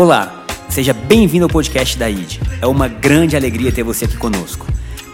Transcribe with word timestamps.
Olá, 0.00 0.46
seja 0.68 0.92
bem-vindo 0.92 1.44
ao 1.44 1.50
podcast 1.50 1.98
da 1.98 2.08
ID. 2.08 2.38
É 2.62 2.66
uma 2.68 2.86
grande 2.86 3.34
alegria 3.34 3.72
ter 3.72 3.82
você 3.82 4.04
aqui 4.04 4.16
conosco. 4.16 4.64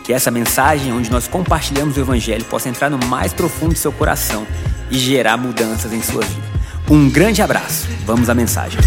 Que 0.04 0.12
essa 0.12 0.30
mensagem, 0.30 0.92
onde 0.92 1.10
nós 1.10 1.26
compartilhamos 1.26 1.96
o 1.96 2.00
Evangelho, 2.00 2.44
possa 2.44 2.68
entrar 2.68 2.90
no 2.90 2.98
mais 3.06 3.32
profundo 3.32 3.72
do 3.72 3.78
seu 3.78 3.90
coração 3.90 4.46
e 4.90 4.98
gerar 4.98 5.38
mudanças 5.38 5.90
em 5.90 6.02
sua 6.02 6.20
vida. 6.20 6.46
Um 6.90 7.08
grande 7.08 7.40
abraço. 7.40 7.88
Vamos 8.04 8.28
à 8.28 8.34
mensagem. 8.34 8.78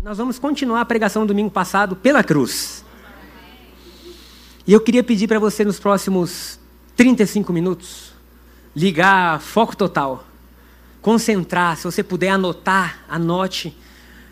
Nós 0.00 0.16
vamos 0.16 0.38
continuar 0.38 0.82
a 0.82 0.84
pregação 0.84 1.22
do 1.24 1.34
domingo 1.34 1.50
passado 1.50 1.96
pela 1.96 2.22
cruz. 2.22 2.84
E 4.64 4.72
eu 4.72 4.80
queria 4.80 5.02
pedir 5.02 5.26
para 5.26 5.40
você 5.40 5.64
nos 5.64 5.80
próximos 5.80 6.56
35 6.94 7.52
minutos 7.52 8.12
ligar 8.76 9.40
foco 9.40 9.76
total, 9.76 10.24
concentrar, 11.02 11.76
se 11.76 11.82
você 11.82 12.04
puder 12.04 12.28
anotar, 12.28 13.00
anote, 13.08 13.76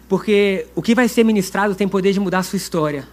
porque 0.09 0.67
o 0.75 0.83
que 0.83 0.95
vai 0.95 1.09
ser 1.09 1.25
ministrado 1.25 1.75
tem 1.75 1.89
poder 1.89 2.13
de 2.13 2.21
mudar 2.21 2.39
a 2.39 2.43
sua 2.43 2.57
história, 2.57 3.09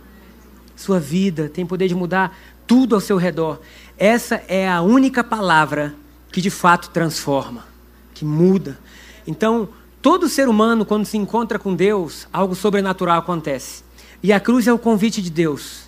sua 0.75 0.99
vida, 0.99 1.49
tem 1.49 1.65
poder 1.65 1.88
de 1.88 1.95
mudar 1.95 2.38
tudo 2.67 2.95
ao 2.95 3.01
seu 3.01 3.17
redor. 3.17 3.59
Essa 3.97 4.43
é 4.47 4.67
a 4.67 4.81
única 4.81 5.23
palavra 5.23 5.95
que 6.31 6.41
de 6.41 6.49
fato 6.49 6.89
transforma, 6.89 7.65
que 8.13 8.25
muda. 8.25 8.79
Então, 9.25 9.70
todo 10.01 10.29
ser 10.29 10.48
humano, 10.48 10.85
quando 10.85 11.05
se 11.05 11.17
encontra 11.17 11.59
com 11.59 11.75
Deus, 11.75 12.27
algo 12.31 12.55
sobrenatural 12.55 13.20
acontece. 13.20 13.84
E 14.21 14.31
a 14.31 14.39
cruz 14.39 14.67
é 14.67 14.73
o 14.73 14.79
convite 14.79 15.21
de 15.21 15.29
Deus. 15.29 15.84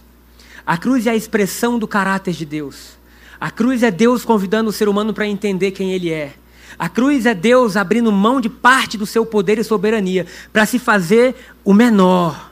A 0.65 0.77
cruz 0.77 1.07
é 1.07 1.11
a 1.11 1.15
expressão 1.15 1.77
do 1.77 1.87
caráter 1.87 2.33
de 2.33 2.45
Deus. 2.45 2.97
A 3.39 3.51
cruz 3.51 3.83
é 3.83 3.91
Deus 3.91 4.25
convidando 4.25 4.69
o 4.69 4.73
ser 4.73 4.87
humano 4.87 5.13
para 5.13 5.27
entender 5.27 5.71
quem 5.71 5.91
ele 5.91 6.11
é. 6.11 6.33
A 6.77 6.89
cruz 6.89 7.25
é 7.25 7.33
Deus 7.33 7.77
abrindo 7.77 8.11
mão 8.11 8.41
de 8.41 8.49
parte 8.49 8.97
do 8.97 9.05
seu 9.05 9.25
poder 9.25 9.57
e 9.57 9.63
soberania 9.63 10.25
para 10.51 10.65
se 10.65 10.77
fazer 10.77 11.35
o 11.63 11.73
menor, 11.73 12.51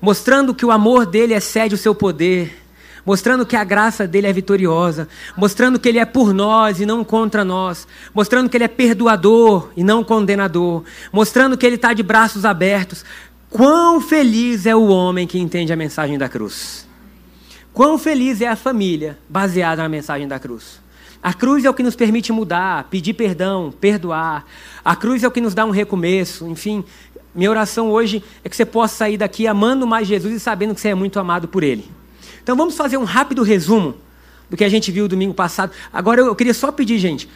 mostrando 0.00 0.54
que 0.54 0.66
o 0.66 0.70
amor 0.70 1.06
dele 1.06 1.34
excede 1.34 1.74
o 1.74 1.78
seu 1.78 1.94
poder, 1.94 2.62
mostrando 3.06 3.46
que 3.46 3.56
a 3.56 3.64
graça 3.64 4.06
dele 4.06 4.26
é 4.26 4.32
vitoriosa, 4.32 5.08
mostrando 5.36 5.78
que 5.78 5.88
ele 5.88 5.98
é 5.98 6.04
por 6.04 6.34
nós 6.34 6.80
e 6.80 6.86
não 6.86 7.02
contra 7.02 7.44
nós, 7.44 7.86
mostrando 8.14 8.48
que 8.48 8.56
ele 8.56 8.64
é 8.64 8.68
perdoador 8.68 9.70
e 9.76 9.82
não 9.82 10.04
condenador, 10.04 10.84
mostrando 11.12 11.56
que 11.56 11.64
ele 11.64 11.76
está 11.76 11.92
de 11.92 12.02
braços 12.02 12.44
abertos. 12.44 13.04
Quão 13.48 14.00
feliz 14.00 14.66
é 14.66 14.74
o 14.74 14.88
homem 14.88 15.26
que 15.26 15.38
entende 15.38 15.72
a 15.72 15.76
mensagem 15.76 16.18
da 16.18 16.28
cruz! 16.28 16.86
Quão 17.72 17.98
feliz 17.98 18.40
é 18.40 18.46
a 18.46 18.56
família 18.56 19.18
baseada 19.28 19.82
na 19.82 19.88
mensagem 19.88 20.28
da 20.28 20.38
cruz! 20.38 20.83
A 21.24 21.32
cruz 21.32 21.64
é 21.64 21.70
o 21.70 21.72
que 21.72 21.82
nos 21.82 21.96
permite 21.96 22.30
mudar, 22.32 22.84
pedir 22.90 23.14
perdão, 23.14 23.72
perdoar. 23.80 24.44
A 24.84 24.94
cruz 24.94 25.24
é 25.24 25.26
o 25.26 25.30
que 25.30 25.40
nos 25.40 25.54
dá 25.54 25.64
um 25.64 25.70
recomeço. 25.70 26.46
Enfim, 26.46 26.84
minha 27.34 27.48
oração 27.48 27.90
hoje 27.90 28.22
é 28.44 28.48
que 28.50 28.54
você 28.54 28.66
possa 28.66 28.94
sair 28.94 29.16
daqui 29.16 29.46
amando 29.46 29.86
mais 29.86 30.06
Jesus 30.06 30.34
e 30.34 30.38
sabendo 30.38 30.74
que 30.74 30.82
você 30.82 30.88
é 30.88 30.94
muito 30.94 31.18
amado 31.18 31.48
por 31.48 31.62
Ele. 31.62 31.90
Então 32.42 32.54
vamos 32.54 32.76
fazer 32.76 32.98
um 32.98 33.04
rápido 33.04 33.42
resumo 33.42 33.94
do 34.50 34.56
que 34.58 34.64
a 34.64 34.68
gente 34.68 34.92
viu 34.92 35.08
domingo 35.08 35.32
passado. 35.32 35.72
Agora 35.90 36.20
eu, 36.20 36.34
queria 36.34 36.52
só 36.52 36.70
pedir, 36.70 36.98
gente. 36.98 37.26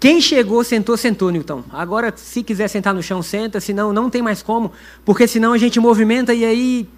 Quem 0.00 0.18
chegou, 0.18 0.64
sentou, 0.64 0.96
sentou, 0.96 1.30
Newton. 1.30 1.62
Agora, 1.70 2.14
se 2.16 2.42
quiser 2.42 2.68
sentar 2.68 2.94
no 2.94 3.02
chão, 3.02 3.22
senta, 3.22 3.60
senão 3.60 3.92
não 3.92 4.08
tem 4.08 4.22
mais 4.22 4.42
como, 4.42 4.72
porque 5.04 5.28
senão 5.28 5.52
a 5.52 5.58
gente 5.58 5.78
movimenta 5.78 6.32
e 6.32 6.42
aí 6.42 6.88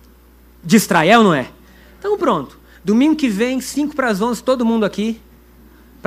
distrai, 0.62 1.10
é 1.10 1.18
ou 1.18 1.24
não 1.24 1.34
é? 1.34 1.48
Então 1.98 2.16
pronto. 2.16 2.56
Domingo 2.84 3.16
que 3.16 3.28
vem, 3.28 3.60
5 3.60 3.96
para 3.96 4.08
as 4.08 4.22
11, 4.22 4.40
todo 4.44 4.64
mundo 4.64 4.84
aqui, 4.84 5.20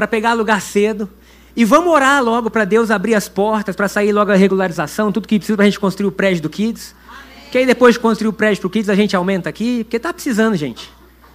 para 0.01 0.07
pegar 0.07 0.33
lugar 0.33 0.59
cedo. 0.59 1.07
E 1.55 1.63
vamos 1.63 1.93
orar 1.93 2.23
logo 2.23 2.49
para 2.49 2.65
Deus 2.65 2.89
abrir 2.89 3.13
as 3.13 3.29
portas, 3.29 3.75
para 3.75 3.87
sair 3.87 4.11
logo 4.11 4.31
a 4.31 4.35
regularização, 4.35 5.11
tudo 5.11 5.27
que 5.27 5.37
precisa 5.37 5.55
para 5.55 5.65
a 5.65 5.69
gente 5.69 5.79
construir 5.79 6.07
o 6.07 6.11
prédio 6.11 6.41
do 6.41 6.49
Kids. 6.49 6.95
Amém. 7.07 7.49
Que 7.51 7.59
aí 7.59 7.65
depois 7.67 7.93
de 7.93 7.99
construir 7.99 8.29
o 8.29 8.33
prédio 8.33 8.61
para 8.61 8.67
o 8.67 8.69
Kids, 8.71 8.89
a 8.89 8.95
gente 8.95 9.15
aumenta 9.15 9.47
aqui, 9.47 9.83
porque 9.83 9.97
está 9.97 10.11
precisando, 10.11 10.55
gente. 10.55 10.89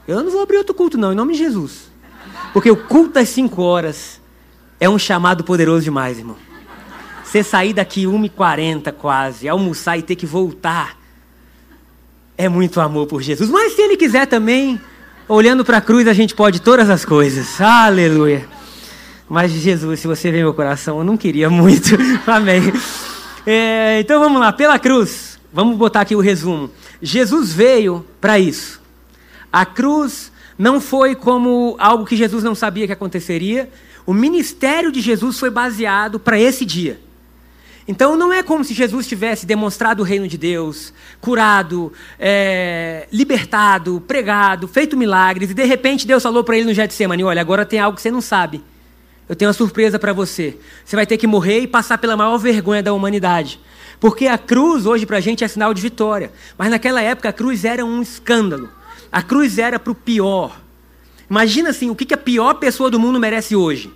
Eu 0.08 0.20
não 0.20 0.32
vou 0.32 0.42
abrir 0.42 0.56
outro 0.56 0.74
culto, 0.74 0.98
não, 0.98 1.12
em 1.12 1.14
nome 1.14 1.34
de 1.34 1.38
Jesus. 1.38 1.88
Porque 2.52 2.68
o 2.68 2.76
culto 2.76 3.12
das 3.12 3.28
5 3.28 3.62
horas 3.62 4.20
é 4.80 4.90
um 4.90 4.98
chamado 4.98 5.44
poderoso 5.44 5.84
demais, 5.84 6.18
irmão. 6.18 6.36
Você 7.22 7.44
sair 7.44 7.72
daqui 7.72 8.04
1h40 8.04 8.90
quase, 8.94 9.48
almoçar 9.48 9.96
e 9.96 10.02
ter 10.02 10.16
que 10.16 10.26
voltar. 10.26 10.98
É 12.36 12.48
muito 12.48 12.80
amor 12.80 13.06
por 13.06 13.22
Jesus. 13.22 13.48
Mas 13.48 13.76
se 13.76 13.82
ele 13.82 13.96
quiser 13.96 14.26
também, 14.26 14.80
olhando 15.28 15.64
para 15.64 15.76
a 15.76 15.80
cruz, 15.80 16.08
a 16.08 16.12
gente 16.12 16.34
pode 16.34 16.60
todas 16.60 16.90
as 16.90 17.04
coisas. 17.04 17.60
Aleluia. 17.60 18.55
Mas 19.28 19.50
Jesus, 19.50 20.00
se 20.00 20.06
você 20.06 20.30
vê 20.30 20.38
meu 20.38 20.54
coração, 20.54 20.98
eu 20.98 21.04
não 21.04 21.16
queria 21.16 21.50
muito. 21.50 21.96
Amém. 22.26 22.62
É, 23.46 24.00
então 24.00 24.20
vamos 24.20 24.40
lá, 24.40 24.52
pela 24.52 24.78
cruz. 24.78 25.38
Vamos 25.52 25.76
botar 25.76 26.02
aqui 26.02 26.14
o 26.14 26.20
resumo. 26.20 26.70
Jesus 27.00 27.52
veio 27.52 28.04
para 28.20 28.38
isso. 28.38 28.80
A 29.52 29.64
cruz 29.64 30.30
não 30.58 30.80
foi 30.80 31.14
como 31.14 31.76
algo 31.78 32.04
que 32.04 32.16
Jesus 32.16 32.44
não 32.44 32.54
sabia 32.54 32.86
que 32.86 32.92
aconteceria. 32.92 33.70
O 34.04 34.14
ministério 34.14 34.92
de 34.92 35.00
Jesus 35.00 35.38
foi 35.38 35.50
baseado 35.50 36.20
para 36.20 36.38
esse 36.38 36.64
dia. 36.64 37.00
Então 37.88 38.16
não 38.16 38.32
é 38.32 38.42
como 38.42 38.64
se 38.64 38.74
Jesus 38.74 39.06
tivesse 39.06 39.46
demonstrado 39.46 40.02
o 40.02 40.04
reino 40.04 40.26
de 40.26 40.36
Deus, 40.36 40.92
curado, 41.20 41.92
é, 42.18 43.06
libertado, 43.12 44.02
pregado, 44.06 44.66
feito 44.66 44.96
milagres, 44.96 45.50
e 45.50 45.54
de 45.54 45.64
repente 45.64 46.06
Deus 46.06 46.22
falou 46.22 46.42
para 46.42 46.56
ele 46.56 46.66
no 46.66 46.74
Getsemane: 46.74 47.22
Olha, 47.22 47.40
agora 47.40 47.64
tem 47.64 47.78
algo 47.78 47.96
que 47.96 48.02
você 48.02 48.10
não 48.10 48.20
sabe. 48.20 48.62
Eu 49.28 49.34
tenho 49.34 49.48
uma 49.48 49.54
surpresa 49.54 49.98
para 49.98 50.12
você. 50.12 50.56
Você 50.84 50.94
vai 50.94 51.06
ter 51.06 51.16
que 51.16 51.26
morrer 51.26 51.60
e 51.60 51.66
passar 51.66 51.98
pela 51.98 52.16
maior 52.16 52.38
vergonha 52.38 52.82
da 52.82 52.92
humanidade. 52.92 53.60
Porque 53.98 54.26
a 54.26 54.38
cruz 54.38 54.86
hoje 54.86 55.04
para 55.04 55.16
a 55.16 55.20
gente 55.20 55.42
é 55.42 55.48
sinal 55.48 55.74
de 55.74 55.82
vitória. 55.82 56.32
Mas 56.56 56.70
naquela 56.70 57.02
época 57.02 57.28
a 57.28 57.32
cruz 57.32 57.64
era 57.64 57.84
um 57.84 58.00
escândalo. 58.00 58.68
A 59.10 59.22
cruz 59.22 59.58
era 59.58 59.78
para 59.78 59.90
o 59.90 59.94
pior. 59.94 60.60
Imagina 61.28 61.70
assim, 61.70 61.90
o 61.90 61.96
que 61.96 62.14
a 62.14 62.16
pior 62.16 62.54
pessoa 62.54 62.88
do 62.88 63.00
mundo 63.00 63.18
merece 63.18 63.56
hoje? 63.56 63.92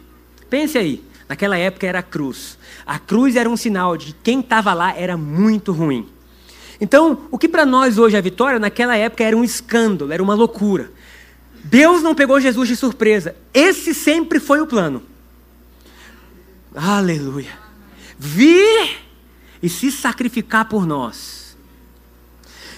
Pense 0.48 0.76
aí. 0.76 1.04
Naquela 1.28 1.56
época 1.56 1.86
era 1.86 2.00
a 2.00 2.02
cruz. 2.02 2.58
A 2.84 2.98
cruz 2.98 3.36
era 3.36 3.48
um 3.48 3.56
sinal 3.56 3.96
de 3.96 4.06
que 4.06 4.14
quem 4.24 4.40
estava 4.40 4.74
lá 4.74 4.92
era 4.96 5.16
muito 5.16 5.70
ruim. 5.70 6.08
Então, 6.80 7.20
o 7.30 7.38
que 7.38 7.48
para 7.48 7.64
nós 7.64 7.98
hoje 7.98 8.16
é 8.16 8.22
vitória, 8.22 8.58
naquela 8.58 8.96
época 8.96 9.22
era 9.22 9.36
um 9.36 9.44
escândalo, 9.44 10.12
era 10.12 10.20
uma 10.20 10.34
loucura. 10.34 10.90
Deus 11.62 12.02
não 12.02 12.16
pegou 12.16 12.40
Jesus 12.40 12.68
de 12.68 12.74
surpresa. 12.74 13.36
Esse 13.54 13.94
sempre 13.94 14.40
foi 14.40 14.60
o 14.60 14.66
plano. 14.66 15.02
Aleluia. 16.74 17.58
Vir 18.18 18.98
e 19.62 19.68
se 19.68 19.90
sacrificar 19.90 20.68
por 20.68 20.86
nós. 20.86 21.56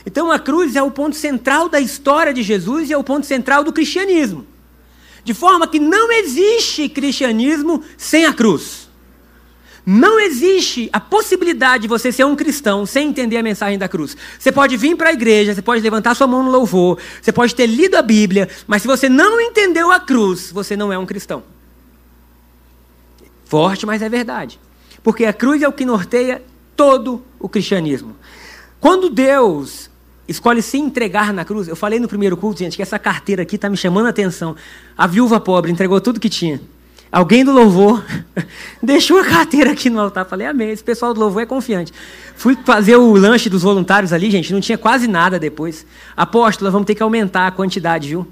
Então 0.05 0.33
a 0.33 0.39
cruz 0.39 0.75
é 0.75 0.83
o 0.83 0.91
ponto 0.91 1.17
central 1.17 1.69
da 1.69 1.81
história 1.81 2.33
de 2.33 2.43
Jesus 2.43 2.91
e 2.91 2.93
é 2.93 2.99
o 2.99 3.05
ponto 3.05 3.27
central 3.27 3.63
do 3.63 3.73
cristianismo. 3.73 4.47
De 5.25 5.33
forma 5.33 5.69
que 5.69 5.79
não 5.79 6.11
existe 6.11 6.89
cristianismo 6.89 7.83
sem 7.97 8.27
a 8.27 8.33
cruz. 8.33 8.91
Não 9.85 10.19
existe 10.19 10.89
a 10.93 11.01
possibilidade 11.01 11.83
de 11.83 11.89
você 11.89 12.13
ser 12.13 12.25
um 12.25 12.37
cristão 12.37 12.87
sem 12.87 13.09
entender 13.09 13.37
a 13.37 13.43
mensagem 13.43 13.79
da 13.79 13.89
cruz. 13.89 14.17
Você 14.39 14.53
pode 14.53 14.77
vir 14.77 14.97
para 14.97 15.11
a 15.11 15.13
igreja, 15.13 15.55
você 15.55 15.63
pode 15.63 15.83
levantar 15.83 16.15
sua 16.15 16.27
mão 16.27 16.43
no 16.43 16.51
louvor, 16.51 16.99
você 17.21 17.33
pode 17.33 17.55
ter 17.55 17.67
lido 17.67 17.97
a 17.97 18.03
Bíblia, 18.03 18.49
mas 18.67 18.83
se 18.83 18.89
você 18.89 19.09
não 19.09 19.41
entendeu 19.41 19.91
a 19.91 19.99
cruz, 19.99 20.53
você 20.53 20.77
não 20.77 20.93
é 20.93 20.99
um 20.99 21.07
cristão. 21.07 21.43
Forte, 23.53 23.85
mas 23.85 24.01
é 24.01 24.09
verdade. 24.09 24.59
Porque 25.03 25.27
a 25.27 25.33
cruz 25.35 25.61
é 25.61 25.69
o 25.69 25.73
que 25.75 25.85
norteia 25.85 26.43
todo 26.75 27.23
o 27.39 27.51
cristianismo. 27.51 28.17
Quando 28.81 29.11
Deus 29.11 29.91
escolhe 30.27 30.63
se 30.63 30.79
entregar 30.79 31.35
na 31.35 31.45
cruz. 31.45 31.69
Eu 31.69 31.77
falei 31.77 32.01
no 32.01 32.09
primeiro 32.09 32.35
culto, 32.35 32.61
gente, 32.61 32.77
que 32.77 32.83
essa 32.83 32.99
carteira 32.99 33.43
aqui 33.43 33.57
está 33.57 33.69
me 33.69 33.77
chamando 33.77 34.07
a 34.07 34.09
atenção. 34.09 34.57
A 34.97 35.07
viúva 35.07 35.39
pobre 35.39 35.71
entregou 35.71 36.01
tudo 36.01 36.19
que 36.19 36.31
tinha. 36.31 36.63
Alguém 37.11 37.45
do 37.45 37.53
louvor 37.53 38.03
deixou 38.83 39.19
a 39.21 39.25
carteira 39.27 39.73
aqui 39.73 39.91
no 39.91 40.01
altar. 40.01 40.25
Falei, 40.25 40.47
amém. 40.47 40.71
Esse 40.71 40.83
pessoal 40.83 41.13
do 41.13 41.21
louvor 41.21 41.43
é 41.43 41.47
confiante. 41.47 41.93
Fui 42.35 42.57
fazer 42.65 42.97
o 42.97 43.13
lanche 43.13 43.51
dos 43.51 43.63
voluntários 43.63 44.15
ali, 44.15 44.31
gente, 44.31 44.51
não 44.51 44.63
tinha 44.63 44.79
quase 44.79 45.07
nada 45.07 45.39
depois. 45.39 45.85
Apóstolo, 46.17 46.71
vamos 46.71 46.87
ter 46.87 46.95
que 46.95 47.03
aumentar 47.03 47.49
a 47.49 47.51
quantidade, 47.51 48.09
viu? 48.09 48.27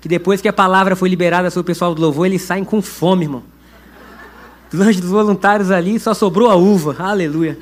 Que 0.00 0.06
depois 0.06 0.40
que 0.40 0.46
a 0.46 0.52
palavra 0.52 0.94
foi 0.94 1.08
liberada 1.08 1.50
sobre 1.50 1.62
o 1.62 1.74
pessoal 1.74 1.92
do 1.92 2.00
louvor, 2.00 2.26
eles 2.26 2.42
saem 2.42 2.62
com 2.62 2.80
fome, 2.80 3.24
irmão. 3.24 3.42
O 4.72 4.76
lanche 4.76 5.00
dos 5.00 5.10
voluntários 5.10 5.70
ali 5.70 5.98
só 5.98 6.14
sobrou 6.14 6.48
a 6.48 6.54
uva. 6.54 6.96
Aleluia. 6.98 7.58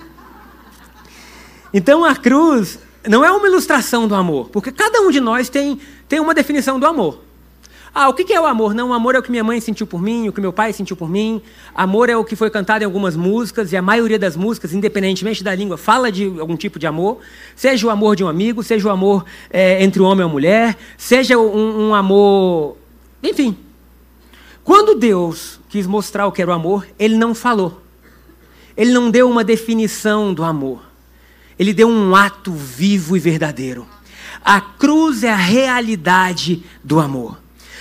Então 1.72 2.05
a 2.05 2.14
cruz 2.14 2.78
não 3.06 3.25
é 3.25 3.31
uma 3.31 3.46
ilustração 3.46 4.06
do 4.06 4.14
amor, 4.14 4.49
porque 4.50 4.70
cada 4.70 5.00
um 5.00 5.10
de 5.10 5.20
nós 5.20 5.49
tem, 5.49 5.81
tem 6.08 6.20
uma 6.20 6.34
definição 6.34 6.78
do 6.78 6.87
amor. 6.87 7.20
Ah, 7.94 8.08
o 8.08 8.14
que 8.14 8.32
é 8.32 8.40
o 8.40 8.46
amor? 8.46 8.75
Não, 8.75 8.90
o 8.90 8.93
amor 8.93 9.14
é 9.14 9.19
o 9.19 9.22
que 9.22 9.31
minha 9.31 9.43
mãe 9.43 9.60
sentiu 9.60 9.87
por 9.87 10.00
mim, 10.00 10.28
o 10.28 10.32
que 10.32 10.40
meu 10.40 10.52
pai 10.52 10.72
sentiu 10.72 10.94
por 10.94 11.08
mim. 11.08 11.40
Amor 11.75 12.10
é 12.10 12.16
o 12.16 12.25
que 12.25 12.37
foi 12.37 12.50
cantado 12.50 12.84
em 12.84 12.87
algumas 12.87 13.16
músicas, 13.16 13.72
e 13.72 13.76
a 13.76 13.82
maioria 13.82 14.19
das 14.19 14.37
músicas, 14.37 14.72
independentemente 14.72 15.43
da 15.43 15.55
língua, 15.55 15.78
fala 15.78 16.12
de 16.12 16.25
algum 16.38 16.56
tipo 16.56 16.78
de 16.78 16.87
amor. 16.87 17.19
Seja 17.56 17.87
o 17.87 17.90
amor 17.90 18.14
de 18.14 18.22
um 18.22 18.28
amigo, 18.28 18.62
seja 18.62 18.87
o 18.87 18.90
amor 18.90 19.25
é, 19.50 19.82
entre 19.82 20.02
o 20.02 20.05
homem 20.05 20.25
e 20.25 20.28
a 20.28 20.32
mulher, 20.32 20.76
seja 20.96 21.38
um, 21.38 21.88
um 21.88 21.94
amor. 21.94 22.76
Enfim. 23.22 23.56
Quando 24.62 24.94
Deus 24.94 25.57
quis 25.69 25.87
mostrar 25.87 26.26
o 26.26 26.32
que 26.32 26.41
era 26.41 26.50
o 26.50 26.55
amor, 26.55 26.87
ele 26.99 27.17
não 27.17 27.35
falou. 27.35 27.82
Ele 28.76 28.93
não 28.93 29.11
deu 29.11 29.29
uma 29.29 29.44
definição 29.44 30.32
do 30.32 30.44
amor. 30.44 30.82
ele 31.59 31.75
deu 31.75 31.88
um 31.88 32.15
ato 32.15 32.53
vivo 32.53 33.17
e 33.17 33.20
verdadeiro. 33.20 33.87
A 34.44 34.61
cruz 34.61 35.25
é 35.25 35.31
a 35.32 35.37
realidade 35.37 36.62
do 36.85 37.00
amor. 37.00 37.37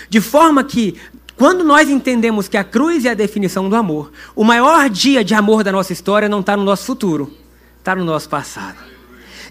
De 0.10 0.20
forma 0.20 0.64
que, 0.64 0.96
quando 1.36 1.64
nós 1.64 1.88
entendemos 1.88 2.48
que 2.48 2.58
a 2.58 2.64
cruz 2.64 3.06
é 3.06 3.12
a 3.12 3.14
definição 3.14 3.70
do 3.70 3.76
amor, 3.76 4.12
o 4.36 4.44
maior 4.44 4.90
dia 4.90 5.24
de 5.24 5.36
amor 5.36 5.64
da 5.64 5.72
nossa 5.72 5.94
história 5.94 6.28
não 6.28 6.40
está 6.40 6.58
no 6.58 6.64
nosso 6.64 6.86
futuro, 6.86 7.32
está 7.78 7.96
no 7.96 8.04
nosso 8.04 8.28
passado. 8.28 8.78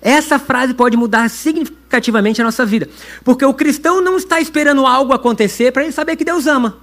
Essa 0.03 0.39
frase 0.39 0.75
pode 0.75 0.97
mudar 0.97 1.31
significativamente 1.31 2.41
a 2.41 2.45
nossa 2.45 2.67
vida. 2.67 2.89
Porque 3.25 3.45
o 3.45 3.55
cristão 3.55 4.01
não 4.01 4.17
está 4.17 4.41
esperando 4.41 4.87
algo 4.87 5.13
acontecer 5.13 5.73
para 5.73 5.85
ele 5.85 5.93
saber 5.93 6.17
que 6.17 6.25
Deus 6.25 6.47
ama. 6.47 6.79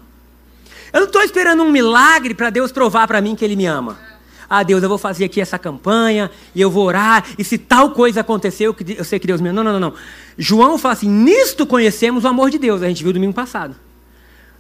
Eu 0.93 0.99
não 0.99 1.07
estou 1.07 1.23
esperando 1.23 1.63
um 1.63 1.71
milagre 1.71 2.35
para 2.35 2.51
Deus 2.51 2.71
provar 2.71 3.07
para 3.07 3.19
mim 3.19 3.35
que 3.35 3.43
Ele 3.43 3.55
me 3.55 3.65
ama. 3.65 3.99
Ah, 4.47 4.61
Deus, 4.61 4.83
eu 4.83 4.89
vou 4.89 4.99
fazer 4.99 5.25
aqui 5.25 5.41
essa 5.41 5.57
campanha 5.57 6.29
e 6.53 6.61
eu 6.61 6.69
vou 6.69 6.85
orar, 6.85 7.25
e 7.39 7.43
se 7.43 7.57
tal 7.57 7.89
coisa 7.89 8.21
acontecer, 8.21 8.65
eu, 8.65 9.03
sei 9.03 9.17
que 9.17 9.25
Deus 9.25 9.41
me 9.41 9.49
ama. 9.49 9.63
Não, 9.63 9.63
não, 9.63 9.79
não, 9.79 9.89
não. 9.89 9.93
João 10.37 10.77
fala 10.77 10.93
assim: 10.93 11.09
nisto 11.09 11.65
conhecemos 11.65 12.23
o 12.23 12.27
amor 12.27 12.51
de 12.51 12.59
Deus. 12.59 12.83
A 12.83 12.87
gente 12.87 13.03
viu 13.03 13.11
domingo 13.11 13.33
passado. 13.33 13.75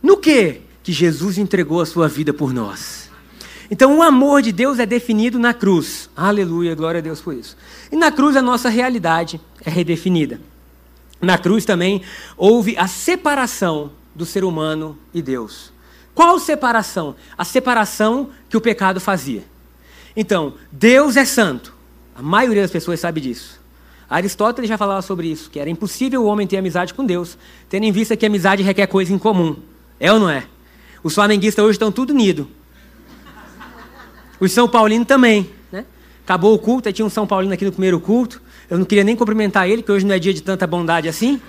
No 0.01 0.17
que? 0.17 0.61
Que 0.81 0.91
Jesus 0.91 1.37
entregou 1.37 1.79
a 1.79 1.85
sua 1.85 2.07
vida 2.07 2.33
por 2.33 2.51
nós. 2.51 3.11
Então, 3.69 3.97
o 3.97 4.01
amor 4.01 4.41
de 4.41 4.51
Deus 4.51 4.79
é 4.79 4.85
definido 4.85 5.39
na 5.39 5.53
cruz. 5.53 6.09
Aleluia, 6.15 6.75
glória 6.75 6.97
a 6.97 7.01
Deus 7.01 7.21
por 7.21 7.33
isso. 7.33 7.55
E 7.91 7.95
na 7.95 8.11
cruz 8.11 8.35
a 8.35 8.41
nossa 8.41 8.69
realidade 8.69 9.39
é 9.63 9.69
redefinida. 9.69 10.41
Na 11.21 11.37
cruz 11.37 11.63
também 11.63 12.01
houve 12.35 12.75
a 12.77 12.87
separação 12.87 13.91
do 14.13 14.25
ser 14.25 14.43
humano 14.43 14.97
e 15.13 15.21
Deus. 15.21 15.71
Qual 16.13 16.39
separação? 16.39 17.15
A 17.37 17.43
separação 17.43 18.29
que 18.49 18.57
o 18.57 18.61
pecado 18.61 18.99
fazia. 18.99 19.43
Então, 20.15 20.53
Deus 20.71 21.17
é 21.17 21.25
santo. 21.25 21.73
A 22.15 22.21
maioria 22.21 22.61
das 22.61 22.71
pessoas 22.71 22.99
sabe 22.99 23.19
disso. 23.19 23.59
Aristóteles 24.09 24.69
já 24.69 24.77
falava 24.77 25.01
sobre 25.01 25.27
isso, 25.27 25.49
que 25.49 25.59
era 25.59 25.69
impossível 25.69 26.21
o 26.21 26.25
homem 26.25 26.45
ter 26.45 26.57
amizade 26.57 26.93
com 26.93 27.03
Deus, 27.03 27.35
tendo 27.67 27.85
em 27.85 27.91
vista 27.91 28.15
que 28.15 28.25
amizade 28.25 28.61
requer 28.61 28.85
coisa 28.85 29.11
em 29.11 29.17
comum. 29.17 29.55
É 29.99 30.13
ou 30.13 30.19
não 30.19 30.29
é? 30.29 30.45
Os 31.01 31.15
flamenguistas 31.15 31.65
hoje 31.65 31.75
estão 31.75 31.91
tudo 31.91 32.11
unidos. 32.11 32.45
Os 34.39 34.51
São 34.51 34.67
Paulinos 34.67 35.07
também. 35.07 35.49
Né? 35.71 35.85
Acabou 36.23 36.53
o 36.53 36.59
culto, 36.59 36.89
aí 36.89 36.93
tinha 36.93 37.05
um 37.05 37.09
São 37.09 37.25
Paulino 37.25 37.53
aqui 37.53 37.65
no 37.65 37.71
primeiro 37.71 37.99
culto. 37.99 38.41
Eu 38.69 38.77
não 38.77 38.85
queria 38.85 39.03
nem 39.03 39.15
cumprimentar 39.15 39.67
ele, 39.67 39.81
que 39.81 39.91
hoje 39.91 40.05
não 40.05 40.13
é 40.13 40.19
dia 40.19 40.33
de 40.33 40.43
tanta 40.43 40.67
bondade 40.67 41.09
assim. 41.09 41.41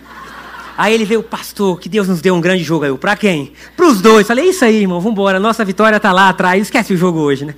Aí 0.77 0.93
ele 0.93 1.05
veio, 1.05 1.23
pastor, 1.23 1.79
que 1.79 1.89
Deus 1.89 2.09
nos 2.09 2.21
deu 2.21 2.35
um 2.35 2.41
grande 2.41 2.65
jogo 2.65 2.85
aí. 2.85 2.99
Para 2.99 3.17
quem? 3.17 3.53
Para 3.77 3.87
os 3.87 4.01
dois. 4.01 4.27
Falei, 4.27 4.51
isso 4.51 4.65
aí, 4.65 4.83
irmão, 4.83 5.01
vamos 5.01 5.13
embora. 5.13 5.39
Nossa 5.39 5.65
vitória 5.65 5.97
está 5.97 6.13
lá 6.13 6.29
atrás. 6.29 6.63
Esquece 6.63 6.93
o 6.93 6.97
jogo 6.97 7.21
hoje, 7.21 7.45
né? 7.45 7.55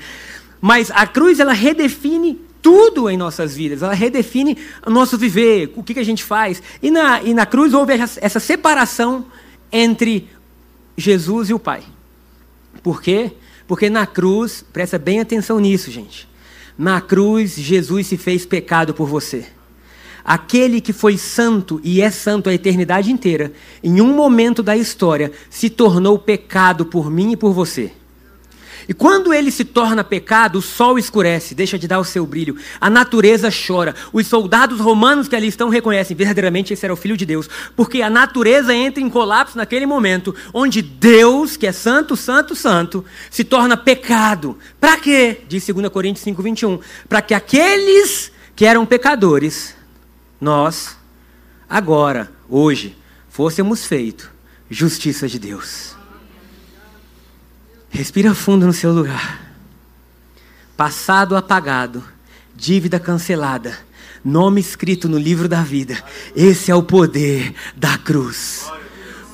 Mas 0.61 0.91
a 0.91 1.07
cruz, 1.07 1.41
ela 1.41 1.53
redefine 1.53 2.41
tudo 2.61 3.09
em 3.09 3.17
nossas 3.17 3.55
vidas. 3.55 3.83
Ela 3.83 3.95
redefine 3.95 4.59
o 4.85 4.91
nosso 4.91 5.17
viver, 5.17 5.73
o 5.77 5.83
que, 5.83 5.95
que 5.95 6.01
a 6.01 6.05
gente 6.05 6.25
faz. 6.25 6.63
E 6.83 6.91
na, 6.91 7.23
e 7.23 7.33
na 7.33 7.47
cruz 7.47 7.73
houve 7.73 7.95
essa 7.95 8.41
separação 8.41 9.27
entre 9.71 10.29
Jesus 10.97 11.51
e 11.51 11.55
o 11.55 11.59
Pai. 11.59 11.83
Por 12.83 13.03
quê? 13.03 13.33
Porque 13.67 13.91
na 13.91 14.07
cruz, 14.07 14.65
presta 14.73 14.99
bem 14.99 15.21
atenção 15.21 15.59
nisso, 15.59 15.91
gente. 15.91 16.29
Na 16.79 17.01
cruz, 17.01 17.57
Jesus 17.57 18.07
se 18.07 18.17
fez 18.17 18.45
pecado 18.45 18.93
por 18.95 19.09
você. 19.09 19.47
Aquele 20.27 20.81
que 20.81 20.93
foi 20.93 21.17
santo 21.17 21.81
e 21.85 22.01
é 22.01 22.11
santo 22.11 22.51
a 22.51 22.53
eternidade 22.53 23.13
inteira, 23.13 23.53
em 23.81 24.01
um 24.01 24.13
momento 24.13 24.61
da 24.61 24.77
história, 24.77 25.31
se 25.49 25.71
tornou 25.71 26.19
pecado 26.19 26.85
por 26.85 27.09
mim 27.09 27.31
e 27.31 27.37
por 27.37 27.53
você. 27.53 27.93
E 28.89 28.93
quando 28.93 29.33
ele 29.33 29.53
se 29.53 29.65
torna 29.65 30.03
pecado, 30.03 30.59
o 30.59 30.63
sol 30.63 30.99
escurece, 30.99 31.55
deixa 31.55 31.79
de 31.79 31.87
dar 31.87 32.01
o 32.01 32.05
seu 32.05 32.27
brilho, 32.27 32.57
a 32.81 32.91
natureza 32.91 33.51
chora. 33.51 33.95
Os 34.13 34.27
soldados 34.27 34.81
romanos 34.81 35.29
que 35.29 35.37
ali 35.37 35.47
estão 35.47 35.69
reconhecem 35.69 36.17
verdadeiramente 36.17 36.73
esse 36.73 36.85
era 36.85 36.93
o 36.93 36.97
Filho 36.97 37.17
de 37.17 37.25
Deus, 37.25 37.49
porque 37.77 38.03
a 38.03 38.11
natureza 38.11 38.75
entra 38.75 39.01
em 39.01 39.09
colapso 39.09 39.57
naquele 39.57 39.87
momento, 39.87 40.35
onde 40.53 40.83
Deus, 40.83 41.57
que 41.57 41.69
é 41.69 41.73
santo, 41.73 42.17
santo, 42.17 42.57
santo, 42.57 43.05
se 43.31 43.45
torna 43.45 43.77
pecado. 43.77 44.59
Para 44.81 44.97
quê? 44.97 45.43
Diz 45.49 45.65
2 45.65 45.89
Coríntios 45.89 46.25
5, 46.25 46.43
21. 46.43 46.81
Para 47.09 47.23
que 47.23 47.33
aqueles 47.33 48.33
que 48.57 48.65
eram 48.65 48.85
pecadores 48.85 49.76
nós, 50.41 50.97
agora, 51.69 52.31
hoje, 52.49 52.97
fôssemos 53.29 53.85
feito 53.85 54.31
justiça 54.71 55.29
de 55.29 55.39
Deus. 55.39 55.95
Respira 57.91 58.35
fundo 58.35 58.67
no 58.67 58.73
seu 58.73 58.93
lugar. 58.93 59.55
Passado 60.77 61.37
apagado, 61.37 62.05
dívida 62.55 63.01
cancelada, 63.01 63.79
nome 64.25 64.61
escrito 64.61 65.09
no 65.09 65.19
livro 65.19 65.49
da 65.49 65.63
vida. 65.63 66.03
Esse 66.35 66.71
é 66.71 66.75
o 66.75 66.83
poder 66.83 67.55
da 67.75 67.97
cruz. 67.97 68.71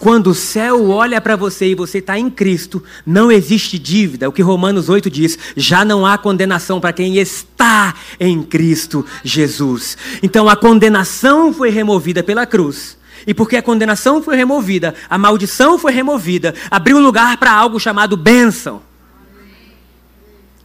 Quando 0.02 0.30
o 0.30 0.34
céu 0.34 0.90
olha 0.90 1.20
para 1.20 1.36
você 1.36 1.66
e 1.66 1.74
você 1.76 1.98
está 1.98 2.18
em 2.18 2.28
Cristo, 2.28 2.82
não 3.06 3.30
existe 3.30 3.78
dívida. 3.78 4.28
O 4.28 4.32
que 4.32 4.42
Romanos 4.42 4.88
8 4.88 5.08
diz: 5.08 5.38
já 5.56 5.84
não 5.84 6.04
há 6.04 6.18
condenação 6.18 6.80
para 6.80 6.92
quem 6.92 7.18
está 7.18 7.94
em 8.18 8.42
Cristo 8.42 9.06
Jesus. 9.22 9.96
Então 10.20 10.48
a 10.48 10.56
condenação 10.56 11.54
foi 11.54 11.70
removida 11.70 12.20
pela 12.20 12.44
cruz. 12.44 12.98
E 13.28 13.32
porque 13.32 13.54
a 13.54 13.62
condenação 13.62 14.20
foi 14.20 14.34
removida, 14.34 14.92
a 15.08 15.16
maldição 15.16 15.78
foi 15.78 15.92
removida, 15.92 16.52
abriu 16.68 16.98
lugar 16.98 17.36
para 17.36 17.52
algo 17.52 17.78
chamado 17.78 18.16
bênção. 18.16 18.82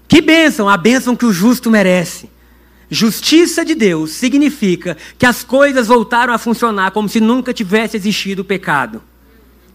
Que 0.07 0.19
bênção? 0.19 0.67
A 0.67 0.77
bênção 0.77 1.15
que 1.15 1.27
o 1.27 1.31
justo 1.31 1.69
merece. 1.69 2.27
Justiça 2.89 3.63
de 3.63 3.75
Deus 3.75 4.13
significa 4.13 4.97
que 5.15 5.27
as 5.27 5.43
coisas 5.43 5.85
voltaram 5.85 6.33
a 6.33 6.39
funcionar 6.39 6.89
como 6.89 7.07
se 7.07 7.21
nunca 7.21 7.53
tivesse 7.53 7.95
existido 7.95 8.41
o 8.41 8.45
pecado. 8.45 8.99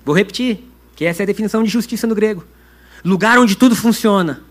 Vou 0.05 0.15
repetir, 0.15 0.69
que 0.97 1.05
essa 1.05 1.23
é 1.23 1.25
a 1.25 1.27
definição 1.27 1.63
de 1.63 1.71
justiça 1.71 2.07
no 2.07 2.15
grego. 2.15 2.45
Lugar 3.05 3.39
onde 3.39 3.57
tudo 3.57 3.75
funciona. 3.75 4.43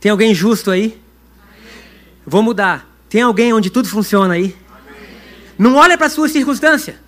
Tem 0.00 0.10
alguém 0.10 0.34
justo 0.34 0.70
aí? 0.70 1.00
Vou 2.26 2.42
mudar. 2.42 2.88
Tem 3.08 3.22
alguém 3.22 3.52
onde 3.52 3.70
tudo 3.70 3.88
funciona 3.88 4.34
aí? 4.34 4.56
Não 5.58 5.76
olha 5.76 5.96
para 5.96 6.06
a 6.06 6.10
sua 6.10 6.28
circunstância. 6.28 7.00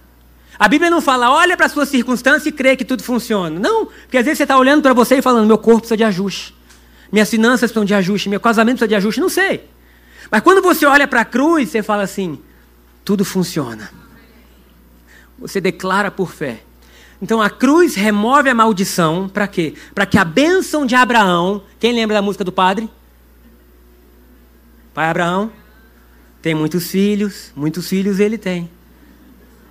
A 0.59 0.67
Bíblia 0.67 0.91
não 0.91 1.01
fala, 1.01 1.31
olha 1.31 1.57
para 1.57 1.67
a 1.67 1.69
sua 1.69 1.87
circunstância 1.87 2.49
e 2.49 2.53
crê 2.53 2.77
que 2.77 2.85
tudo 2.85 3.03
funciona. 3.03 3.61
Não, 3.61 3.87
porque 3.87 4.19
às 4.19 4.25
vezes 4.25 4.39
você 4.39 4.45
está 4.45 4.59
olhando 4.59 4.83
para 4.83 4.93
você 4.93 5.19
e 5.19 5.23
falando, 5.23 5.47
meu 5.47 5.59
corpo 5.59 5.81
precisa 5.81 5.97
de 5.97 6.05
ajuste. 6.05 6.55
Minhas 7.13 7.31
finanças 7.31 7.71
precisam 7.71 7.85
de 7.85 7.95
ajuste, 7.95 8.29
meu 8.29 8.41
casamento 8.41 8.79
precisa 8.79 8.89
de 8.89 8.95
ajuste, 8.95 9.21
não 9.21 9.29
sei. 9.29 9.69
Mas 10.31 10.41
quando 10.43 10.61
você 10.61 10.85
olha 10.85 11.07
para 11.07 11.21
a 11.21 11.25
cruz, 11.25 11.69
você 11.69 11.83
fala 11.83 12.03
assim, 12.03 12.41
tudo 13.05 13.25
funciona. 13.25 13.91
Você 15.39 15.61
declara 15.61 16.11
por 16.11 16.33
fé 16.33 16.63
então 17.21 17.43
a 17.43 17.51
cruz 17.51 17.95
remove 17.95 18.49
a 18.49 18.55
maldição, 18.55 19.29
para 19.29 19.49
quê? 19.49 19.75
Para 19.95 20.07
que 20.07 20.17
a 20.17 20.25
bênção 20.25 20.87
de 20.87 20.95
Abraão, 20.95 21.63
quem 21.81 21.93
lembra 21.93 22.17
da 22.17 22.23
música 22.23 22.45
do 22.45 22.53
padre? 22.53 22.89
Pai 24.95 25.11
Abraão 25.11 25.51
tem 26.41 26.55
muitos 26.55 26.91
filhos, 26.91 27.53
muitos 27.55 27.89
filhos 27.89 28.21
ele 28.21 28.39
tem. 28.39 28.71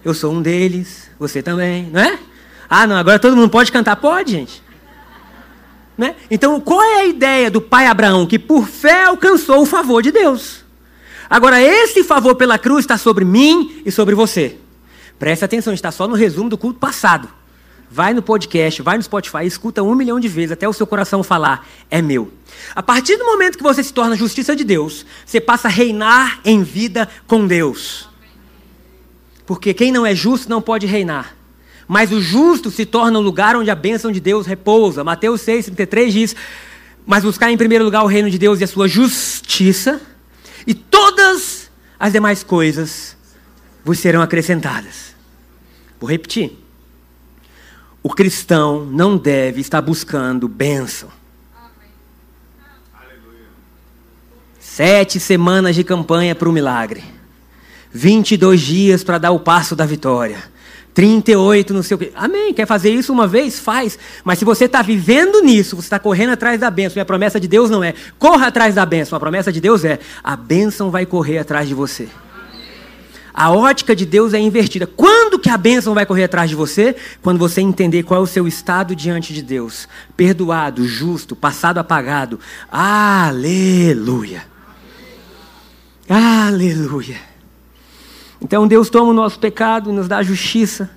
Eu 0.03 0.13
sou 0.13 0.33
um 0.33 0.41
deles, 0.41 1.09
você 1.17 1.41
também, 1.41 1.89
não 1.91 2.01
é? 2.01 2.19
Ah, 2.69 2.85
não, 2.85 2.97
agora 2.97 3.17
todo 3.17 3.35
mundo 3.35 3.49
pode 3.49 3.71
cantar? 3.71 3.95
Pode, 3.95 4.31
gente. 4.31 4.61
Né? 5.97 6.15
Então, 6.29 6.59
qual 6.59 6.81
é 6.83 7.01
a 7.01 7.05
ideia 7.05 7.49
do 7.49 7.61
pai 7.61 7.87
Abraão? 7.87 8.27
Que 8.27 8.37
por 8.37 8.67
fé 8.67 9.05
alcançou 9.05 9.61
o 9.61 9.65
favor 9.65 10.03
de 10.03 10.11
Deus. 10.11 10.63
Agora, 11.29 11.61
esse 11.61 12.03
favor 12.03 12.35
pela 12.35 12.57
cruz 12.57 12.81
está 12.81 12.97
sobre 12.97 13.25
mim 13.25 13.81
e 13.85 13.91
sobre 13.91 14.13
você. 14.13 14.57
Presta 15.19 15.45
atenção, 15.45 15.71
a 15.71 15.75
gente 15.75 15.79
está 15.79 15.91
só 15.91 16.07
no 16.07 16.15
resumo 16.15 16.49
do 16.49 16.57
culto 16.57 16.79
passado. 16.79 17.27
Vai 17.89 18.13
no 18.13 18.21
podcast, 18.21 18.81
vai 18.81 18.97
no 18.97 19.03
Spotify, 19.03 19.45
escuta 19.45 19.81
um 19.81 19.95
milhão 19.95 20.19
de 20.19 20.27
vezes 20.27 20.51
até 20.51 20.67
o 20.67 20.73
seu 20.73 20.85
coração 20.85 21.23
falar: 21.23 21.65
é 21.89 22.01
meu. 22.01 22.31
A 22.75 22.83
partir 22.83 23.15
do 23.15 23.25
momento 23.25 23.57
que 23.57 23.63
você 23.63 23.81
se 23.81 23.93
torna 23.93 24.15
justiça 24.15 24.55
de 24.55 24.63
Deus, 24.63 25.05
você 25.25 25.39
passa 25.39 25.67
a 25.67 25.71
reinar 25.71 26.41
em 26.43 26.63
vida 26.63 27.07
com 27.25 27.47
Deus. 27.47 28.09
Porque 29.45 29.73
quem 29.73 29.91
não 29.91 30.05
é 30.05 30.13
justo 30.13 30.49
não 30.49 30.61
pode 30.61 30.85
reinar. 30.85 31.35
Mas 31.87 32.11
o 32.11 32.21
justo 32.21 32.69
se 32.69 32.85
torna 32.85 33.17
um 33.17 33.21
lugar 33.21 33.55
onde 33.55 33.71
a 33.71 33.75
bênção 33.75 34.11
de 34.11 34.19
Deus 34.19 34.45
repousa. 34.45 35.05
Mateus 35.05 35.41
6,33 35.41 36.09
diz: 36.09 36.35
Mas 37.05 37.23
buscar 37.23 37.49
em 37.49 37.57
primeiro 37.57 37.85
lugar 37.85 38.03
o 38.03 38.07
reino 38.07 38.29
de 38.29 38.37
Deus 38.37 38.59
e 38.59 38.65
a 38.65 38.67
sua 38.67 38.89
justiça, 38.89 40.01
e 40.67 40.73
todas 40.73 41.71
as 41.97 42.11
demais 42.11 42.43
coisas 42.43 43.15
vos 43.85 43.99
serão 43.99 44.21
acrescentadas. 44.21 45.06
Vou 45.99 46.09
repetir. 46.09 46.57
O 48.03 48.09
cristão 48.09 48.85
não 48.85 49.17
deve 49.17 49.61
estar 49.61 49.81
buscando 49.81 50.47
bênção. 50.47 51.09
Sete 54.59 55.19
semanas 55.19 55.75
de 55.75 55.83
campanha 55.83 56.35
para 56.35 56.47
o 56.47 56.53
milagre. 56.53 57.03
22 57.91 58.61
dias 58.61 59.03
para 59.03 59.17
dar 59.17 59.31
o 59.31 59.39
passo 59.39 59.75
da 59.75 59.85
vitória. 59.85 60.37
38, 60.93 61.73
não 61.73 61.83
sei 61.83 61.95
o 61.95 61.97
quê. 61.97 62.11
Amém. 62.15 62.53
Quer 62.53 62.65
fazer 62.65 62.91
isso 62.91 63.13
uma 63.13 63.27
vez? 63.27 63.59
Faz. 63.59 63.99
Mas 64.23 64.39
se 64.39 64.45
você 64.45 64.65
está 64.65 64.81
vivendo 64.81 65.41
nisso, 65.41 65.75
você 65.75 65.85
está 65.85 65.99
correndo 65.99 66.31
atrás 66.31 66.59
da 66.59 66.71
bênção. 66.71 66.99
E 66.99 67.01
a 67.01 67.05
promessa 67.05 67.39
de 67.39 67.47
Deus 67.47 67.69
não 67.69 67.83
é 67.83 67.93
corra 68.17 68.47
atrás 68.47 68.75
da 68.75 68.85
bênção. 68.85 69.15
A 69.15 69.19
promessa 69.19 69.51
de 69.51 69.61
Deus 69.61 69.83
é 69.83 69.99
a 70.23 70.35
bênção 70.35 70.89
vai 70.89 71.05
correr 71.05 71.39
atrás 71.39 71.67
de 71.67 71.73
você. 71.73 72.07
A 73.37 73.51
ótica 73.51 73.95
de 73.95 74.03
Deus 74.03 74.33
é 74.33 74.39
invertida. 74.39 74.87
Quando 74.87 75.37
que 75.37 75.47
a 75.47 75.57
bênção 75.57 75.93
vai 75.93 76.07
correr 76.07 76.23
atrás 76.23 76.49
de 76.49 76.55
você? 76.55 76.95
Quando 77.21 77.37
você 77.37 77.61
entender 77.61 78.01
qual 78.01 78.21
é 78.21 78.23
o 78.23 78.25
seu 78.25 78.47
estado 78.47 78.95
diante 78.95 79.31
de 79.31 79.43
Deus. 79.43 79.87
Perdoado, 80.15 80.87
justo, 80.87 81.35
passado 81.35 81.77
apagado. 81.77 82.39
Aleluia. 82.71 84.43
Aleluia. 86.09 87.17
Então 88.41 88.67
Deus 88.67 88.89
toma 88.89 89.11
o 89.11 89.13
nosso 89.13 89.37
pecado, 89.37 89.93
nos 89.93 90.07
dá 90.07 90.23
justiça. 90.23 90.89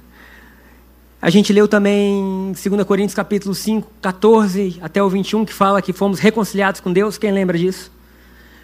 A 1.21 1.29
gente 1.29 1.53
leu 1.53 1.69
também 1.69 2.55
2 2.55 2.85
Coríntios 2.85 3.15
capítulo 3.15 3.55
5, 3.55 3.87
14 4.01 4.79
até 4.81 5.03
o 5.03 5.11
21, 5.11 5.45
que 5.45 5.53
fala 5.53 5.83
que 5.83 5.93
fomos 5.93 6.19
reconciliados 6.19 6.81
com 6.81 6.91
Deus. 6.91 7.19
Quem 7.19 7.33
lembra 7.33 7.59
disso? 7.59 7.93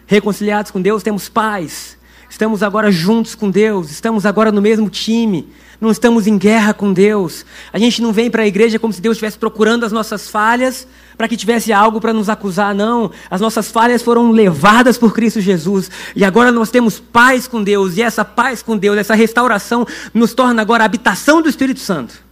Reconciliados 0.07 0.71
com 0.71 0.81
Deus, 0.81 1.03
temos 1.03 1.29
paz 1.29 1.99
Estamos 2.29 2.63
agora 2.63 2.91
juntos 2.91 3.35
com 3.35 3.51
Deus, 3.51 3.91
estamos 3.91 4.27
agora 4.27 4.51
no 4.51 4.61
mesmo 4.61 4.91
time, 4.91 5.49
não 5.81 5.91
estamos 5.91 6.27
em 6.27 6.37
guerra 6.37 6.75
com 6.75 6.93
Deus. 6.93 7.47
A 7.73 7.79
gente 7.79 8.03
não 8.03 8.13
vem 8.13 8.31
para 8.31 8.43
a 8.43 8.47
igreja 8.47 8.79
como 8.79 8.93
se 8.93 9.01
Deus 9.01 9.17
estivesse 9.17 9.39
procurando 9.39 9.85
as 9.85 9.93
nossas 9.93 10.29
falhas 10.29 10.87
para 11.17 11.29
que 11.29 11.37
tivesse 11.37 11.73
algo 11.73 12.01
para 12.01 12.13
nos 12.13 12.29
acusar, 12.29 12.75
não. 12.75 13.11
As 13.31 13.41
nossas 13.41 13.71
falhas 13.71 14.03
foram 14.03 14.33
levadas 14.33 14.99
por 14.99 15.15
Cristo 15.15 15.41
Jesus 15.41 15.91
e 16.15 16.25
agora 16.25 16.51
nós 16.51 16.71
temos 16.71 16.99
paz 16.99 17.47
com 17.47 17.63
Deus 17.63 17.97
e 17.97 18.03
essa 18.03 18.25
paz 18.25 18.63
com 18.63 18.77
Deus, 18.77 18.99
essa 18.99 19.15
restauração 19.15 19.87
nos 20.13 20.35
torna 20.35 20.61
agora 20.61 20.85
a 20.85 20.87
habitação 20.87 21.41
do 21.41 21.49
Espírito 21.49 21.81
Santo. 21.81 22.27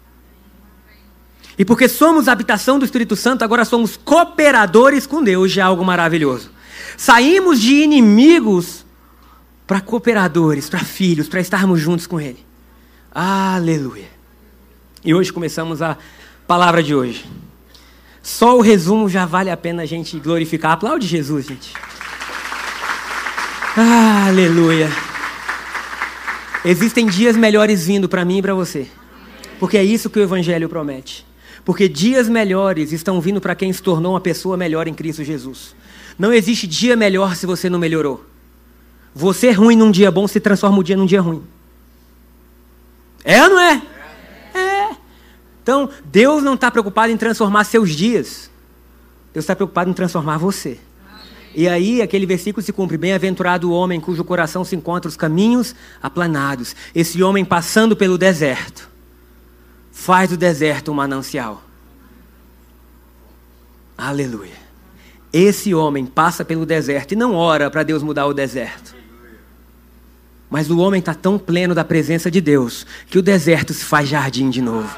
E 1.56 1.64
porque 1.64 1.88
somos 1.88 2.26
a 2.26 2.32
habitação 2.32 2.80
do 2.80 2.84
Espírito 2.84 3.14
Santo, 3.14 3.44
agora 3.44 3.64
somos 3.64 3.96
cooperadores 3.96 5.06
com 5.06 5.22
Deus, 5.22 5.52
já 5.52 5.62
é 5.62 5.64
algo 5.64 5.84
maravilhoso. 5.84 6.50
Saímos 6.96 7.60
de 7.60 7.74
inimigos 7.74 8.83
para 9.66 9.80
cooperadores, 9.80 10.68
para 10.68 10.80
filhos, 10.80 11.28
para 11.28 11.40
estarmos 11.40 11.80
juntos 11.80 12.06
com 12.06 12.20
Ele. 12.20 12.44
Aleluia. 13.14 14.08
E 15.04 15.14
hoje 15.14 15.32
começamos 15.32 15.80
a 15.80 15.96
palavra 16.46 16.82
de 16.82 16.94
hoje. 16.94 17.24
Só 18.22 18.56
o 18.56 18.60
resumo 18.60 19.08
já 19.08 19.26
vale 19.26 19.50
a 19.50 19.56
pena 19.56 19.82
a 19.82 19.86
gente 19.86 20.18
glorificar. 20.18 20.72
Aplaude 20.72 21.06
Jesus, 21.06 21.46
gente. 21.46 21.72
Aleluia. 23.76 24.90
Existem 26.64 27.06
dias 27.06 27.36
melhores 27.36 27.86
vindo 27.86 28.08
para 28.08 28.24
mim 28.24 28.38
e 28.38 28.42
para 28.42 28.54
você. 28.54 28.88
Porque 29.60 29.76
é 29.76 29.84
isso 29.84 30.08
que 30.08 30.18
o 30.18 30.22
Evangelho 30.22 30.68
promete. 30.68 31.26
Porque 31.64 31.88
dias 31.88 32.28
melhores 32.28 32.92
estão 32.92 33.20
vindo 33.20 33.40
para 33.40 33.54
quem 33.54 33.72
se 33.72 33.82
tornou 33.82 34.12
uma 34.12 34.20
pessoa 34.20 34.56
melhor 34.56 34.88
em 34.88 34.94
Cristo 34.94 35.22
Jesus. 35.22 35.74
Não 36.18 36.32
existe 36.32 36.66
dia 36.66 36.96
melhor 36.96 37.36
se 37.36 37.46
você 37.46 37.68
não 37.68 37.78
melhorou. 37.78 38.24
Você 39.14 39.52
ruim 39.52 39.76
num 39.76 39.90
dia 39.90 40.10
bom 40.10 40.26
se 40.26 40.40
transforma 40.40 40.78
o 40.78 40.82
dia 40.82 40.96
num 40.96 41.06
dia 41.06 41.20
ruim. 41.20 41.42
É 43.24 43.42
ou 43.42 43.50
não 43.50 43.60
é? 43.60 43.82
É. 44.54 44.96
Então, 45.62 45.88
Deus 46.04 46.42
não 46.42 46.54
está 46.54 46.70
preocupado 46.70 47.12
em 47.12 47.16
transformar 47.16 47.64
seus 47.64 47.90
dias. 47.90 48.50
Deus 49.32 49.44
está 49.44 49.54
preocupado 49.54 49.90
em 49.90 49.94
transformar 49.94 50.36
você. 50.36 50.78
E 51.54 51.68
aí 51.68 52.02
aquele 52.02 52.26
versículo 52.26 52.64
se 52.64 52.72
cumpre: 52.72 52.98
Bem-aventurado 52.98 53.70
o 53.70 53.72
homem 53.72 54.00
cujo 54.00 54.24
coração 54.24 54.64
se 54.64 54.74
encontra 54.74 55.08
os 55.08 55.16
caminhos 55.16 55.74
aplanados. 56.02 56.74
Esse 56.94 57.22
homem 57.22 57.44
passando 57.44 57.96
pelo 57.96 58.18
deserto, 58.18 58.90
faz 59.92 60.30
do 60.30 60.36
deserto 60.36 60.90
um 60.90 60.94
manancial. 60.94 61.62
Aleluia. 63.96 64.64
Esse 65.32 65.74
homem 65.74 66.04
passa 66.04 66.44
pelo 66.44 66.66
deserto 66.66 67.12
e 67.12 67.16
não 67.16 67.34
ora 67.34 67.70
para 67.70 67.82
Deus 67.82 68.02
mudar 68.02 68.26
o 68.26 68.34
deserto. 68.34 68.93
Mas 70.50 70.70
o 70.70 70.78
homem 70.78 71.00
está 71.00 71.14
tão 71.14 71.38
pleno 71.38 71.74
da 71.74 71.84
presença 71.84 72.30
de 72.30 72.40
Deus 72.40 72.86
que 73.08 73.18
o 73.18 73.22
deserto 73.22 73.72
se 73.72 73.84
faz 73.84 74.08
jardim 74.08 74.50
de 74.50 74.62
novo. 74.62 74.96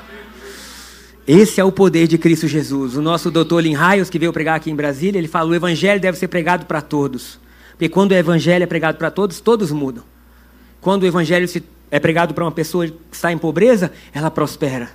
Esse 1.27 1.61
é 1.61 1.65
o 1.65 1.73
poder 1.73 2.07
de 2.07 2.19
Cristo 2.19 2.47
Jesus. 2.47 2.97
O 2.97 3.03
nosso 3.03 3.31
doutor 3.31 3.61
Lin 3.61 3.75
Raios, 3.75 4.09
que 4.09 4.19
veio 4.19 4.33
pregar 4.33 4.57
aqui 4.57 4.71
em 4.71 4.77
Brasília, 4.77 5.19
ele 5.19 5.27
falou: 5.27 5.51
o 5.51 5.55
evangelho 5.55 6.01
deve 6.01 6.17
ser 6.17 6.29
pregado 6.29 6.67
para 6.67 6.81
todos. 6.81 7.41
Porque 7.73 7.89
quando 7.89 8.13
o 8.13 8.15
evangelho 8.15 8.63
é 8.63 8.67
pregado 8.67 8.97
para 8.97 9.11
todos, 9.11 9.41
todos 9.41 9.73
mudam. 9.73 10.05
Quando 10.81 11.03
o 11.03 11.07
evangelho 11.07 11.49
é 11.91 11.99
pregado 11.99 12.33
para 12.33 12.45
uma 12.45 12.53
pessoa 12.53 12.87
que 12.87 12.95
está 13.11 13.33
em 13.33 13.39
pobreza, 13.39 13.93
ela 14.15 14.31
prospera. 14.31 14.89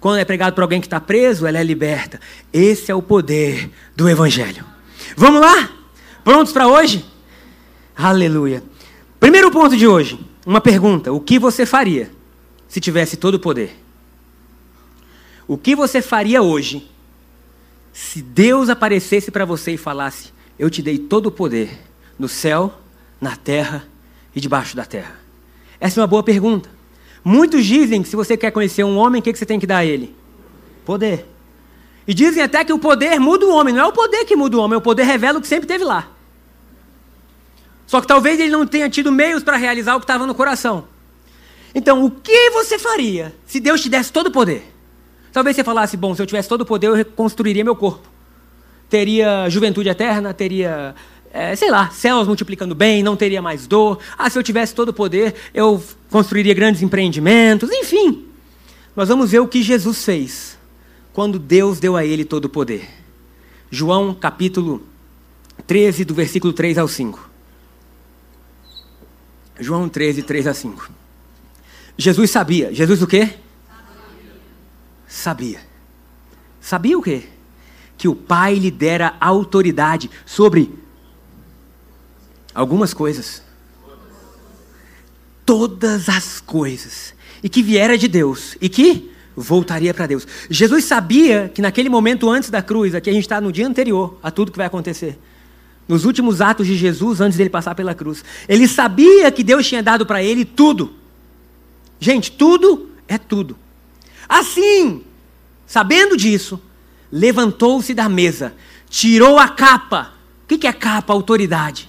Quando 0.00 0.18
é 0.18 0.24
pregado 0.24 0.54
para 0.54 0.64
alguém 0.64 0.80
que 0.80 0.86
está 0.86 1.00
preso, 1.00 1.46
ela 1.46 1.58
é 1.58 1.64
liberta. 1.64 2.20
Esse 2.52 2.90
é 2.90 2.94
o 2.94 3.02
poder 3.02 3.70
do 3.96 4.08
evangelho. 4.08 4.64
Vamos 5.16 5.40
lá? 5.40 5.70
Prontos 6.24 6.52
para 6.52 6.68
hoje? 6.68 7.04
Aleluia. 7.96 8.62
Primeiro 9.20 9.50
ponto 9.50 9.76
de 9.76 9.86
hoje, 9.86 10.18
uma 10.46 10.60
pergunta: 10.60 11.12
o 11.12 11.20
que 11.20 11.38
você 11.38 11.66
faria 11.66 12.10
se 12.68 12.80
tivesse 12.80 13.16
todo 13.16 13.34
o 13.34 13.40
poder? 13.40 13.76
O 15.46 15.56
que 15.56 15.74
você 15.74 16.00
faria 16.02 16.42
hoje 16.42 16.88
se 17.92 18.22
Deus 18.22 18.68
aparecesse 18.68 19.30
para 19.30 19.44
você 19.44 19.72
e 19.72 19.78
falasse: 19.78 20.32
Eu 20.58 20.70
te 20.70 20.82
dei 20.82 20.98
todo 20.98 21.26
o 21.26 21.32
poder 21.32 21.70
no 22.18 22.28
céu, 22.28 22.72
na 23.20 23.34
terra 23.34 23.88
e 24.34 24.40
debaixo 24.40 24.76
da 24.76 24.84
terra? 24.84 25.16
Essa 25.80 25.98
é 25.98 26.02
uma 26.02 26.06
boa 26.06 26.22
pergunta. 26.22 26.70
Muitos 27.24 27.64
dizem 27.64 28.02
que 28.02 28.08
se 28.08 28.16
você 28.16 28.36
quer 28.36 28.50
conhecer 28.50 28.84
um 28.84 28.96
homem, 28.96 29.20
o 29.20 29.22
que 29.22 29.34
você 29.34 29.46
tem 29.46 29.58
que 29.58 29.66
dar 29.66 29.78
a 29.78 29.84
ele? 29.84 30.14
Poder. 30.84 31.26
E 32.06 32.14
dizem 32.14 32.42
até 32.42 32.64
que 32.64 32.72
o 32.72 32.78
poder 32.78 33.18
muda 33.18 33.44
o 33.44 33.50
homem. 33.50 33.74
Não 33.74 33.82
é 33.82 33.86
o 33.86 33.92
poder 33.92 34.24
que 34.24 34.36
muda 34.36 34.56
o 34.56 34.60
homem, 34.60 34.78
o 34.78 34.80
poder 34.80 35.02
revela 35.02 35.38
o 35.38 35.42
que 35.42 35.48
sempre 35.48 35.66
teve 35.66 35.84
lá. 35.84 36.08
Só 37.88 38.02
que 38.02 38.06
talvez 38.06 38.38
ele 38.38 38.50
não 38.50 38.66
tenha 38.66 38.88
tido 38.90 39.10
meios 39.10 39.42
para 39.42 39.56
realizar 39.56 39.96
o 39.96 39.98
que 39.98 40.04
estava 40.04 40.26
no 40.26 40.34
coração. 40.34 40.84
Então, 41.74 42.04
o 42.04 42.10
que 42.10 42.50
você 42.50 42.78
faria 42.78 43.34
se 43.46 43.58
Deus 43.58 43.80
te 43.80 43.88
desse 43.88 44.12
todo 44.12 44.26
o 44.26 44.30
poder? 44.30 44.62
Talvez 45.32 45.56
você 45.56 45.64
falasse: 45.64 45.96
bom, 45.96 46.14
se 46.14 46.20
eu 46.20 46.26
tivesse 46.26 46.50
todo 46.50 46.60
o 46.60 46.66
poder, 46.66 46.88
eu 46.88 46.94
reconstruiria 46.94 47.64
meu 47.64 47.74
corpo. 47.74 48.06
Teria 48.90 49.48
juventude 49.48 49.88
eterna, 49.88 50.34
teria, 50.34 50.94
é, 51.32 51.56
sei 51.56 51.70
lá, 51.70 51.88
céus 51.88 52.26
multiplicando 52.26 52.74
bem, 52.74 53.02
não 53.02 53.16
teria 53.16 53.40
mais 53.40 53.66
dor. 53.66 53.98
Ah, 54.18 54.28
se 54.28 54.38
eu 54.38 54.42
tivesse 54.42 54.74
todo 54.74 54.90
o 54.90 54.94
poder, 54.94 55.34
eu 55.54 55.82
construiria 56.10 56.52
grandes 56.52 56.82
empreendimentos. 56.82 57.70
Enfim, 57.72 58.26
nós 58.94 59.08
vamos 59.08 59.30
ver 59.30 59.38
o 59.38 59.48
que 59.48 59.62
Jesus 59.62 60.04
fez 60.04 60.58
quando 61.14 61.38
Deus 61.38 61.80
deu 61.80 61.96
a 61.96 62.04
ele 62.04 62.24
todo 62.24 62.44
o 62.44 62.48
poder. 62.50 62.86
João 63.70 64.12
capítulo 64.12 64.82
13, 65.66 66.04
do 66.04 66.12
versículo 66.12 66.52
3 66.52 66.76
ao 66.76 66.86
5. 66.86 67.37
João 69.58 69.88
13, 69.88 70.22
3 70.22 70.46
a 70.46 70.54
5. 70.54 70.90
Jesus 71.96 72.30
sabia. 72.30 72.72
Jesus 72.72 73.02
o 73.02 73.06
quê? 73.06 73.34
Sabia. 75.06 75.60
Sabia 76.60 76.98
o 76.98 77.02
quê? 77.02 77.24
Que 77.96 78.06
o 78.06 78.14
Pai 78.14 78.54
lhe 78.54 78.70
dera 78.70 79.16
autoridade 79.20 80.10
sobre 80.24 80.72
algumas 82.54 82.94
coisas. 82.94 83.42
Todas 85.44 86.08
as 86.08 86.40
coisas. 86.40 87.14
E 87.42 87.48
que 87.48 87.62
viera 87.62 87.98
de 87.98 88.06
Deus. 88.06 88.56
E 88.60 88.68
que 88.68 89.12
voltaria 89.34 89.92
para 89.92 90.06
Deus. 90.06 90.26
Jesus 90.48 90.84
sabia 90.84 91.50
que 91.52 91.62
naquele 91.62 91.88
momento 91.88 92.30
antes 92.30 92.50
da 92.50 92.62
cruz, 92.62 92.94
aqui 92.94 93.10
a 93.10 93.12
gente 93.12 93.22
está 93.22 93.40
no 93.40 93.50
dia 93.50 93.66
anterior 93.66 94.18
a 94.22 94.30
tudo 94.30 94.52
que 94.52 94.58
vai 94.58 94.66
acontecer 94.66 95.18
nos 95.88 96.04
últimos 96.04 96.42
atos 96.42 96.66
de 96.66 96.76
Jesus, 96.76 97.20
antes 97.20 97.38
dele 97.38 97.48
passar 97.48 97.74
pela 97.74 97.94
cruz. 97.94 98.22
Ele 98.46 98.68
sabia 98.68 99.30
que 99.32 99.42
Deus 99.42 99.66
tinha 99.66 99.82
dado 99.82 100.04
para 100.04 100.22
ele 100.22 100.44
tudo. 100.44 100.92
Gente, 101.98 102.30
tudo 102.30 102.90
é 103.08 103.16
tudo. 103.16 103.56
Assim, 104.28 105.02
sabendo 105.66 106.16
disso, 106.16 106.60
levantou-se 107.10 107.94
da 107.94 108.08
mesa, 108.08 108.54
tirou 108.90 109.38
a 109.38 109.48
capa. 109.48 110.12
O 110.44 110.58
que 110.58 110.66
é 110.66 110.72
capa? 110.72 111.12
Autoridade. 111.14 111.88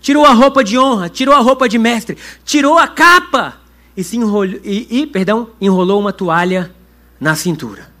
Tirou 0.00 0.24
a 0.24 0.32
roupa 0.32 0.64
de 0.64 0.78
honra, 0.78 1.10
tirou 1.10 1.34
a 1.34 1.40
roupa 1.40 1.68
de 1.68 1.78
mestre, 1.78 2.16
tirou 2.44 2.78
a 2.78 2.88
capa 2.88 3.60
e 3.94 4.02
se 4.02 4.16
enrolou, 4.16 4.58
e, 4.64 5.02
e 5.02 5.06
perdão, 5.06 5.50
enrolou 5.60 6.00
uma 6.00 6.12
toalha 6.12 6.74
na 7.20 7.34
cintura. 7.34 7.92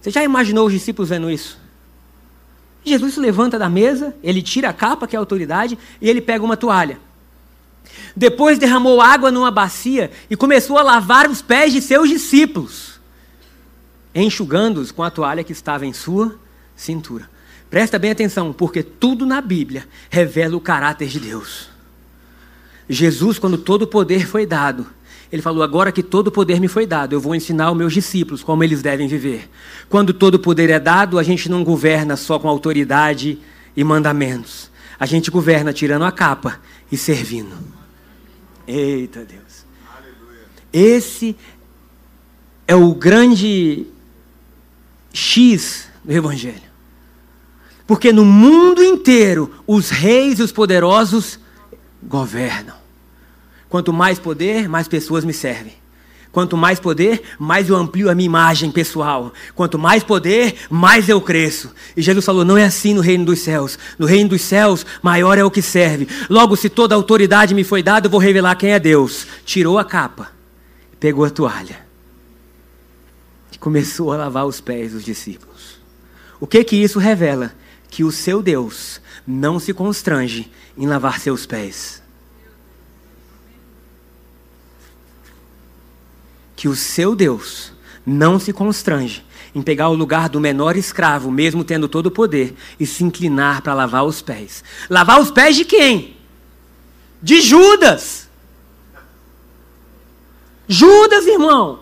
Você 0.00 0.10
já 0.10 0.24
imaginou 0.24 0.66
os 0.66 0.72
discípulos 0.72 1.10
vendo 1.10 1.30
isso? 1.30 1.58
Jesus 2.84 3.14
se 3.14 3.20
levanta 3.20 3.58
da 3.58 3.68
mesa, 3.68 4.14
ele 4.22 4.42
tira 4.42 4.70
a 4.70 4.72
capa, 4.72 5.06
que 5.06 5.14
é 5.14 5.18
a 5.18 5.20
autoridade, 5.20 5.78
e 6.00 6.08
ele 6.08 6.20
pega 6.20 6.44
uma 6.44 6.56
toalha. 6.56 6.98
Depois 8.16 8.58
derramou 8.58 9.00
água 9.00 9.30
numa 9.30 9.50
bacia 9.50 10.10
e 10.28 10.36
começou 10.36 10.78
a 10.78 10.82
lavar 10.82 11.28
os 11.28 11.42
pés 11.42 11.72
de 11.72 11.80
seus 11.80 12.08
discípulos, 12.08 13.00
enxugando-os 14.14 14.90
com 14.90 15.02
a 15.02 15.10
toalha 15.10 15.44
que 15.44 15.52
estava 15.52 15.86
em 15.86 15.92
sua 15.92 16.38
cintura. 16.74 17.28
Presta 17.68 17.98
bem 17.98 18.10
atenção, 18.10 18.52
porque 18.52 18.82
tudo 18.82 19.24
na 19.24 19.40
Bíblia 19.40 19.86
revela 20.08 20.56
o 20.56 20.60
caráter 20.60 21.08
de 21.08 21.20
Deus. 21.20 21.68
Jesus, 22.88 23.38
quando 23.38 23.56
todo 23.56 23.82
o 23.82 23.86
poder 23.86 24.26
foi 24.26 24.44
dado, 24.44 24.86
Ele 25.32 25.42
falou: 25.42 25.62
Agora 25.62 25.92
que 25.92 26.02
todo 26.02 26.28
o 26.28 26.32
poder 26.32 26.60
me 26.60 26.68
foi 26.68 26.86
dado, 26.86 27.14
eu 27.14 27.20
vou 27.20 27.34
ensinar 27.34 27.66
aos 27.66 27.76
meus 27.76 27.92
discípulos 27.92 28.42
como 28.42 28.64
eles 28.64 28.82
devem 28.82 29.06
viver. 29.06 29.48
Quando 29.88 30.12
todo 30.12 30.34
o 30.34 30.38
poder 30.38 30.70
é 30.70 30.80
dado, 30.80 31.18
a 31.18 31.22
gente 31.22 31.48
não 31.48 31.62
governa 31.62 32.16
só 32.16 32.38
com 32.38 32.48
autoridade 32.48 33.38
e 33.76 33.84
mandamentos. 33.84 34.70
A 34.98 35.06
gente 35.06 35.30
governa 35.30 35.72
tirando 35.72 36.04
a 36.04 36.12
capa 36.12 36.60
e 36.90 36.96
servindo. 36.96 37.56
Eita 38.66 39.24
Deus. 39.24 39.64
Esse 40.72 41.36
é 42.66 42.74
o 42.74 42.94
grande 42.94 43.86
X 45.12 45.88
do 46.04 46.12
Evangelho. 46.12 46.70
Porque 47.86 48.12
no 48.12 48.24
mundo 48.24 48.82
inteiro, 48.84 49.52
os 49.66 49.90
reis 49.90 50.38
e 50.38 50.42
os 50.42 50.52
poderosos 50.52 51.40
governam. 52.00 52.79
Quanto 53.70 53.92
mais 53.92 54.18
poder, 54.18 54.68
mais 54.68 54.88
pessoas 54.88 55.24
me 55.24 55.32
servem. 55.32 55.80
Quanto 56.32 56.56
mais 56.56 56.78
poder, 56.78 57.22
mais 57.38 57.68
eu 57.68 57.76
amplio 57.76 58.10
a 58.10 58.14
minha 58.14 58.26
imagem 58.26 58.70
pessoal. 58.70 59.32
Quanto 59.54 59.78
mais 59.78 60.04
poder, 60.04 60.56
mais 60.68 61.08
eu 61.08 61.20
cresço. 61.20 61.72
E 61.96 62.02
Jesus 62.02 62.24
falou: 62.24 62.44
não 62.44 62.56
é 62.56 62.64
assim 62.64 62.94
no 62.94 63.00
reino 63.00 63.24
dos 63.24 63.40
céus. 63.40 63.78
No 63.98 64.06
reino 64.06 64.30
dos 64.30 64.42
céus, 64.42 64.84
maior 65.02 65.38
é 65.38 65.44
o 65.44 65.50
que 65.50 65.62
serve. 65.62 66.08
Logo, 66.28 66.56
se 66.56 66.68
toda 66.68 66.94
autoridade 66.94 67.54
me 67.54 67.64
foi 67.64 67.82
dada, 67.82 68.06
eu 68.06 68.10
vou 68.10 68.20
revelar 68.20 68.56
quem 68.56 68.72
é 68.72 68.78
Deus. 68.78 69.26
Tirou 69.44 69.78
a 69.78 69.84
capa, 69.84 70.30
pegou 70.98 71.24
a 71.24 71.30
toalha 71.30 71.78
e 73.52 73.58
começou 73.58 74.12
a 74.12 74.16
lavar 74.16 74.46
os 74.46 74.60
pés 74.60 74.92
dos 74.92 75.04
discípulos. 75.04 75.80
O 76.40 76.46
que 76.46 76.62
que 76.64 76.76
isso 76.76 76.98
revela? 76.98 77.52
Que 77.88 78.04
o 78.04 78.12
seu 78.12 78.40
Deus 78.40 79.00
não 79.26 79.58
se 79.58 79.72
constrange 79.72 80.50
em 80.76 80.86
lavar 80.86 81.18
seus 81.18 81.44
pés. 81.44 81.99
Que 86.60 86.68
o 86.68 86.76
seu 86.76 87.16
Deus 87.16 87.72
não 88.04 88.38
se 88.38 88.52
constrange 88.52 89.24
em 89.54 89.62
pegar 89.62 89.88
o 89.88 89.94
lugar 89.94 90.28
do 90.28 90.38
menor 90.38 90.76
escravo, 90.76 91.30
mesmo 91.30 91.64
tendo 91.64 91.88
todo 91.88 92.08
o 92.08 92.10
poder, 92.10 92.54
e 92.78 92.84
se 92.84 93.02
inclinar 93.02 93.62
para 93.62 93.72
lavar 93.72 94.04
os 94.04 94.20
pés. 94.20 94.62
Lavar 94.90 95.18
os 95.18 95.30
pés 95.30 95.56
de 95.56 95.64
quem? 95.64 96.18
De 97.22 97.40
Judas. 97.40 98.28
Judas, 100.68 101.26
irmão. 101.26 101.80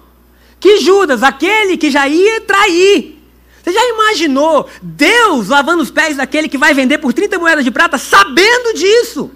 Que 0.61 0.79
Judas? 0.79 1.25
Aquele 1.25 1.77
que 1.77 1.91
já 1.91 2.07
ia 2.07 2.43
trair. 2.43 3.21
Você 3.61 3.73
já 3.73 3.85
imaginou 3.85 4.71
Deus 4.81 5.49
lavando 5.49 5.83
os 5.83 5.91
pés 5.91 6.19
daquele 6.19 6.49
que 6.49 6.57
vai 6.57 6.73
vender 6.73 6.99
por 6.99 7.13
30 7.13 7.37
moedas 7.37 7.65
de 7.65 7.73
prata, 7.73 7.99
sabendo 7.99 8.75
disso? 8.75 9.29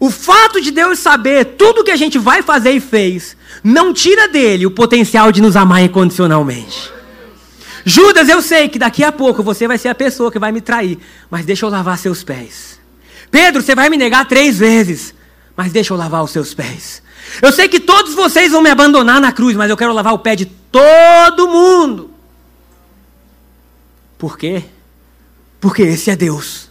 O 0.00 0.10
fato 0.10 0.60
de 0.60 0.70
Deus 0.70 0.98
saber 0.98 1.44
tudo 1.56 1.82
que 1.82 1.90
a 1.90 1.96
gente 1.96 2.18
vai 2.18 2.42
fazer 2.42 2.70
e 2.70 2.80
fez, 2.80 3.36
não 3.64 3.92
tira 3.92 4.28
dele 4.28 4.64
o 4.64 4.70
potencial 4.70 5.32
de 5.32 5.42
nos 5.42 5.56
amar 5.56 5.82
incondicionalmente. 5.82 6.92
Judas, 7.84 8.28
eu 8.28 8.40
sei 8.40 8.68
que 8.68 8.78
daqui 8.78 9.02
a 9.02 9.10
pouco 9.10 9.42
você 9.42 9.66
vai 9.66 9.78
ser 9.78 9.88
a 9.88 9.94
pessoa 9.94 10.30
que 10.30 10.38
vai 10.38 10.52
me 10.52 10.60
trair, 10.60 10.98
mas 11.30 11.44
deixa 11.44 11.66
eu 11.66 11.70
lavar 11.70 11.98
seus 11.98 12.22
pés. 12.22 12.78
Pedro, 13.30 13.60
você 13.62 13.74
vai 13.74 13.88
me 13.88 13.96
negar 13.96 14.28
três 14.28 14.58
vezes, 14.58 15.14
mas 15.56 15.72
deixa 15.72 15.92
eu 15.92 15.96
lavar 15.96 16.22
os 16.22 16.30
seus 16.30 16.54
pés. 16.54 17.02
Eu 17.42 17.50
sei 17.52 17.68
que 17.68 17.80
todos 17.80 18.14
vocês 18.14 18.52
vão 18.52 18.62
me 18.62 18.70
abandonar 18.70 19.20
na 19.20 19.32
cruz, 19.32 19.56
mas 19.56 19.68
eu 19.70 19.76
quero 19.76 19.92
lavar 19.92 20.14
o 20.14 20.18
pé 20.18 20.36
de 20.36 20.46
todo 20.46 21.48
mundo. 21.48 22.10
Por 24.16 24.38
quê? 24.38 24.64
Porque 25.60 25.82
esse 25.82 26.10
é 26.10 26.16
Deus. 26.16 26.67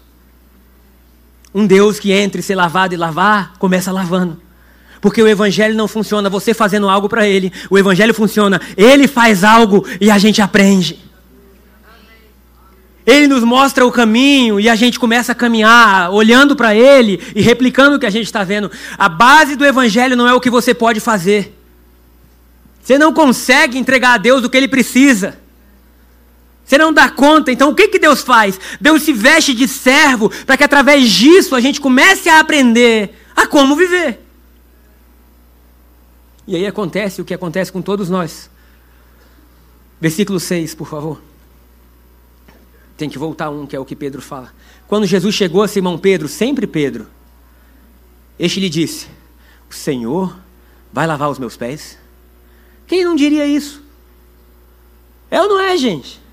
Um 1.54 1.66
Deus 1.66 2.00
que 2.00 2.12
entre 2.12 2.42
ser 2.42 2.56
lavado 2.56 2.94
e 2.94 2.98
lavar, 2.98 3.54
começa 3.58 3.92
lavando. 3.92 4.42
Porque 5.00 5.22
o 5.22 5.28
evangelho 5.28 5.76
não 5.76 5.88
funciona 5.88 6.30
você 6.30 6.54
fazendo 6.54 6.90
algo 6.90 7.08
para 7.08 7.28
ele. 7.28 7.52
O 7.70 7.78
evangelho 7.78 8.14
funciona, 8.14 8.60
ele 8.76 9.08
faz 9.08 9.44
algo 9.44 9.86
e 10.02 10.10
a 10.10 10.18
gente 10.18 10.42
aprende. 10.42 11.00
Ele 13.06 13.26
nos 13.26 13.42
mostra 13.42 13.86
o 13.86 13.92
caminho 13.92 14.60
e 14.60 14.68
a 14.68 14.76
gente 14.76 15.00
começa 15.00 15.32
a 15.32 15.36
caminhar, 15.36 16.12
olhando 16.12 16.58
para 16.58 16.76
ele 16.76 17.22
e 17.34 17.42
replicando 17.42 17.96
o 17.96 18.00
que 18.00 18.06
a 18.06 18.10
gente 18.10 18.26
está 18.26 18.44
vendo. 18.44 18.70
A 18.98 19.08
base 19.08 19.56
do 19.56 19.64
evangelho 19.64 20.18
não 20.18 20.28
é 20.28 20.34
o 20.34 20.42
que 20.42 20.50
você 20.50 20.74
pode 20.74 21.00
fazer. 21.00 21.58
Você 22.84 22.98
não 22.98 23.14
consegue 23.14 23.78
entregar 23.78 24.16
a 24.16 24.18
Deus 24.18 24.44
o 24.44 24.50
que 24.50 24.58
ele 24.58 24.68
precisa. 24.68 25.40
Você 26.68 26.78
não 26.78 26.92
dá 26.92 27.10
conta, 27.10 27.50
então 27.50 27.70
o 27.70 27.76
que, 27.76 27.88
que 27.88 27.98
Deus 27.98 28.22
faz? 28.22 28.60
Deus 28.82 29.02
se 29.02 29.14
veste 29.14 29.54
de 29.54 29.70
servo 29.70 30.30
para 30.46 30.58
que 30.58 30.66
através 30.66 31.10
disso 31.10 31.56
a 31.56 31.62
gente 31.62 31.80
comece 31.80 32.28
a 32.28 32.42
aprender 32.42 33.16
a 33.34 33.48
como 33.48 33.74
viver. 33.74 34.20
E 36.46 36.58
aí 36.58 36.68
acontece 36.68 37.22
o 37.22 37.26
que 37.26 37.34
acontece 37.34 37.72
com 37.72 37.82
todos 37.82 38.10
nós. 38.10 38.50
Versículo 40.00 40.42
6, 40.42 40.76
por 40.76 40.90
favor. 40.90 41.22
Tem 42.98 43.10
que 43.10 43.18
voltar 43.18 43.50
um, 43.50 43.66
que 43.66 43.76
é 43.76 43.80
o 43.80 43.86
que 43.86 43.96
Pedro 43.96 44.22
fala. 44.22 44.54
Quando 44.90 45.06
Jesus 45.06 45.34
chegou 45.36 45.64
a 45.64 45.70
Simão 45.70 45.98
Pedro, 45.98 46.28
sempre 46.28 46.68
Pedro, 46.68 47.08
este 48.38 48.60
lhe 48.60 48.70
disse: 48.70 49.08
O 49.70 49.74
Senhor 49.74 50.38
vai 50.92 51.08
lavar 51.08 51.30
os 51.30 51.40
meus 51.40 51.56
pés? 51.56 51.98
Quem 52.86 53.06
não 53.06 53.16
diria 53.16 53.48
isso? 53.48 53.82
É 55.32 55.42
ou 55.42 55.48
não 55.48 55.62
é, 55.62 55.78
gente? 55.78 56.27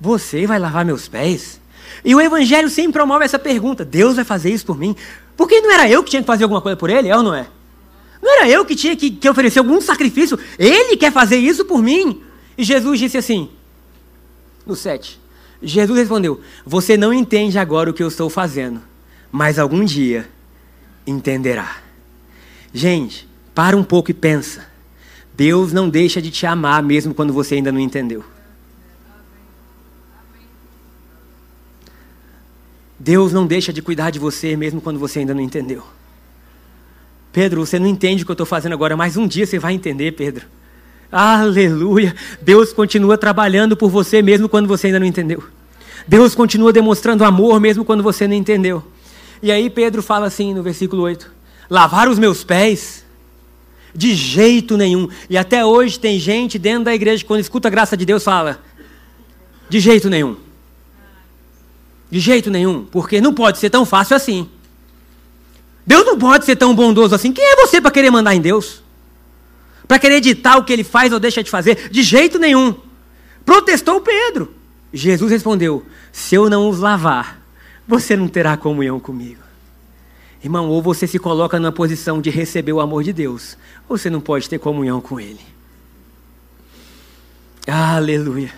Você 0.00 0.46
vai 0.46 0.58
lavar 0.58 0.84
meus 0.84 1.08
pés? 1.08 1.60
E 2.04 2.14
o 2.14 2.20
Evangelho 2.20 2.68
sempre 2.68 2.92
promove 2.92 3.24
essa 3.24 3.38
pergunta: 3.38 3.84
Deus 3.84 4.16
vai 4.16 4.24
fazer 4.24 4.50
isso 4.50 4.66
por 4.66 4.78
mim? 4.78 4.94
Porque 5.36 5.60
não 5.60 5.72
era 5.72 5.88
eu 5.88 6.02
que 6.02 6.10
tinha 6.10 6.22
que 6.22 6.26
fazer 6.26 6.44
alguma 6.44 6.60
coisa 6.60 6.76
por 6.76 6.90
ele, 6.90 7.08
é 7.08 7.16
ou 7.16 7.22
não 7.22 7.34
é? 7.34 7.46
Não 8.20 8.38
era 8.38 8.48
eu 8.48 8.64
que 8.64 8.74
tinha 8.74 8.96
que, 8.96 9.10
que 9.10 9.28
oferecer 9.28 9.60
algum 9.60 9.80
sacrifício, 9.80 10.38
ele 10.58 10.96
quer 10.96 11.12
fazer 11.12 11.36
isso 11.36 11.64
por 11.64 11.80
mim. 11.80 12.22
E 12.56 12.64
Jesus 12.64 12.98
disse 12.98 13.16
assim, 13.16 13.48
no 14.66 14.76
7. 14.76 15.18
Jesus 15.62 15.98
respondeu: 15.98 16.40
Você 16.64 16.96
não 16.96 17.12
entende 17.12 17.58
agora 17.58 17.90
o 17.90 17.94
que 17.94 18.02
eu 18.02 18.08
estou 18.08 18.28
fazendo, 18.28 18.80
mas 19.30 19.58
algum 19.58 19.84
dia 19.84 20.28
entenderá. 21.06 21.78
Gente, 22.72 23.28
para 23.54 23.76
um 23.76 23.82
pouco 23.82 24.10
e 24.10 24.14
pensa. 24.14 24.66
Deus 25.34 25.72
não 25.72 25.88
deixa 25.88 26.20
de 26.20 26.30
te 26.30 26.46
amar 26.46 26.82
mesmo 26.82 27.14
quando 27.14 27.32
você 27.32 27.54
ainda 27.54 27.72
não 27.72 27.80
entendeu. 27.80 28.24
Deus 32.98 33.32
não 33.32 33.46
deixa 33.46 33.72
de 33.72 33.80
cuidar 33.80 34.10
de 34.10 34.18
você 34.18 34.56
mesmo 34.56 34.80
quando 34.80 34.98
você 34.98 35.20
ainda 35.20 35.32
não 35.32 35.40
entendeu. 35.40 35.84
Pedro, 37.32 37.64
você 37.64 37.78
não 37.78 37.86
entende 37.86 38.22
o 38.22 38.26
que 38.26 38.30
eu 38.32 38.34
estou 38.34 38.46
fazendo 38.46 38.72
agora, 38.72 38.96
mas 38.96 39.16
um 39.16 39.26
dia 39.26 39.46
você 39.46 39.58
vai 39.58 39.74
entender, 39.74 40.12
Pedro. 40.12 40.46
Aleluia! 41.10 42.14
Deus 42.42 42.72
continua 42.72 43.16
trabalhando 43.16 43.76
por 43.76 43.88
você 43.88 44.20
mesmo 44.20 44.48
quando 44.48 44.66
você 44.66 44.88
ainda 44.88 44.98
não 44.98 45.06
entendeu. 45.06 45.42
Deus 46.06 46.34
continua 46.34 46.72
demonstrando 46.72 47.24
amor 47.24 47.60
mesmo 47.60 47.84
quando 47.84 48.02
você 48.02 48.26
não 48.26 48.34
entendeu. 48.34 48.82
E 49.42 49.52
aí 49.52 49.70
Pedro 49.70 50.02
fala 50.02 50.26
assim 50.26 50.52
no 50.52 50.62
versículo 50.62 51.02
8: 51.02 51.30
Lavar 51.70 52.08
os 52.08 52.18
meus 52.18 52.42
pés? 52.42 53.06
De 53.94 54.14
jeito 54.14 54.76
nenhum. 54.76 55.08
E 55.30 55.38
até 55.38 55.64
hoje 55.64 55.98
tem 55.98 56.18
gente 56.18 56.58
dentro 56.58 56.84
da 56.84 56.94
igreja 56.94 57.22
que 57.22 57.28
quando 57.28 57.40
escuta 57.40 57.68
a 57.68 57.70
graça 57.70 57.96
de 57.96 58.04
Deus 58.04 58.24
fala: 58.24 58.60
De 59.68 59.80
jeito 59.80 60.10
nenhum. 60.10 60.47
De 62.10 62.20
jeito 62.20 62.50
nenhum, 62.50 62.84
porque 62.84 63.20
não 63.20 63.34
pode 63.34 63.58
ser 63.58 63.70
tão 63.70 63.84
fácil 63.84 64.16
assim. 64.16 64.48
Deus 65.86 66.04
não 66.04 66.18
pode 66.18 66.44
ser 66.44 66.56
tão 66.56 66.74
bondoso 66.74 67.14
assim. 67.14 67.32
Quem 67.32 67.44
é 67.44 67.56
você 67.56 67.80
para 67.80 67.90
querer 67.90 68.10
mandar 68.10 68.34
em 68.34 68.40
Deus? 68.40 68.82
Para 69.86 69.98
querer 69.98 70.16
editar 70.16 70.56
o 70.56 70.64
que 70.64 70.72
ele 70.72 70.84
faz 70.84 71.12
ou 71.12 71.20
deixa 71.20 71.42
de 71.42 71.50
fazer? 71.50 71.88
De 71.90 72.02
jeito 72.02 72.38
nenhum. 72.38 72.74
Protestou 73.44 74.00
Pedro. 74.00 74.54
Jesus 74.92 75.30
respondeu: 75.30 75.84
Se 76.12 76.34
eu 76.34 76.48
não 76.48 76.68
os 76.68 76.78
lavar, 76.78 77.40
você 77.86 78.16
não 78.16 78.28
terá 78.28 78.56
comunhão 78.56 78.98
comigo. 78.98 79.40
Irmão, 80.42 80.68
ou 80.68 80.80
você 80.80 81.06
se 81.06 81.18
coloca 81.18 81.58
numa 81.58 81.72
posição 81.72 82.20
de 82.20 82.30
receber 82.30 82.72
o 82.72 82.80
amor 82.80 83.02
de 83.02 83.12
Deus, 83.12 83.56
ou 83.88 83.98
você 83.98 84.08
não 84.08 84.20
pode 84.20 84.48
ter 84.48 84.58
comunhão 84.58 85.00
com 85.00 85.18
Ele. 85.18 85.40
Aleluia. 87.66 88.52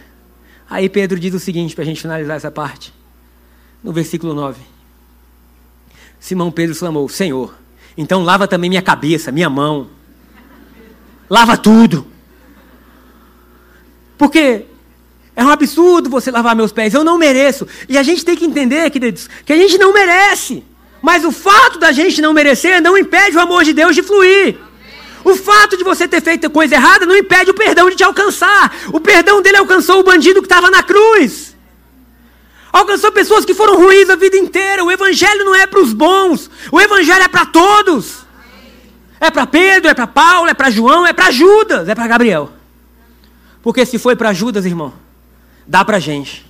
Aí 0.69 0.89
Pedro 0.89 1.19
diz 1.19 1.35
o 1.35 1.41
seguinte, 1.41 1.75
para 1.75 1.83
a 1.83 1.87
gente 1.87 2.03
finalizar 2.03 2.37
essa 2.37 2.51
parte 2.51 2.93
no 3.83 3.93
versículo 3.93 4.35
9. 4.35 4.61
Simão 6.19 6.51
Pedro 6.51 6.73
exclamou: 6.73 7.09
Senhor, 7.09 7.55
então 7.97 8.23
lava 8.23 8.47
também 8.47 8.71
minha 8.71 8.83
cabeça, 8.83 9.33
minha 9.33 9.51
mão. 9.51 9.89
Lava 11.29 11.57
tudo. 11.57 12.07
Porque 14.19 14.67
é 15.35 15.45
um 15.45 15.49
absurdo 15.49 16.11
você 16.11 16.31
lavar 16.31 16.55
meus 16.55 16.73
pés, 16.73 16.93
eu 16.93 17.05
não 17.05 17.17
mereço. 17.17 17.67
E 17.89 17.97
a 17.97 18.03
gente 18.03 18.25
tem 18.25 18.37
que 18.37 18.45
entender, 18.45 18.91
queridos, 18.91 19.29
que 19.45 19.53
a 19.53 19.57
gente 19.57 19.79
não 19.79 19.93
merece. 19.93 20.63
Mas 21.01 21.25
o 21.25 21.33
fato 21.33 21.79
da 21.79 21.93
gente 21.93 22.21
não 22.21 22.33
merecer 22.33 22.83
não 22.83 22.99
impede 22.99 23.37
o 23.37 23.41
amor 23.41 23.65
de 23.65 23.73
Deus 23.73 23.95
de 23.95 24.03
fluir. 24.03 24.59
O 25.25 25.35
fato 25.37 25.77
de 25.77 25.85
você 25.85 26.09
ter 26.09 26.21
feito 26.23 26.51
coisa 26.51 26.75
errada 26.75 27.07
não 27.07 27.17
impede 27.17 27.51
o 27.51 27.55
perdão 27.55 27.89
de 27.89 27.97
te 27.97 28.05
alcançar. 28.05 28.75
O 28.93 29.01
perdão 29.01 29.41
dele 29.41 29.59
alcançou 29.59 30.01
o 30.01 30.03
bandido 30.03 30.41
que 30.41 30.47
estava 30.47 30.71
na 30.71 30.83
cruz. 30.83 31.50
Alcançou 32.73 33.11
pessoas 33.11 33.45
que 33.45 33.55
foram 33.55 33.77
ruins 33.77 34.09
a 34.09 34.17
vida 34.17 34.37
inteira. 34.37 34.85
O 34.85 34.91
Evangelho 34.91 35.45
não 35.45 35.55
é 35.55 35.67
para 35.67 35.81
os 35.81 35.93
bons, 35.93 36.51
o 36.71 36.81
Evangelho 36.81 37.23
é 37.23 37.29
para 37.29 37.47
todos. 37.47 38.25
É 39.21 39.31
para 39.31 39.47
Pedro, 39.47 39.91
é 39.91 39.95
para 39.95 40.07
Paulo, 40.07 40.49
é 40.49 40.55
para 40.55 40.71
João, 40.71 41.07
é 41.07 41.13
para 41.13 41.31
Judas, 41.31 41.89
é 41.89 41.95
para 41.95 42.07
Gabriel. 42.07 42.51
Porque 43.63 43.85
se 43.85 43.99
foi 43.99 44.17
para 44.17 44.33
Judas, 44.33 44.65
irmão, 44.65 44.95
dá 45.67 45.85
para 45.85 45.99
gente. 45.99 46.47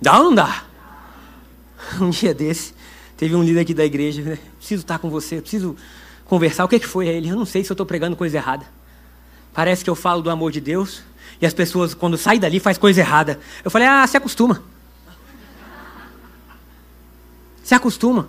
Dá 0.00 0.18
ou 0.18 0.24
não 0.24 0.34
dá? 0.34 0.64
Um 2.00 2.10
dia 2.10 2.34
desse, 2.34 2.74
teve 3.16 3.34
um 3.34 3.42
líder 3.42 3.60
aqui 3.60 3.72
da 3.72 3.84
igreja, 3.84 4.20
né? 4.20 4.38
preciso 4.58 4.82
estar 4.82 4.98
com 4.98 5.08
você, 5.08 5.40
preciso 5.40 5.76
conversar. 6.24 6.64
O 6.64 6.68
que, 6.68 6.80
que 6.80 6.86
foi? 6.86 7.06
Ele, 7.06 7.28
eu 7.28 7.36
não 7.36 7.46
sei 7.46 7.62
se 7.62 7.70
eu 7.70 7.74
estou 7.74 7.86
pregando 7.86 8.16
coisa 8.16 8.36
errada. 8.36 8.66
Parece 9.54 9.84
que 9.84 9.88
eu 9.88 9.94
falo 9.94 10.20
do 10.20 10.28
amor 10.28 10.50
de 10.50 10.60
Deus 10.60 11.02
e 11.40 11.46
as 11.46 11.52
pessoas, 11.52 11.94
quando 11.94 12.16
saem 12.16 12.40
dali, 12.40 12.58
faz 12.58 12.78
coisa 12.78 13.00
errada. 13.00 13.38
Eu 13.64 13.70
falei, 13.70 13.86
ah, 13.86 14.06
se 14.06 14.16
acostuma. 14.16 14.62
Se 17.62 17.74
acostuma. 17.74 18.28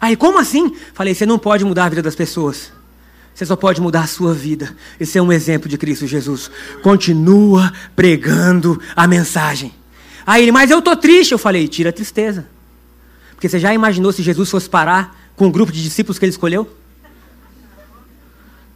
Aí, 0.00 0.16
como 0.16 0.38
assim? 0.38 0.74
Falei, 0.92 1.14
você 1.14 1.26
não 1.26 1.38
pode 1.38 1.64
mudar 1.64 1.86
a 1.86 1.88
vida 1.88 2.02
das 2.02 2.14
pessoas. 2.14 2.72
Você 3.34 3.44
só 3.44 3.56
pode 3.56 3.80
mudar 3.80 4.02
a 4.02 4.06
sua 4.06 4.32
vida. 4.32 4.76
Esse 5.00 5.18
é 5.18 5.22
um 5.22 5.32
exemplo 5.32 5.68
de 5.68 5.76
Cristo 5.76 6.06
Jesus. 6.06 6.50
Continua 6.82 7.72
pregando 7.96 8.80
a 8.94 9.06
mensagem. 9.08 9.74
Aí 10.24 10.42
ele, 10.42 10.52
mas 10.52 10.70
eu 10.70 10.78
estou 10.78 10.96
triste. 10.96 11.32
Eu 11.32 11.38
falei, 11.38 11.66
tira 11.66 11.90
a 11.90 11.92
tristeza. 11.92 12.46
Porque 13.34 13.48
você 13.48 13.58
já 13.58 13.74
imaginou 13.74 14.12
se 14.12 14.22
Jesus 14.22 14.48
fosse 14.48 14.70
parar 14.70 15.18
com 15.34 15.48
o 15.48 15.50
grupo 15.50 15.72
de 15.72 15.82
discípulos 15.82 16.18
que 16.18 16.24
ele 16.24 16.30
escolheu? 16.30 16.70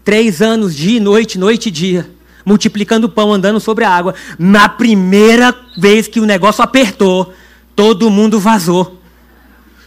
Três 0.02 0.42
anos, 0.42 0.74
dia 0.74 0.96
e 0.96 1.00
noite, 1.00 1.38
noite 1.38 1.68
e 1.68 1.70
dia, 1.70 2.10
multiplicando 2.48 3.10
pão, 3.10 3.32
andando 3.32 3.60
sobre 3.60 3.84
a 3.84 3.90
água. 3.90 4.14
Na 4.38 4.68
primeira 4.68 5.54
vez 5.76 6.08
que 6.08 6.18
o 6.18 6.24
negócio 6.24 6.64
apertou, 6.64 7.34
todo 7.76 8.10
mundo 8.10 8.40
vazou. 8.40 8.96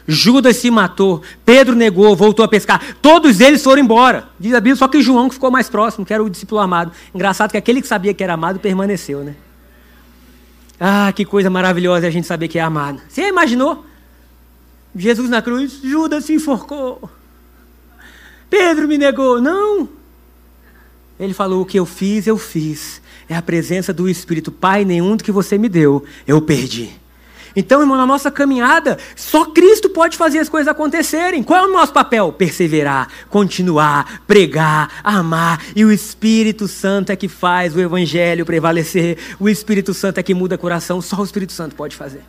Judas 0.08 0.58
se 0.58 0.70
matou, 0.70 1.22
Pedro 1.46 1.76
negou, 1.76 2.16
voltou 2.16 2.46
a 2.46 2.48
pescar. 2.48 2.82
Todos 3.02 3.40
eles 3.40 3.64
foram 3.64 3.82
embora. 3.82 4.30
Diz 4.40 4.54
a 4.54 4.60
Bíblia, 4.60 4.76
só 4.76 4.88
que 4.88 5.02
João 5.02 5.28
que 5.28 5.36
ficou 5.36 5.50
mais 5.50 5.70
próximo, 5.70 6.06
que 6.06 6.14
era 6.14 6.24
o 6.24 6.30
discípulo 6.30 6.62
amado. 6.62 6.92
Engraçado 7.14 7.52
que 7.52 7.58
aquele 7.58 7.82
que 7.82 7.88
sabia 7.88 8.14
que 8.14 8.24
era 8.24 8.34
amado 8.34 8.60
permaneceu, 8.60 9.24
né? 9.24 9.36
Ah, 10.80 11.12
que 11.16 11.26
coisa 11.26 11.50
maravilhosa 11.50 12.08
a 12.08 12.10
gente 12.10 12.28
saber 12.28 12.48
que 12.48 12.60
é 12.60 12.62
amado. 12.62 13.02
Você 13.08 13.28
imaginou? 13.28 13.86
Jesus 14.96 15.30
na 15.30 15.42
cruz, 15.42 15.80
Judas 15.82 16.26
se 16.26 16.34
enforcou. 16.34 17.10
Pedro 18.50 18.88
me 18.88 18.98
negou. 18.98 19.40
Não. 19.40 20.01
Ele 21.22 21.34
falou: 21.34 21.62
O 21.62 21.66
que 21.66 21.80
eu 21.80 21.86
fiz, 21.86 22.26
eu 22.26 22.38
fiz. 22.38 23.00
É 23.30 23.36
a 23.36 23.42
presença 23.42 23.94
do 23.94 24.10
Espírito. 24.10 24.52
Pai, 24.52 24.84
nenhum 24.84 25.16
do 25.16 25.24
que 25.24 25.32
você 25.32 25.58
me 25.58 25.70
deu, 25.70 26.04
eu 26.28 26.42
perdi. 26.42 26.90
Então, 27.56 27.82
irmão, 27.82 27.98
na 27.98 28.06
nossa 28.06 28.32
caminhada, 28.32 28.98
só 29.16 29.46
Cristo 29.46 29.90
pode 29.90 30.18
fazer 30.18 30.40
as 30.40 30.50
coisas 30.50 30.70
acontecerem. 30.70 31.44
Qual 31.44 31.64
é 31.64 31.68
o 31.68 31.72
nosso 31.72 31.94
papel? 31.94 32.32
Perseverar, 32.32 33.10
continuar, 33.30 34.24
pregar, 34.26 35.02
amar. 35.04 35.62
E 35.76 35.84
o 35.84 35.92
Espírito 35.92 36.68
Santo 36.68 37.12
é 37.12 37.16
que 37.16 37.28
faz 37.28 37.76
o 37.76 37.80
Evangelho 37.80 38.46
prevalecer. 38.46 39.18
O 39.40 39.48
Espírito 39.50 39.94
Santo 39.94 40.18
é 40.18 40.24
que 40.24 40.34
muda 40.34 40.56
o 40.56 40.60
coração. 40.60 41.02
Só 41.02 41.18
o 41.18 41.24
Espírito 41.24 41.52
Santo 41.52 41.76
pode 41.76 41.96
fazer. 41.96 42.24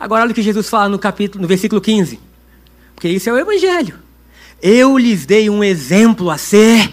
Agora, 0.00 0.22
olha 0.22 0.32
o 0.32 0.34
que 0.34 0.42
Jesus 0.42 0.68
fala 0.68 0.88
no 0.88 0.98
capítulo, 0.98 1.42
no 1.42 1.48
versículo 1.48 1.80
15. 1.80 2.18
Porque 2.94 3.08
isso 3.08 3.28
é 3.28 3.32
o 3.32 3.38
Evangelho. 3.38 3.96
Eu 4.62 4.96
lhes 4.98 5.26
dei 5.26 5.48
um 5.50 5.62
exemplo 5.62 6.30
a 6.30 6.38
ser. 6.38 6.92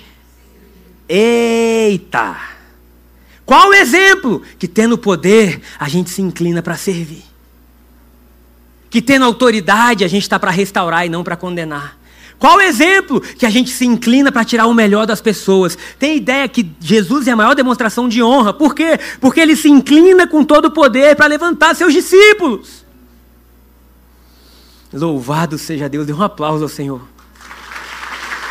Eita! 1.07 2.35
Qual 3.45 3.69
o 3.69 3.73
exemplo? 3.73 4.41
Que 4.57 4.67
tendo 4.67 4.97
poder, 4.97 5.61
a 5.79 5.87
gente 5.87 6.09
se 6.09 6.21
inclina 6.21 6.61
para 6.61 6.75
servir. 6.75 7.23
Que 8.89 9.01
tendo 9.01 9.25
autoridade, 9.25 10.03
a 10.03 10.07
gente 10.07 10.23
está 10.23 10.39
para 10.39 10.51
restaurar 10.51 11.05
e 11.05 11.09
não 11.09 11.23
para 11.23 11.35
condenar. 11.35 11.97
Qual 12.39 12.57
o 12.57 12.61
exemplo? 12.61 13.21
Que 13.21 13.45
a 13.45 13.49
gente 13.49 13.69
se 13.69 13.85
inclina 13.85 14.31
para 14.31 14.43
tirar 14.43 14.65
o 14.65 14.73
melhor 14.73 15.05
das 15.05 15.21
pessoas. 15.21 15.77
Tem 15.97 16.17
ideia 16.17 16.47
que 16.47 16.69
Jesus 16.79 17.27
é 17.27 17.31
a 17.31 17.35
maior 17.35 17.53
demonstração 17.55 18.09
de 18.09 18.21
honra. 18.21 18.53
Por 18.53 18.73
quê? 18.73 18.99
Porque 19.21 19.39
ele 19.39 19.55
se 19.55 19.69
inclina 19.69 20.27
com 20.27 20.43
todo 20.43 20.65
o 20.65 20.71
poder 20.71 21.15
para 21.15 21.27
levantar 21.27 21.75
seus 21.75 21.93
discípulos. 21.93 22.83
Louvado 24.91 25.57
seja 25.57 25.89
Deus, 25.89 26.05
dê 26.05 26.13
um 26.13 26.21
aplauso 26.21 26.63
ao 26.63 26.69
Senhor. 26.69 27.01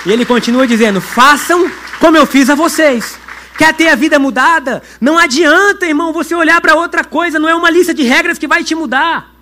E 0.07 0.13
ele 0.13 0.25
continua 0.25 0.67
dizendo: 0.67 1.01
façam 1.01 1.71
como 2.05 2.19
eu 2.19 2.27
fiz 2.27 2.51
a 2.51 2.55
vocês. 2.55 3.19
Quer 3.57 3.73
ter 3.73 3.89
a 3.89 3.95
vida 3.95 4.19
mudada? 4.19 4.83
Não 5.01 5.19
adianta, 5.19 5.87
irmão, 5.87 6.13
você 6.13 6.35
olhar 6.35 6.61
para 6.61 6.75
outra 6.75 7.03
coisa, 7.03 7.39
não 7.39 7.49
é 7.49 7.55
uma 7.55 7.71
lista 7.71 7.95
de 7.95 8.03
regras 8.03 8.37
que 8.37 8.47
vai 8.47 8.63
te 8.63 8.75
mudar. 8.75 9.33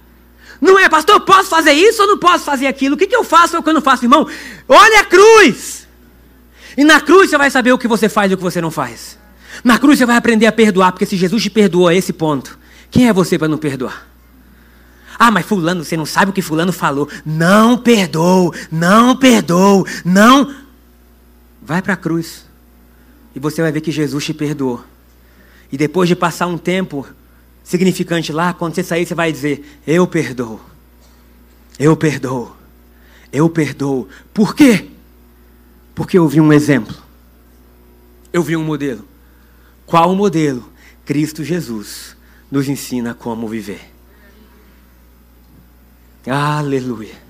Não 0.60 0.78
é, 0.78 0.88
pastor, 0.88 1.22
posso 1.22 1.48
fazer 1.48 1.72
isso 1.72 2.02
ou 2.02 2.06
não 2.06 2.18
posso 2.18 2.44
fazer 2.44 2.68
aquilo? 2.68 2.94
O 2.94 2.96
que, 2.96 3.08
que 3.08 3.16
eu 3.16 3.24
faço 3.24 3.56
ou 3.56 3.64
que 3.64 3.68
eu 3.68 3.74
não 3.74 3.80
faço, 3.80 4.04
irmão? 4.04 4.28
Olha 4.68 5.00
a 5.00 5.04
cruz! 5.04 5.88
E 6.76 6.84
na 6.84 7.00
cruz 7.00 7.30
você 7.30 7.36
vai 7.36 7.50
saber 7.50 7.72
o 7.72 7.78
que 7.78 7.88
você 7.88 8.08
faz 8.08 8.30
e 8.30 8.34
o 8.34 8.36
que 8.36 8.42
você 8.44 8.60
não 8.60 8.70
faz. 8.70 9.18
Na 9.64 9.76
cruz 9.76 9.98
você 9.98 10.06
vai 10.06 10.16
aprender 10.16 10.46
a 10.46 10.52
perdoar, 10.52 10.92
porque 10.92 11.04
se 11.04 11.16
Jesus 11.16 11.42
te 11.42 11.50
perdoou 11.50 11.88
a 11.88 11.94
esse 11.96 12.12
ponto, 12.12 12.56
quem 12.92 13.08
é 13.08 13.12
você 13.12 13.36
para 13.36 13.48
não 13.48 13.58
perdoar? 13.58 14.06
Ah, 15.18 15.32
mas 15.32 15.44
fulano, 15.44 15.82
você 15.82 15.96
não 15.96 16.06
sabe 16.06 16.30
o 16.30 16.32
que 16.32 16.40
fulano 16.40 16.72
falou. 16.72 17.08
Não 17.26 17.76
perdoou, 17.76 18.54
não 18.70 19.16
perdoou, 19.16 19.84
não. 20.04 20.54
Vai 21.60 21.82
para 21.82 21.94
a 21.94 21.96
cruz. 21.96 22.51
E 23.34 23.40
você 23.40 23.62
vai 23.62 23.72
ver 23.72 23.80
que 23.80 23.90
Jesus 23.90 24.24
te 24.24 24.34
perdoou. 24.34 24.82
E 25.70 25.76
depois 25.76 26.08
de 26.08 26.14
passar 26.14 26.46
um 26.46 26.58
tempo 26.58 27.06
significante 27.64 28.32
lá, 28.32 28.52
quando 28.52 28.74
você 28.74 28.82
sair, 28.82 29.06
você 29.06 29.14
vai 29.14 29.32
dizer: 29.32 29.80
Eu 29.86 30.06
perdoo. 30.06 30.60
Eu 31.78 31.96
perdoo. 31.96 32.54
Eu 33.32 33.48
perdoo. 33.48 34.08
Por 34.34 34.54
quê? 34.54 34.90
Porque 35.94 36.18
eu 36.18 36.28
vi 36.28 36.40
um 36.40 36.52
exemplo. 36.52 36.94
Eu 38.32 38.42
vi 38.42 38.56
um 38.56 38.64
modelo. 38.64 39.06
Qual 39.86 40.12
o 40.12 40.16
modelo? 40.16 40.70
Cristo 41.04 41.42
Jesus 41.42 42.16
nos 42.50 42.68
ensina 42.68 43.14
como 43.14 43.48
viver. 43.48 43.90
Aleluia. 46.26 47.20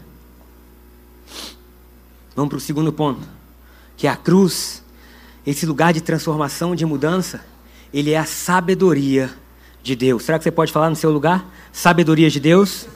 Vamos 2.34 2.50
para 2.50 2.58
o 2.58 2.60
segundo 2.60 2.92
ponto, 2.92 3.26
que 3.96 4.06
é 4.06 4.10
a 4.10 4.16
cruz 4.16 4.81
esse 5.46 5.66
lugar 5.66 5.92
de 5.92 6.00
transformação, 6.00 6.74
de 6.74 6.86
mudança, 6.86 7.40
ele 7.92 8.12
é 8.12 8.18
a 8.18 8.24
sabedoria 8.24 9.30
de 9.82 9.96
Deus. 9.96 10.24
Será 10.24 10.38
que 10.38 10.44
você 10.44 10.50
pode 10.50 10.72
falar 10.72 10.88
no 10.88 10.96
seu 10.96 11.10
lugar? 11.10 11.44
Sabedoria 11.72 12.30
de 12.30 12.38
Deus? 12.38 12.86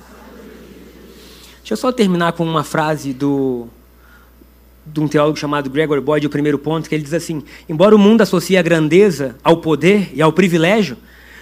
Deixa 1.58 1.72
eu 1.72 1.76
só 1.76 1.90
terminar 1.90 2.32
com 2.32 2.44
uma 2.44 2.62
frase 2.62 3.12
do 3.12 3.68
de 4.86 5.00
um 5.00 5.08
teólogo 5.08 5.36
chamado 5.36 5.68
Gregor 5.68 6.00
Boyd, 6.00 6.24
o 6.28 6.30
primeiro 6.30 6.58
ponto, 6.60 6.88
que 6.88 6.94
ele 6.94 7.02
diz 7.02 7.12
assim: 7.12 7.42
embora 7.68 7.94
o 7.94 7.98
mundo 7.98 8.20
associe 8.20 8.56
a 8.56 8.62
grandeza 8.62 9.36
ao 9.42 9.56
poder 9.56 10.10
e 10.14 10.22
ao 10.22 10.32
privilégio, 10.32 10.96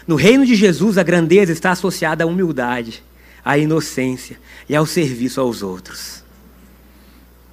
no 0.06 0.16
reino 0.16 0.46
de 0.46 0.54
Jesus 0.54 0.96
a 0.96 1.02
grandeza 1.02 1.52
está 1.52 1.72
associada 1.72 2.24
à 2.24 2.26
humildade, 2.26 3.02
à 3.44 3.58
inocência 3.58 4.38
e 4.66 4.74
ao 4.74 4.86
serviço 4.86 5.40
aos 5.40 5.62
outros. 5.62 6.24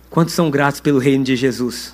Quantos 0.09 0.33
são 0.33 0.49
gratos 0.49 0.79
pelo 0.79 0.99
reino 0.99 1.23
de 1.23 1.35
Jesus? 1.35 1.93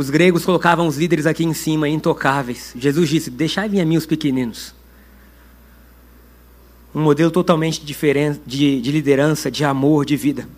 Os 0.00 0.08
gregos 0.08 0.46
colocavam 0.46 0.86
os 0.86 0.96
líderes 0.96 1.26
aqui 1.26 1.44
em 1.44 1.52
cima, 1.52 1.86
intocáveis. 1.86 2.72
Jesus 2.74 3.06
disse: 3.06 3.28
Deixai 3.28 3.68
vir 3.68 3.82
a 3.82 3.84
mim 3.84 3.98
os 3.98 4.06
pequeninos. 4.06 4.74
Um 6.94 7.02
modelo 7.02 7.30
totalmente 7.30 7.84
diferente 7.84 8.40
de, 8.46 8.80
de 8.80 8.90
liderança, 8.90 9.50
de 9.50 9.62
amor, 9.62 10.06
de 10.06 10.16
vida. 10.16 10.48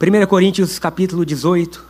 1 0.00 0.26
Coríntios 0.26 0.80
capítulo 0.80 1.24
18. 1.24 1.80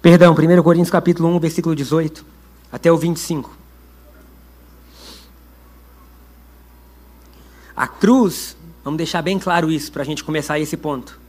Perdão, 0.00 0.32
1 0.32 0.62
Coríntios 0.62 0.88
capítulo 0.88 1.28
1, 1.28 1.38
versículo 1.40 1.76
18 1.76 2.24
até 2.72 2.90
o 2.90 2.96
25. 2.96 3.54
A 7.76 7.86
cruz, 7.86 8.56
vamos 8.82 8.96
deixar 8.96 9.20
bem 9.20 9.38
claro 9.38 9.70
isso 9.70 9.92
para 9.92 10.00
a 10.00 10.06
gente 10.06 10.24
começar 10.24 10.58
esse 10.58 10.78
ponto. 10.78 11.20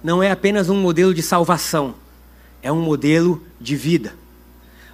Não 0.00 0.22
é 0.22 0.30
apenas 0.30 0.68
um 0.68 0.76
modelo 0.76 1.12
de 1.12 1.24
salvação, 1.24 1.96
é 2.62 2.70
um 2.70 2.80
modelo 2.80 3.42
de 3.60 3.74
vida. 3.74 4.14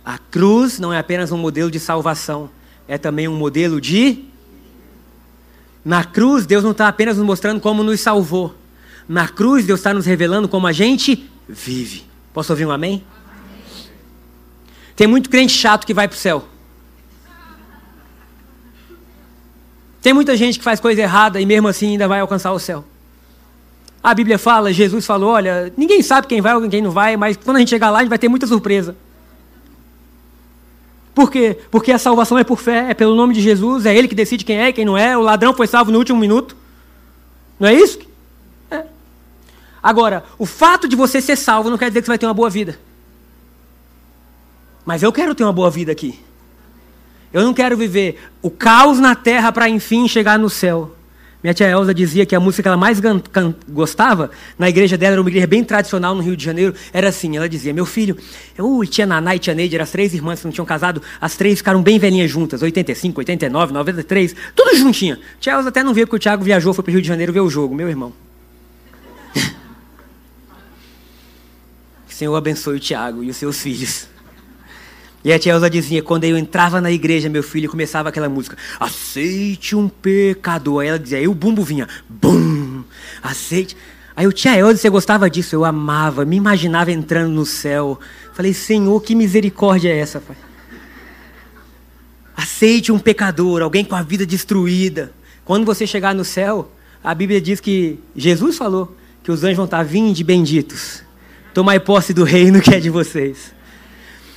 A 0.04 0.18
cruz 0.18 0.78
não 0.78 0.92
é 0.92 0.98
apenas 0.98 1.32
um 1.32 1.38
modelo 1.38 1.70
de 1.70 1.80
salvação, 1.80 2.50
é 2.86 2.98
também 2.98 3.26
um 3.26 3.36
modelo 3.36 3.80
de. 3.80 4.24
Na 5.84 6.04
cruz, 6.04 6.44
Deus 6.44 6.62
não 6.62 6.72
está 6.72 6.88
apenas 6.88 7.16
nos 7.16 7.24
mostrando 7.24 7.60
como 7.60 7.82
nos 7.82 8.00
salvou. 8.00 8.54
Na 9.08 9.28
cruz, 9.28 9.64
Deus 9.64 9.80
está 9.80 9.94
nos 9.94 10.04
revelando 10.04 10.48
como 10.48 10.66
a 10.66 10.72
gente 10.72 11.30
vive. 11.48 12.04
Posso 12.32 12.52
ouvir 12.52 12.66
um 12.66 12.70
amém? 12.70 13.04
amém. 13.40 13.62
Tem 14.94 15.06
muito 15.06 15.30
crente 15.30 15.52
chato 15.52 15.86
que 15.86 15.94
vai 15.94 16.06
para 16.06 16.16
o 16.16 16.18
céu. 16.18 16.48
Tem 20.02 20.12
muita 20.12 20.36
gente 20.36 20.58
que 20.58 20.64
faz 20.64 20.80
coisa 20.80 21.00
errada 21.00 21.40
e 21.40 21.46
mesmo 21.46 21.68
assim 21.68 21.92
ainda 21.92 22.06
vai 22.06 22.20
alcançar 22.20 22.52
o 22.52 22.58
céu. 22.58 22.84
A 24.02 24.12
Bíblia 24.12 24.38
fala, 24.38 24.70
Jesus 24.70 25.06
falou: 25.06 25.30
olha, 25.30 25.72
ninguém 25.78 26.02
sabe 26.02 26.26
quem 26.26 26.42
vai 26.42 26.54
ou 26.54 26.68
quem 26.68 26.82
não 26.82 26.90
vai, 26.90 27.16
mas 27.16 27.38
quando 27.38 27.56
a 27.56 27.60
gente 27.60 27.70
chegar 27.70 27.88
lá, 27.88 28.00
a 28.00 28.02
gente 28.02 28.10
vai 28.10 28.18
ter 28.18 28.28
muita 28.28 28.46
surpresa. 28.46 28.94
Por 31.14 31.31
quê? 31.31 31.57
Porque 31.70 31.92
a 31.92 31.98
salvação 31.98 32.37
é 32.37 32.44
por 32.44 32.59
fé, 32.59 32.90
é 32.90 32.94
pelo 32.94 33.14
nome 33.14 33.33
de 33.33 33.40
Jesus, 33.40 33.87
é 33.87 33.94
Ele 33.94 34.09
que 34.09 34.14
decide 34.14 34.44
quem 34.44 34.59
é 34.61 34.68
e 34.68 34.72
quem 34.72 34.85
não 34.85 34.98
é. 34.98 35.16
O 35.16 35.22
ladrão 35.22 35.55
foi 35.55 35.66
salvo 35.66 35.92
no 35.92 35.98
último 35.98 36.18
minuto. 36.18 36.57
Não 37.59 37.68
é 37.68 37.74
isso? 37.74 38.00
É. 38.70 38.85
Agora, 39.81 40.24
o 40.37 40.44
fato 40.44 40.88
de 40.88 40.96
você 40.96 41.20
ser 41.20 41.37
salvo 41.37 41.70
não 41.70 41.79
quer 41.79 41.88
dizer 41.88 42.00
que 42.00 42.07
você 42.07 42.11
vai 42.11 42.18
ter 42.18 42.27
uma 42.27 42.35
boa 42.35 42.50
vida. 42.50 42.79
Mas 44.85 45.03
eu 45.03 45.12
quero 45.12 45.35
ter 45.35 45.44
uma 45.44 45.53
boa 45.53 45.70
vida 45.70 45.92
aqui. 45.92 46.18
Eu 47.33 47.42
não 47.42 47.55
quero 47.55 47.77
viver 47.77 48.20
o 48.42 48.50
caos 48.50 48.98
na 48.98 49.14
terra 49.14 49.50
para 49.53 49.68
enfim 49.68 50.09
chegar 50.09 50.38
no 50.38 50.50
céu. 50.50 50.94
Minha 51.44 51.52
tia 51.52 51.68
Elza 51.68 51.92
dizia 51.92 52.24
que 52.24 52.35
a 52.35 52.40
música 52.40 52.62
que 52.62 52.68
ela 52.68 52.76
mais 52.78 52.98
gostava 53.68 54.30
na 54.59 54.66
igreja 54.66 54.96
dela, 54.96 55.12
era 55.12 55.20
uma 55.20 55.28
igreja 55.28 55.46
bem 55.46 55.62
tradicional 55.62 56.14
no 56.14 56.22
Rio 56.22 56.35
de 56.35 56.42
Janeiro, 56.42 56.74
era 56.90 57.11
assim: 57.11 57.37
ela 57.37 57.46
dizia, 57.46 57.70
meu 57.70 57.85
filho, 57.85 58.16
eu 58.57 58.83
e 58.83 58.87
tia 58.87 59.04
Naná 59.04 59.37
e 59.37 59.38
tia 59.38 59.52
Neide, 59.52 59.74
eram 59.74 59.83
as 59.83 59.90
três 59.90 60.14
irmãs 60.14 60.40
que 60.40 60.46
não 60.46 60.52
tinham 60.52 60.64
casado, 60.64 61.02
as 61.20 61.37
três 61.37 61.59
ficaram 61.59 61.83
bem 61.83 61.98
velhinhas 61.98 62.30
juntas, 62.30 62.62
85, 62.62 63.20
89, 63.20 63.74
93, 63.74 64.35
tudo 64.57 64.74
juntinha. 64.74 65.20
Tia 65.38 65.52
Elza 65.52 65.68
até 65.68 65.83
não 65.83 65.92
veio 65.92 66.07
porque 66.07 66.16
o 66.16 66.18
Thiago 66.18 66.42
viajou, 66.42 66.72
foi 66.72 66.83
para 66.83 66.92
o 66.92 66.94
Rio 66.94 67.02
de 67.02 67.09
Janeiro 67.09 67.30
ver 67.30 67.40
o 67.40 67.50
jogo, 67.50 67.74
meu 67.74 67.90
irmão. 67.90 68.11
que 69.35 69.42
o 72.09 72.16
Senhor 72.16 72.35
abençoe 72.35 72.76
o 72.76 72.80
Tiago 72.80 73.22
e 73.22 73.28
os 73.28 73.37
seus 73.37 73.61
filhos. 73.61 74.13
E 75.24 75.32
a 75.32 75.38
tia 75.38 75.52
Elza 75.52 75.70
dizia, 75.70 76.02
quando 76.02 76.24
eu 76.24 76.37
entrava 76.37 76.82
na 76.82 76.92
igreja, 76.92 77.30
meu 77.30 77.42
filho, 77.42 77.70
começava 77.70 78.10
aquela 78.10 78.28
música, 78.28 78.58
aceite 78.78 79.74
um 79.74 79.88
pecador. 79.88 80.82
Aí 80.82 80.88
ela 80.88 80.98
dizia, 80.98 81.18
aí 81.18 81.26
o 81.26 81.34
bumbo 81.34 81.62
vinha, 81.62 81.88
bum, 82.08 82.84
aceite. 83.22 83.74
Aí 84.14 84.26
eu, 84.26 84.32
tia 84.32 84.56
Elza, 84.56 84.76
você 84.76 84.90
gostava 84.90 85.30
disso? 85.30 85.54
Eu 85.54 85.64
amava, 85.64 86.26
me 86.26 86.37
imaginava 86.37 86.92
entrando 86.92 87.32
no 87.32 87.46
céu. 87.46 87.98
Falei, 88.34 88.52
Senhor, 88.52 89.00
que 89.00 89.14
misericórdia 89.14 89.88
é 89.88 89.98
essa, 89.98 90.20
pai? 90.20 90.37
Aceite 92.37 92.92
um 92.92 92.98
pecador, 92.98 93.62
alguém 93.62 93.84
com 93.84 93.94
a 93.94 94.02
vida 94.02 94.26
destruída. 94.26 95.10
Quando 95.42 95.64
você 95.64 95.87
chegar 95.87 96.14
no 96.14 96.24
céu, 96.24 96.70
a 97.02 97.14
Bíblia 97.14 97.40
diz 97.40 97.60
que 97.60 97.98
Jesus 98.14 98.58
falou 98.58 98.94
que 99.22 99.32
os 99.32 99.42
anjos 99.42 99.56
vão 99.56 99.64
estar 99.64 99.82
vinde 99.82 100.22
benditos. 100.22 101.02
Tomai 101.54 101.80
posse 101.80 102.12
do 102.12 102.24
reino 102.24 102.60
que 102.60 102.74
é 102.74 102.78
de 102.78 102.90
vocês. 102.90 103.54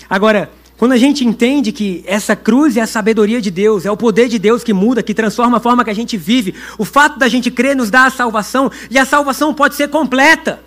Agora, 0.09 0.49
quando 0.77 0.91
a 0.91 0.97
gente 0.97 1.25
entende 1.25 1.71
que 1.71 2.03
essa 2.05 2.35
cruz 2.35 2.77
é 2.77 2.81
a 2.81 2.87
sabedoria 2.87 3.41
de 3.41 3.49
Deus, 3.49 3.83
é 3.83 3.91
o 3.91 3.97
poder 3.97 4.29
de 4.29 4.37
Deus 4.37 4.63
que 4.63 4.73
muda, 4.73 5.01
que 5.01 5.13
transforma 5.13 5.57
a 5.57 5.59
forma 5.59 5.83
que 5.83 5.89
a 5.89 5.95
gente 5.95 6.15
vive, 6.15 6.53
o 6.77 6.85
fato 6.85 7.17
da 7.17 7.27
gente 7.27 7.49
crer 7.49 7.75
nos 7.75 7.89
dá 7.89 8.05
a 8.05 8.11
salvação, 8.11 8.71
e 8.91 8.99
a 8.99 9.05
salvação 9.05 9.55
pode 9.55 9.73
ser 9.73 9.89
completa 9.89 10.61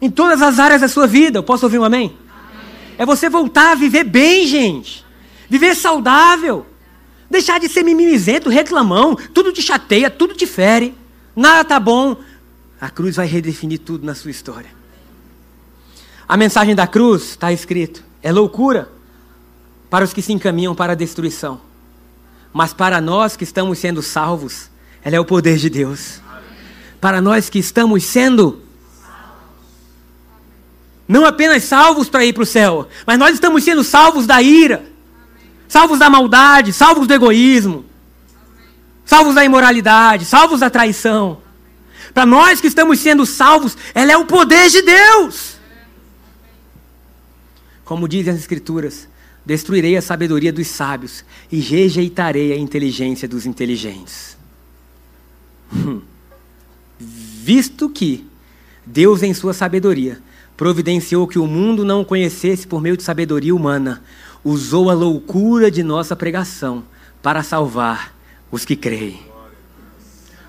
em 0.00 0.10
todas 0.10 0.42
as 0.42 0.58
áreas 0.58 0.82
da 0.82 0.88
sua 0.88 1.06
vida. 1.06 1.38
Eu 1.38 1.42
posso 1.42 1.64
ouvir 1.64 1.78
um 1.78 1.84
amém? 1.84 2.14
amém? 2.28 2.94
É 2.98 3.06
você 3.06 3.30
voltar 3.30 3.72
a 3.72 3.74
viver 3.74 4.04
bem, 4.04 4.46
gente. 4.46 5.02
Viver 5.48 5.74
saudável. 5.74 6.66
Deixar 7.30 7.58
de 7.58 7.70
ser 7.70 7.82
mimimizento, 7.82 8.50
reclamão, 8.50 9.16
tudo 9.32 9.52
te 9.52 9.62
chateia, 9.62 10.10
tudo 10.10 10.34
te 10.34 10.46
fere, 10.46 10.94
nada 11.34 11.64
tá 11.64 11.80
bom. 11.80 12.14
A 12.78 12.90
cruz 12.90 13.16
vai 13.16 13.26
redefinir 13.26 13.78
tudo 13.78 14.04
na 14.04 14.14
sua 14.14 14.30
história. 14.30 14.68
A 16.28 16.36
mensagem 16.36 16.74
da 16.74 16.86
cruz 16.86 17.30
está 17.30 17.50
escrito 17.50 18.11
é 18.22 18.30
loucura 18.32 18.88
para 19.90 20.04
os 20.04 20.12
que 20.12 20.22
se 20.22 20.32
encaminham 20.32 20.74
para 20.74 20.92
a 20.92 20.96
destruição. 20.96 21.60
Mas 22.52 22.72
para 22.72 23.00
nós 23.00 23.36
que 23.36 23.44
estamos 23.44 23.78
sendo 23.78 24.02
salvos, 24.02 24.70
ela 25.02 25.16
é 25.16 25.20
o 25.20 25.24
poder 25.24 25.56
de 25.56 25.68
Deus. 25.68 26.20
Para 27.00 27.20
nós 27.20 27.50
que 27.50 27.58
estamos 27.58 28.04
sendo 28.04 28.62
não 31.08 31.26
apenas 31.26 31.64
salvos 31.64 32.08
para 32.08 32.24
ir 32.24 32.32
para 32.32 32.44
o 32.44 32.46
céu, 32.46 32.88
mas 33.06 33.18
nós 33.18 33.34
estamos 33.34 33.64
sendo 33.64 33.84
salvos 33.84 34.26
da 34.26 34.40
ira, 34.40 34.84
salvos 35.68 35.98
da 35.98 36.08
maldade, 36.08 36.72
salvos 36.72 37.06
do 37.06 37.12
egoísmo, 37.12 37.84
salvos 39.04 39.34
da 39.34 39.44
imoralidade, 39.44 40.24
salvos 40.24 40.60
da 40.60 40.70
traição. 40.70 41.42
Para 42.14 42.24
nós 42.24 42.60
que 42.60 42.66
estamos 42.66 42.98
sendo 42.98 43.26
salvos, 43.26 43.76
ela 43.94 44.12
é 44.12 44.16
o 44.16 44.24
poder 44.24 44.70
de 44.70 44.80
Deus. 44.80 45.51
Como 47.84 48.08
dizem 48.08 48.32
as 48.32 48.38
Escrituras, 48.38 49.08
destruirei 49.44 49.96
a 49.96 50.02
sabedoria 50.02 50.52
dos 50.52 50.68
sábios 50.68 51.24
e 51.50 51.58
rejeitarei 51.60 52.52
a 52.52 52.56
inteligência 52.56 53.28
dos 53.28 53.46
inteligentes. 53.46 54.36
Hum. 55.74 56.00
Visto 56.98 57.88
que 57.88 58.24
Deus, 58.86 59.22
em 59.22 59.34
sua 59.34 59.52
sabedoria, 59.52 60.20
providenciou 60.56 61.26
que 61.26 61.38
o 61.38 61.46
mundo 61.46 61.84
não 61.84 62.04
conhecesse 62.04 62.66
por 62.66 62.80
meio 62.80 62.96
de 62.96 63.02
sabedoria 63.02 63.54
humana, 63.54 64.02
usou 64.44 64.90
a 64.90 64.94
loucura 64.94 65.70
de 65.70 65.82
nossa 65.82 66.14
pregação 66.14 66.84
para 67.22 67.42
salvar 67.42 68.14
os 68.50 68.64
que 68.64 68.76
creem. 68.76 69.20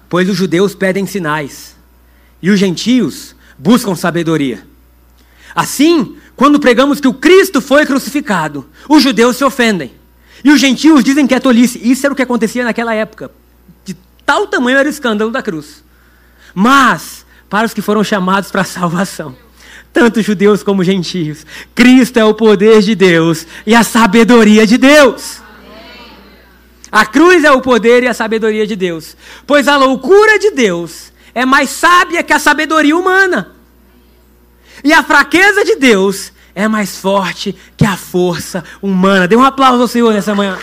Pois 0.10 0.30
os 0.30 0.36
judeus 0.36 0.76
pedem 0.76 1.08
sinais 1.08 1.76
e 2.42 2.50
os 2.50 2.60
gentios 2.60 3.36
buscam 3.58 3.96
sabedoria. 3.96 4.68
Assim, 5.56 6.18
quando 6.36 6.60
pregamos 6.60 7.00
que 7.00 7.08
o 7.08 7.14
Cristo 7.14 7.62
foi 7.62 7.86
crucificado, 7.86 8.68
os 8.90 9.04
judeus 9.04 9.38
se 9.38 9.44
ofendem. 9.44 9.94
E 10.44 10.52
os 10.52 10.60
gentios 10.60 11.04
dizem 11.04 11.26
que 11.26 11.36
é 11.36 11.40
tolice. 11.40 11.80
Isso 11.82 12.06
era 12.06 12.14
o 12.14 12.16
que 12.16 12.22
acontecia 12.22 12.64
naquela 12.64 12.94
época. 12.94 13.32
De 13.86 13.96
tal 14.26 14.48
tamanho 14.48 14.78
era 14.78 14.88
o 14.88 14.92
escândalo 14.92 15.32
da 15.32 15.42
cruz. 15.42 15.84
Mas, 16.54 17.26
para 17.50 17.66
os 17.66 17.74
que 17.74 17.82
foram 17.82 18.04
chamados 18.04 18.52
para 18.52 18.62
a 18.62 18.66
salvação, 18.66 19.36
tanto 19.94 20.22
judeus 20.22 20.64
como 20.64 20.84
gentios, 20.84 21.46
Cristo 21.74 22.18
é 22.18 22.26
o 22.26 22.34
poder 22.34 22.82
de 22.82 22.96
Deus 22.96 23.46
e 23.66 23.74
a 23.76 23.84
sabedoria 23.84 24.66
de 24.66 24.78
Deus. 24.78 25.42
A 26.92 27.06
cruz 27.06 27.44
é 27.44 27.52
o 27.52 27.62
poder 27.62 28.04
e 28.04 28.08
a 28.08 28.14
sabedoria 28.14 28.68
de 28.68 28.76
Deus. 28.76 29.16
Pois 29.48 29.68
a 29.68 29.78
loucura 29.78 30.38
de 30.38 30.52
Deus 30.52 31.12
é 31.34 31.46
mais 31.46 31.70
sábia 31.70 32.22
que 32.22 32.34
a 32.34 32.40
sabedoria 32.40 32.96
humana. 32.96 33.52
E 34.84 34.92
a 34.92 35.02
fraqueza 35.02 35.64
de 35.64 35.76
Deus 35.76 36.34
é 36.54 36.68
mais 36.68 36.98
forte 36.98 37.56
que 37.78 37.86
a 37.86 37.96
força 37.96 38.64
humana. 38.82 39.28
Dê 39.28 39.36
um 39.36 39.44
aplauso 39.44 39.82
ao 39.82 39.88
Senhor 39.88 40.14
nessa 40.14 40.36
manhã. 40.36 40.58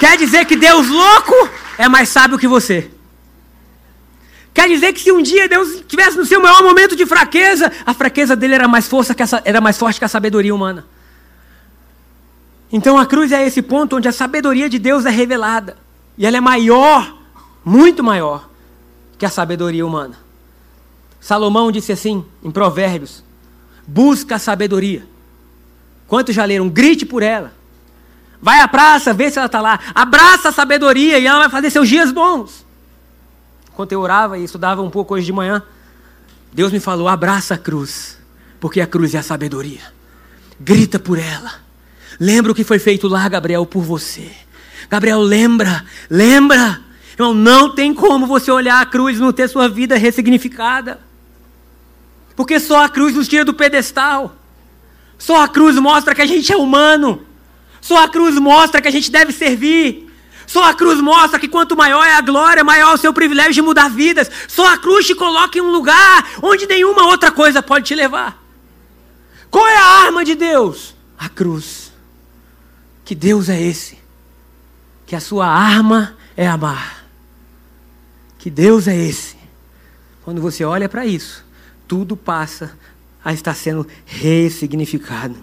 Quer 0.00 0.16
dizer 0.16 0.44
que 0.44 0.56
Deus 0.56 0.88
louco 0.88 1.48
é 1.78 1.88
mais 1.88 2.08
sábio 2.08 2.38
que 2.38 2.48
você. 2.48 2.90
Quer 4.52 4.68
dizer 4.68 4.92
que 4.92 5.00
se 5.00 5.10
um 5.10 5.20
dia 5.20 5.48
Deus 5.48 5.68
estivesse 5.70 6.16
no 6.16 6.24
seu 6.24 6.40
maior 6.40 6.62
momento 6.62 6.94
de 6.94 7.04
fraqueza, 7.04 7.70
a 7.84 7.92
fraqueza 7.92 8.36
dele 8.36 8.54
era 8.54 8.68
mais, 8.68 8.86
força 8.86 9.14
que 9.14 9.22
a, 9.22 9.26
era 9.44 9.60
mais 9.60 9.76
forte 9.76 9.98
que 9.98 10.04
a 10.04 10.08
sabedoria 10.08 10.54
humana. 10.54 10.86
Então 12.72 12.98
a 12.98 13.04
cruz 13.04 13.30
é 13.32 13.44
esse 13.46 13.60
ponto 13.60 13.96
onde 13.96 14.08
a 14.08 14.12
sabedoria 14.12 14.68
de 14.68 14.78
Deus 14.78 15.04
é 15.06 15.10
revelada. 15.10 15.76
E 16.16 16.24
ela 16.24 16.36
é 16.36 16.40
maior, 16.40 17.18
muito 17.64 18.02
maior, 18.02 18.48
que 19.18 19.26
a 19.26 19.30
sabedoria 19.30 19.84
humana. 19.84 20.23
Salomão 21.24 21.72
disse 21.72 21.90
assim 21.90 22.22
em 22.42 22.50
Provérbios: 22.50 23.24
busca 23.86 24.34
a 24.34 24.38
sabedoria. 24.38 25.06
Quantos 26.06 26.34
já 26.34 26.44
leram? 26.44 26.68
Grite 26.68 27.06
por 27.06 27.22
ela. 27.22 27.54
Vai 28.42 28.60
à 28.60 28.68
praça, 28.68 29.14
vê 29.14 29.30
se 29.30 29.38
ela 29.38 29.46
está 29.46 29.58
lá. 29.58 29.80
Abraça 29.94 30.50
a 30.50 30.52
sabedoria 30.52 31.18
e 31.18 31.26
ela 31.26 31.38
vai 31.38 31.48
fazer 31.48 31.70
seus 31.70 31.88
dias 31.88 32.12
bons. 32.12 32.66
Enquanto 33.72 33.92
eu 33.92 34.02
orava 34.02 34.36
e 34.36 34.44
estudava 34.44 34.82
um 34.82 34.90
pouco 34.90 35.14
hoje 35.14 35.24
de 35.24 35.32
manhã, 35.32 35.62
Deus 36.52 36.70
me 36.70 36.78
falou: 36.78 37.08
abraça 37.08 37.54
a 37.54 37.58
cruz, 37.58 38.18
porque 38.60 38.82
a 38.82 38.86
cruz 38.86 39.14
é 39.14 39.18
a 39.18 39.22
sabedoria. 39.22 39.80
Grita 40.60 40.98
por 40.98 41.18
ela. 41.18 41.54
Lembra 42.20 42.52
o 42.52 42.54
que 42.54 42.64
foi 42.64 42.78
feito 42.78 43.08
lá, 43.08 43.26
Gabriel, 43.30 43.64
por 43.64 43.82
você. 43.82 44.30
Gabriel, 44.90 45.22
lembra, 45.22 45.86
lembra. 46.10 46.82
Irmão, 47.14 47.32
não 47.32 47.74
tem 47.74 47.94
como 47.94 48.26
você 48.26 48.50
olhar 48.50 48.82
a 48.82 48.84
cruz 48.84 49.16
e 49.16 49.20
não 49.22 49.32
ter 49.32 49.48
sua 49.48 49.70
vida 49.70 49.96
ressignificada. 49.96 51.00
Porque 52.36 52.58
só 52.58 52.84
a 52.84 52.88
cruz 52.88 53.14
nos 53.14 53.28
tira 53.28 53.44
do 53.44 53.54
pedestal. 53.54 54.34
Só 55.18 55.42
a 55.42 55.48
cruz 55.48 55.76
mostra 55.76 56.14
que 56.14 56.22
a 56.22 56.26
gente 56.26 56.52
é 56.52 56.56
humano. 56.56 57.24
Só 57.80 58.02
a 58.02 58.08
cruz 58.08 58.36
mostra 58.38 58.80
que 58.80 58.88
a 58.88 58.90
gente 58.90 59.10
deve 59.10 59.32
servir. 59.32 60.10
Só 60.46 60.64
a 60.64 60.74
cruz 60.74 61.00
mostra 61.00 61.38
que 61.38 61.48
quanto 61.48 61.76
maior 61.76 62.04
é 62.04 62.14
a 62.14 62.20
glória, 62.20 62.64
maior 62.64 62.90
é 62.90 62.94
o 62.94 62.98
seu 62.98 63.12
privilégio 63.12 63.52
de 63.52 63.62
mudar 63.62 63.88
vidas. 63.88 64.30
Só 64.48 64.72
a 64.72 64.78
cruz 64.78 65.06
te 65.06 65.14
coloca 65.14 65.58
em 65.58 65.60
um 65.60 65.70
lugar 65.70 66.28
onde 66.42 66.66
nenhuma 66.66 67.06
outra 67.06 67.30
coisa 67.30 67.62
pode 67.62 67.86
te 67.86 67.94
levar. 67.94 68.42
Qual 69.50 69.66
é 69.66 69.76
a 69.76 70.04
arma 70.06 70.24
de 70.24 70.34
Deus? 70.34 70.94
A 71.18 71.28
cruz. 71.28 71.92
Que 73.04 73.14
Deus 73.14 73.48
é 73.48 73.60
esse? 73.60 73.98
Que 75.06 75.14
a 75.14 75.20
sua 75.20 75.46
arma 75.46 76.16
é 76.36 76.46
amar. 76.46 77.04
Que 78.38 78.50
Deus 78.50 78.88
é 78.88 78.96
esse? 78.96 79.36
Quando 80.24 80.40
você 80.40 80.64
olha 80.64 80.88
para 80.88 81.06
isso, 81.06 81.43
tudo 81.86 82.16
passa 82.16 82.76
a 83.24 83.32
estar 83.32 83.54
sendo 83.54 83.86
ressignificado. 84.04 85.36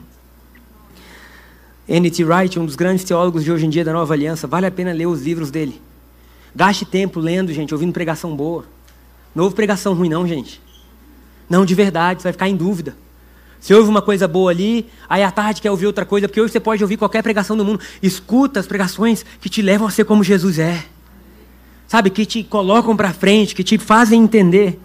N.T. 1.87 2.23
Wright, 2.23 2.59
um 2.59 2.65
dos 2.65 2.75
grandes 2.75 3.03
teólogos 3.03 3.43
de 3.43 3.51
hoje 3.51 3.65
em 3.65 3.69
dia 3.69 3.83
da 3.83 3.91
Nova 3.91 4.13
Aliança, 4.13 4.47
vale 4.47 4.65
a 4.65 4.71
pena 4.71 4.93
ler 4.93 5.07
os 5.07 5.21
livros 5.21 5.51
dele. 5.51 5.81
Gaste 6.55 6.85
tempo 6.85 7.19
lendo, 7.19 7.51
gente, 7.51 7.73
ouvindo 7.73 7.91
pregação 7.91 8.35
boa. 8.35 8.65
Não 9.33 9.45
ouve 9.45 9.55
pregação 9.55 9.93
ruim, 9.93 10.09
não, 10.09 10.27
gente. 10.27 10.61
Não, 11.49 11.65
de 11.65 11.75
verdade, 11.75 12.21
você 12.21 12.27
vai 12.27 12.33
ficar 12.33 12.49
em 12.49 12.55
dúvida. 12.55 12.95
Você 13.59 13.73
ouve 13.73 13.89
uma 13.89 14.01
coisa 14.01 14.27
boa 14.27 14.51
ali, 14.51 14.87
aí 15.07 15.23
à 15.23 15.29
tarde 15.31 15.61
quer 15.61 15.69
ouvir 15.69 15.85
outra 15.85 16.05
coisa, 16.05 16.27
porque 16.27 16.41
hoje 16.41 16.51
você 16.51 16.59
pode 16.59 16.83
ouvir 16.83 16.97
qualquer 16.97 17.21
pregação 17.21 17.55
do 17.55 17.63
mundo. 17.63 17.79
Escuta 18.01 18.59
as 18.59 18.65
pregações 18.65 19.25
que 19.39 19.49
te 19.49 19.61
levam 19.61 19.87
a 19.87 19.91
ser 19.91 20.05
como 20.05 20.23
Jesus 20.23 20.59
é. 20.59 20.83
sabe, 21.87 22.09
que 22.09 22.25
te 22.25 22.43
colocam 22.43 22.95
para 22.95 23.13
frente, 23.13 23.53
que 23.53 23.63
te 23.63 23.77
fazem 23.77 24.23
entender. 24.23 24.79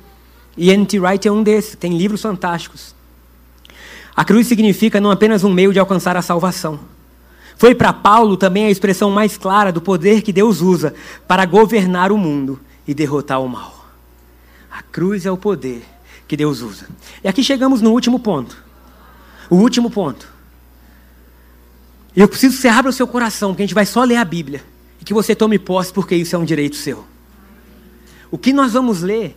E 0.57 0.71
N.T. 0.71 0.99
Wright 0.99 1.29
é 1.29 1.33
um 1.33 1.43
desses, 1.43 1.77
tem 1.77 1.97
livros 1.97 2.23
fantásticos. 2.23 2.95
A 4.15 4.25
cruz 4.25 4.47
significa 4.47 5.01
não 5.01 5.11
apenas 5.11 5.45
um 5.45 5.53
meio 5.53 5.73
de 5.73 5.79
alcançar 5.79 6.17
a 6.17 6.23
salvação. 6.23 6.81
Foi 7.57 7.75
para 7.75 7.93
Paulo 7.93 8.37
também 8.37 8.67
a 8.67 8.71
expressão 8.71 9.11
mais 9.11 9.37
clara 9.37 9.71
do 9.71 9.81
poder 9.81 10.23
que 10.23 10.33
Deus 10.33 10.61
usa 10.61 10.95
para 11.29 11.45
governar 11.45 12.13
o 12.13 12.19
mundo 12.19 12.61
e 12.87 12.95
derrotar 12.95 13.43
o 13.43 13.49
mal. 13.49 13.87
A 14.71 14.83
cruz 14.83 15.27
é 15.27 15.31
o 15.31 15.37
poder 15.37 15.83
que 16.29 16.37
Deus 16.37 16.61
usa. 16.61 16.87
E 17.23 17.29
aqui 17.29 17.43
chegamos 17.43 17.81
no 17.81 17.93
último 17.93 18.19
ponto. 18.19 18.57
O 19.49 19.57
último 19.57 19.91
ponto. 19.91 20.29
Eu 22.15 22.29
preciso 22.29 22.57
que 22.57 22.63
você 22.63 22.69
abra 22.69 22.91
o 22.91 22.95
seu 22.95 23.07
coração, 23.07 23.51
porque 23.51 23.63
a 23.63 23.67
gente 23.67 23.75
vai 23.75 23.87
só 23.87 24.03
ler 24.03 24.17
a 24.17 24.25
Bíblia. 24.25 24.65
E 25.01 25.05
que 25.05 25.15
você 25.15 25.35
tome 25.35 25.59
posse, 25.59 25.93
porque 25.93 26.15
isso 26.15 26.35
é 26.35 26.39
um 26.39 26.45
direito 26.45 26.77
seu. 26.77 27.05
O 28.31 28.39
que 28.39 28.53
nós 28.53 28.73
vamos 28.73 29.03
ler 29.03 29.37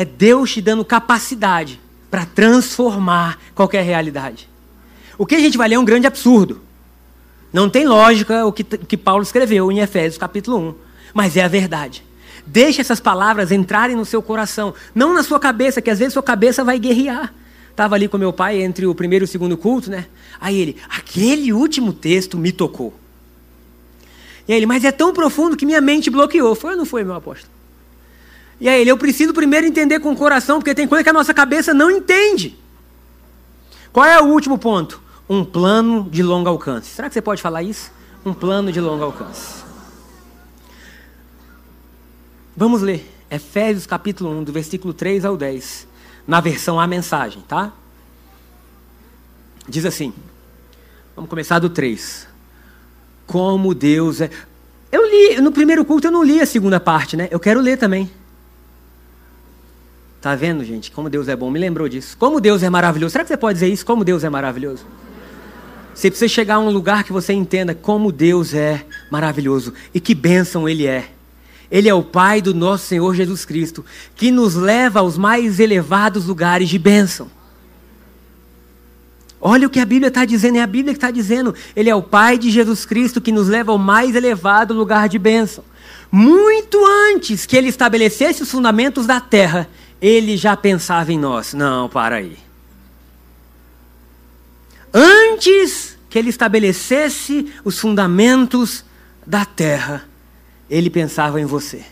é 0.00 0.04
Deus 0.06 0.50
te 0.50 0.62
dando 0.62 0.82
capacidade 0.82 1.78
para 2.10 2.24
transformar 2.24 3.38
qualquer 3.54 3.84
realidade. 3.84 4.48
O 5.18 5.26
que 5.26 5.34
a 5.34 5.38
gente 5.38 5.58
vai 5.58 5.68
ler 5.68 5.74
é 5.74 5.78
um 5.78 5.84
grande 5.84 6.06
absurdo. 6.06 6.62
Não 7.52 7.68
tem 7.68 7.86
lógica 7.86 8.46
o 8.46 8.50
que, 8.50 8.64
que 8.64 8.96
Paulo 8.96 9.22
escreveu 9.22 9.70
em 9.70 9.80
Efésios 9.80 10.16
capítulo 10.16 10.56
1, 10.70 10.74
mas 11.12 11.36
é 11.36 11.44
a 11.44 11.48
verdade. 11.48 12.02
Deixe 12.46 12.80
essas 12.80 12.98
palavras 12.98 13.52
entrarem 13.52 13.94
no 13.94 14.06
seu 14.06 14.22
coração, 14.22 14.72
não 14.94 15.12
na 15.12 15.22
sua 15.22 15.38
cabeça, 15.38 15.82
que 15.82 15.90
às 15.90 15.98
vezes 15.98 16.14
sua 16.14 16.22
cabeça 16.22 16.64
vai 16.64 16.78
guerrear. 16.78 17.34
Estava 17.70 17.94
ali 17.94 18.08
com 18.08 18.16
meu 18.16 18.32
pai 18.32 18.62
entre 18.62 18.86
o 18.86 18.94
primeiro 18.94 19.24
e 19.24 19.26
o 19.26 19.28
segundo 19.28 19.54
culto, 19.54 19.90
né? 19.90 20.06
Aí 20.40 20.58
ele, 20.58 20.76
aquele 20.88 21.52
último 21.52 21.92
texto 21.92 22.38
me 22.38 22.52
tocou. 22.52 22.94
E 24.48 24.52
aí 24.54 24.58
ele, 24.58 24.66
mas 24.66 24.82
é 24.82 24.92
tão 24.92 25.12
profundo 25.12 25.58
que 25.58 25.66
minha 25.66 25.82
mente 25.82 26.08
bloqueou. 26.08 26.54
Foi 26.54 26.70
ou 26.70 26.78
não 26.78 26.86
foi, 26.86 27.04
meu 27.04 27.16
apóstolo? 27.16 27.59
E 28.60 28.68
aí 28.68 28.82
ele, 28.82 28.90
eu 28.90 28.98
preciso 28.98 29.32
primeiro 29.32 29.66
entender 29.66 30.00
com 30.00 30.12
o 30.12 30.16
coração, 30.16 30.58
porque 30.58 30.74
tem 30.74 30.86
coisa 30.86 31.02
que 31.02 31.08
a 31.08 31.14
nossa 31.14 31.32
cabeça 31.32 31.72
não 31.72 31.90
entende. 31.90 32.58
Qual 33.92 34.04
é 34.04 34.20
o 34.20 34.26
último 34.26 34.58
ponto? 34.58 35.00
Um 35.28 35.44
plano 35.44 36.08
de 36.10 36.22
longo 36.22 36.48
alcance. 36.48 36.90
Será 36.90 37.08
que 37.08 37.14
você 37.14 37.22
pode 37.22 37.40
falar 37.40 37.62
isso? 37.62 37.90
Um 38.24 38.34
plano 38.34 38.70
de 38.70 38.80
longo 38.80 39.02
alcance. 39.02 39.64
Vamos 42.54 42.82
ler 42.82 43.10
Efésios 43.30 43.86
capítulo 43.86 44.30
1, 44.40 44.44
do 44.44 44.52
versículo 44.52 44.92
3 44.92 45.24
ao 45.24 45.36
10, 45.36 45.86
na 46.26 46.40
versão 46.40 46.78
A 46.78 46.86
Mensagem, 46.86 47.42
tá? 47.48 47.72
Diz 49.66 49.86
assim, 49.86 50.12
vamos 51.14 51.30
começar 51.30 51.58
do 51.60 51.70
3. 51.70 52.28
Como 53.26 53.72
Deus 53.72 54.20
é. 54.20 54.28
Eu 54.90 55.08
li, 55.08 55.40
no 55.40 55.52
primeiro 55.52 55.84
culto 55.84 56.08
eu 56.08 56.10
não 56.10 56.24
li 56.24 56.40
a 56.40 56.46
segunda 56.46 56.80
parte, 56.80 57.16
né? 57.16 57.28
Eu 57.30 57.38
quero 57.40 57.60
ler 57.60 57.78
também. 57.78 58.10
Tá 60.20 60.34
vendo, 60.34 60.62
gente? 60.64 60.90
Como 60.90 61.08
Deus 61.08 61.28
é 61.28 61.36
bom. 61.36 61.50
Me 61.50 61.58
lembrou 61.58 61.88
disso. 61.88 62.16
Como 62.18 62.40
Deus 62.40 62.62
é 62.62 62.68
maravilhoso. 62.68 63.12
Será 63.12 63.24
que 63.24 63.28
você 63.28 63.36
pode 63.36 63.54
dizer 63.54 63.68
isso? 63.68 63.86
Como 63.86 64.04
Deus 64.04 64.22
é 64.22 64.28
maravilhoso? 64.28 64.84
Você 65.94 66.10
precisa 66.10 66.28
chegar 66.28 66.56
a 66.56 66.58
um 66.58 66.70
lugar 66.70 67.04
que 67.04 67.12
você 67.12 67.32
entenda 67.32 67.74
como 67.74 68.12
Deus 68.12 68.54
é 68.54 68.84
maravilhoso 69.10 69.74
e 69.92 70.00
que 70.00 70.14
bênção 70.14 70.68
Ele 70.68 70.86
é. 70.86 71.10
Ele 71.70 71.88
é 71.88 71.94
o 71.94 72.02
Pai 72.02 72.42
do 72.42 72.52
nosso 72.52 72.86
Senhor 72.86 73.14
Jesus 73.14 73.44
Cristo, 73.44 73.84
que 74.16 74.30
nos 74.30 74.54
leva 74.54 75.00
aos 75.00 75.16
mais 75.16 75.60
elevados 75.60 76.26
lugares 76.26 76.68
de 76.68 76.78
bênção. 76.78 77.30
Olha 79.40 79.66
o 79.66 79.70
que 79.70 79.80
a 79.80 79.86
Bíblia 79.86 80.08
está 80.08 80.24
dizendo, 80.24 80.58
é 80.58 80.62
a 80.62 80.66
Bíblia 80.66 80.92
que 80.92 80.98
está 80.98 81.10
dizendo. 81.10 81.54
Ele 81.74 81.88
é 81.88 81.94
o 81.94 82.02
Pai 82.02 82.36
de 82.36 82.50
Jesus 82.50 82.84
Cristo 82.84 83.20
que 83.20 83.32
nos 83.32 83.48
leva 83.48 83.72
ao 83.72 83.78
mais 83.78 84.14
elevado 84.14 84.74
lugar 84.74 85.08
de 85.08 85.18
bênção. 85.18 85.64
Muito 86.10 86.84
antes 86.84 87.46
que 87.46 87.56
ele 87.56 87.68
estabelecesse 87.68 88.42
os 88.42 88.50
fundamentos 88.50 89.06
da 89.06 89.20
terra, 89.20 89.68
ele 90.00 90.36
já 90.36 90.56
pensava 90.56 91.12
em 91.12 91.18
nós. 91.18 91.54
Não, 91.54 91.88
para 91.88 92.16
aí. 92.16 92.36
Antes 94.92 95.96
que 96.08 96.18
ele 96.18 96.30
estabelecesse 96.30 97.52
os 97.64 97.78
fundamentos 97.78 98.84
da 99.24 99.44
terra, 99.44 100.04
ele 100.68 100.90
pensava 100.90 101.40
em 101.40 101.44
você. 101.44 101.84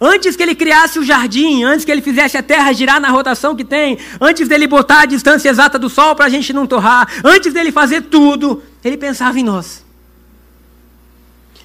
Antes 0.00 0.36
que 0.36 0.42
ele 0.42 0.54
criasse 0.54 0.98
o 0.98 1.04
jardim, 1.04 1.64
antes 1.64 1.84
que 1.84 1.90
ele 1.90 2.02
fizesse 2.02 2.36
a 2.36 2.42
terra 2.42 2.72
girar 2.72 3.00
na 3.00 3.08
rotação 3.08 3.56
que 3.56 3.64
tem, 3.64 3.98
antes 4.20 4.46
dele 4.46 4.66
botar 4.66 5.02
a 5.02 5.06
distância 5.06 5.48
exata 5.48 5.78
do 5.78 5.88
sol 5.88 6.14
para 6.14 6.26
a 6.26 6.28
gente 6.28 6.52
não 6.52 6.66
torrar, 6.66 7.08
antes 7.24 7.52
dele 7.52 7.72
fazer 7.72 8.02
tudo, 8.02 8.62
ele 8.84 8.96
pensava 8.96 9.38
em 9.38 9.42
nós. 9.42 9.85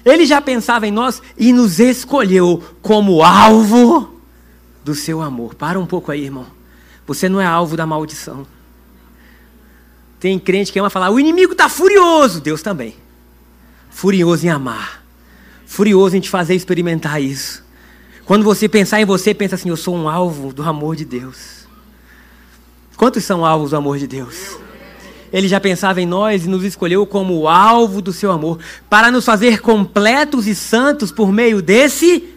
Ele 0.04 0.26
já 0.26 0.40
pensava 0.40 0.86
em 0.86 0.90
nós 0.90 1.22
e 1.36 1.52
nos 1.52 1.78
escolheu 1.78 2.62
como 2.80 3.22
alvo 3.22 4.20
do 4.84 4.94
seu 4.94 5.20
amor. 5.20 5.54
Para 5.54 5.78
um 5.78 5.86
pouco 5.86 6.10
aí, 6.10 6.24
irmão. 6.24 6.46
Você 7.06 7.28
não 7.28 7.40
é 7.40 7.46
alvo 7.46 7.76
da 7.76 7.86
maldição. 7.86 8.46
Tem 10.18 10.38
crente 10.38 10.72
que 10.72 10.78
ama 10.78 10.90
falar: 10.90 11.10
o 11.10 11.20
inimigo 11.20 11.52
está 11.52 11.68
furioso. 11.68 12.40
Deus 12.40 12.62
também. 12.62 12.96
Furioso 13.90 14.46
em 14.46 14.50
amar 14.50 15.02
furioso 15.72 16.14
em 16.14 16.20
te 16.20 16.28
fazer 16.28 16.54
experimentar 16.54 17.20
isso. 17.20 17.64
Quando 18.26 18.44
você 18.44 18.68
pensar 18.68 19.00
em 19.00 19.06
você, 19.06 19.32
pensa 19.32 19.54
assim: 19.54 19.70
eu 19.70 19.76
sou 19.76 19.96
um 19.96 20.08
alvo 20.08 20.52
do 20.52 20.62
amor 20.62 20.94
de 20.94 21.04
Deus. 21.04 21.66
Quantos 22.94 23.24
são 23.24 23.44
alvos 23.44 23.70
do 23.70 23.76
amor 23.76 23.98
de 23.98 24.06
Deus? 24.06 24.58
Ele 25.32 25.48
já 25.48 25.58
pensava 25.58 26.00
em 26.00 26.06
nós 26.06 26.44
e 26.44 26.48
nos 26.48 26.62
escolheu 26.62 27.06
como 27.06 27.48
alvo 27.48 28.02
do 28.02 28.12
seu 28.12 28.30
amor, 28.30 28.58
para 28.90 29.10
nos 29.10 29.24
fazer 29.24 29.60
completos 29.60 30.46
e 30.46 30.54
santos 30.54 31.10
por 31.10 31.32
meio 31.32 31.62
desse. 31.62 32.28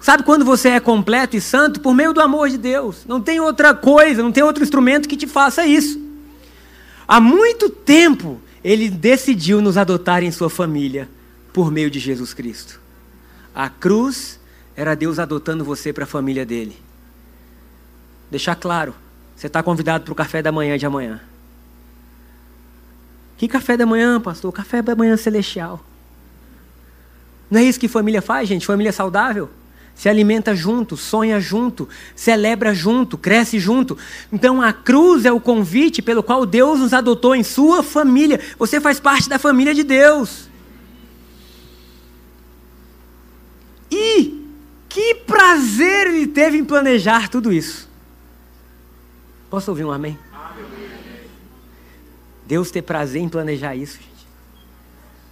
Sabe 0.00 0.22
quando 0.22 0.44
você 0.44 0.70
é 0.70 0.80
completo 0.80 1.36
e 1.36 1.40
santo? 1.40 1.80
Por 1.80 1.94
meio 1.94 2.12
do 2.12 2.20
amor 2.20 2.48
de 2.48 2.56
Deus. 2.56 3.04
Não 3.06 3.20
tem 3.20 3.38
outra 3.38 3.74
coisa, 3.74 4.22
não 4.22 4.32
tem 4.32 4.42
outro 4.42 4.62
instrumento 4.62 5.08
que 5.08 5.16
te 5.16 5.26
faça 5.26 5.66
isso. 5.66 6.00
Há 7.06 7.20
muito 7.20 7.68
tempo 7.68 8.40
ele 8.64 8.88
decidiu 8.88 9.60
nos 9.60 9.76
adotar 9.76 10.22
em 10.22 10.30
sua 10.30 10.48
família 10.48 11.08
por 11.52 11.70
meio 11.70 11.90
de 11.90 11.98
Jesus 11.98 12.32
Cristo. 12.32 12.80
A 13.54 13.68
cruz 13.68 14.40
era 14.74 14.94
Deus 14.94 15.18
adotando 15.18 15.64
você 15.64 15.92
para 15.92 16.04
a 16.04 16.06
família 16.06 16.46
dele. 16.46 16.76
Deixar 18.30 18.54
claro, 18.56 18.94
você 19.36 19.46
está 19.48 19.62
convidado 19.62 20.04
para 20.04 20.12
o 20.12 20.16
café 20.16 20.40
da 20.40 20.50
manhã 20.50 20.78
de 20.78 20.86
amanhã. 20.86 21.20
Que 23.42 23.48
café 23.48 23.76
da 23.76 23.84
manhã, 23.84 24.20
pastor? 24.20 24.52
Café 24.52 24.80
da 24.80 24.94
manhã 24.94 25.16
celestial. 25.16 25.84
Não 27.50 27.58
é 27.58 27.64
isso 27.64 27.80
que 27.80 27.88
família 27.88 28.22
faz, 28.22 28.48
gente? 28.48 28.64
Família 28.64 28.92
saudável? 28.92 29.50
Se 29.96 30.08
alimenta 30.08 30.54
junto, 30.54 30.96
sonha 30.96 31.40
junto, 31.40 31.88
celebra 32.14 32.72
junto, 32.72 33.18
cresce 33.18 33.58
junto. 33.58 33.98
Então 34.32 34.62
a 34.62 34.72
cruz 34.72 35.24
é 35.24 35.32
o 35.32 35.40
convite 35.40 36.00
pelo 36.00 36.22
qual 36.22 36.46
Deus 36.46 36.78
nos 36.78 36.92
adotou 36.92 37.34
em 37.34 37.42
sua 37.42 37.82
família. 37.82 38.38
Você 38.60 38.80
faz 38.80 39.00
parte 39.00 39.28
da 39.28 39.40
família 39.40 39.74
de 39.74 39.82
Deus. 39.82 40.48
E 43.90 44.46
que 44.88 45.16
prazer 45.16 46.06
ele 46.06 46.28
teve 46.28 46.58
em 46.58 46.64
planejar 46.64 47.28
tudo 47.28 47.52
isso. 47.52 47.90
Posso 49.50 49.68
ouvir 49.72 49.84
um 49.84 49.90
amém? 49.90 50.16
Deus 52.46 52.70
ter 52.70 52.82
prazer 52.82 53.22
em 53.22 53.28
planejar 53.28 53.74
isso, 53.74 53.98
gente. 53.98 54.26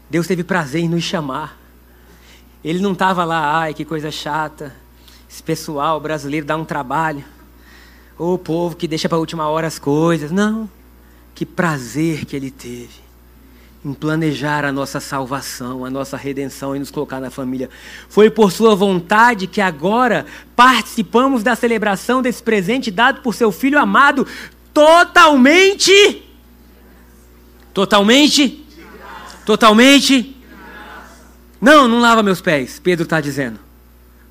Deus 0.09 0.27
teve 0.27 0.43
prazer 0.43 0.83
em 0.83 0.89
nos 0.89 1.05
chamar. 1.05 1.59
Ele 2.65 2.81
não 2.81 2.93
estava 2.93 3.25
lá, 3.25 3.59
ai, 3.61 3.75
que 3.75 3.85
coisa 3.85 4.11
chata. 4.11 4.75
Esse 5.29 5.43
pessoal 5.43 6.01
brasileiro 6.01 6.45
dá 6.45 6.57
um 6.57 6.65
trabalho. 6.65 7.25
O 8.19 8.37
povo 8.37 8.77
que 8.77 8.89
deixa 8.89 9.09
para 9.09 9.17
a 9.17 9.21
última 9.21 9.49
hora 9.49 9.67
as 9.67 9.79
coisas. 9.79 10.31
Não. 10.31 10.69
Que 11.35 11.47
prazer 11.47 12.25
que 12.25 12.37
ele 12.37 12.51
teve 12.51 13.11
em 13.85 13.95
planejar 13.95 14.65
a 14.65 14.73
nossa 14.73 15.01
salvação, 15.01 15.87
a 15.87 15.91
nossa 15.91 16.17
redenção 16.17 16.77
e 16.77 16.79
nos 16.79 16.91
colocar 16.91 17.19
na 17.19 17.31
família. 17.31 17.71
Foi 18.09 18.29
por 18.29 18.53
Sua 18.53 18.75
vontade 18.75 19.47
que 19.47 19.61
agora 19.61 20.27
participamos 20.55 21.43
da 21.43 21.57
celebração 21.57 22.21
desse 22.21 22.43
presente 22.43 22.91
dado 22.91 23.23
por 23.23 23.35
Seu 23.35 23.51
Filho 23.51 23.79
amado, 23.79 24.27
totalmente. 24.75 26.30
Totalmente? 27.73 28.67
Totalmente? 29.45 30.37
Não, 31.61 31.87
não 31.87 32.01
lava 32.01 32.23
meus 32.23 32.41
pés, 32.41 32.79
Pedro 32.79 33.05
está 33.05 33.21
dizendo. 33.21 33.59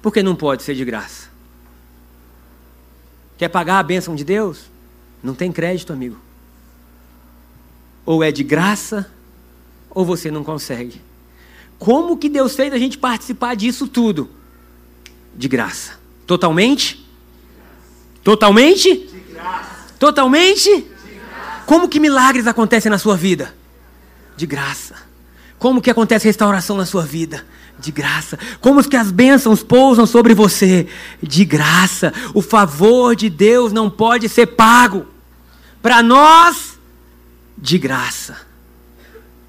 Porque 0.01 0.23
não 0.23 0.35
pode 0.35 0.63
ser 0.63 0.75
de 0.75 0.83
graça. 0.83 1.29
Quer 3.37 3.49
pagar 3.49 3.79
a 3.79 3.83
bênção 3.83 4.15
de 4.15 4.23
Deus? 4.23 4.69
Não 5.23 5.33
tem 5.33 5.51
crédito, 5.51 5.93
amigo. 5.93 6.17
Ou 8.05 8.23
é 8.23 8.31
de 8.31 8.43
graça 8.43 9.09
ou 9.89 10.05
você 10.05 10.31
não 10.31 10.43
consegue. 10.43 11.01
Como 11.77 12.17
que 12.17 12.29
Deus 12.29 12.55
fez 12.55 12.73
a 12.73 12.77
gente 12.77 12.97
participar 12.97 13.55
disso 13.55 13.87
tudo? 13.87 14.29
De 15.35 15.47
graça. 15.47 15.99
Totalmente? 16.27 17.05
Totalmente? 18.23 19.07
De 19.07 19.19
graça. 19.33 19.93
Totalmente? 19.97 20.87
Como 21.69 21.87
que 21.87 21.99
milagres 21.99 22.47
acontecem 22.47 22.89
na 22.89 22.97
sua 22.97 23.15
vida? 23.15 23.53
De 24.35 24.47
graça. 24.47 24.95
Como 25.59 25.83
que 25.83 25.91
acontece 25.91 26.25
restauração 26.25 26.75
na 26.75 26.83
sua 26.83 27.05
vida? 27.05 27.45
De 27.77 27.91
graça. 27.91 28.39
Como 28.59 28.83
que 28.83 28.97
as 28.97 29.11
bênçãos 29.11 29.61
pousam 29.61 30.07
sobre 30.07 30.33
você? 30.33 30.87
De 31.21 31.45
graça. 31.45 32.11
O 32.33 32.41
favor 32.41 33.15
de 33.15 33.29
Deus 33.29 33.71
não 33.71 33.87
pode 33.87 34.27
ser 34.27 34.47
pago. 34.47 35.05
Para 35.79 36.01
nós, 36.01 36.79
de 37.55 37.77
graça. 37.77 38.35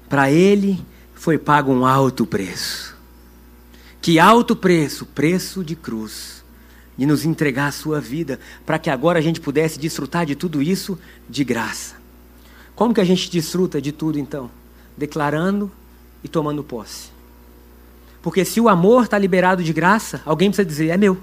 Para 0.07 0.29
Ele 0.29 0.79
foi 1.15 1.39
pago 1.39 1.73
um 1.73 1.87
alto 1.87 2.23
preço. 2.27 2.95
Que 3.99 4.19
alto 4.19 4.55
preço? 4.55 5.07
Preço 5.07 5.63
de 5.63 5.75
cruz. 5.75 6.43
De 6.95 7.07
nos 7.07 7.25
entregar 7.25 7.69
a 7.69 7.71
sua 7.71 7.99
vida, 7.99 8.39
para 8.63 8.77
que 8.77 8.91
agora 8.91 9.17
a 9.17 9.23
gente 9.23 9.41
pudesse 9.41 9.79
desfrutar 9.79 10.23
de 10.23 10.35
tudo 10.35 10.61
isso 10.61 10.99
de 11.27 11.43
graça. 11.43 12.00
Como 12.81 12.95
que 12.95 12.99
a 12.99 13.03
gente 13.03 13.29
desfruta 13.29 13.79
de 13.79 13.91
tudo 13.91 14.17
então? 14.17 14.49
Declarando 14.97 15.71
e 16.23 16.27
tomando 16.27 16.63
posse. 16.63 17.11
Porque 18.23 18.43
se 18.43 18.59
o 18.59 18.67
amor 18.67 19.03
está 19.03 19.19
liberado 19.19 19.63
de 19.63 19.71
graça, 19.71 20.19
alguém 20.25 20.49
precisa 20.49 20.67
dizer: 20.67 20.87
é 20.87 20.97
meu. 20.97 21.15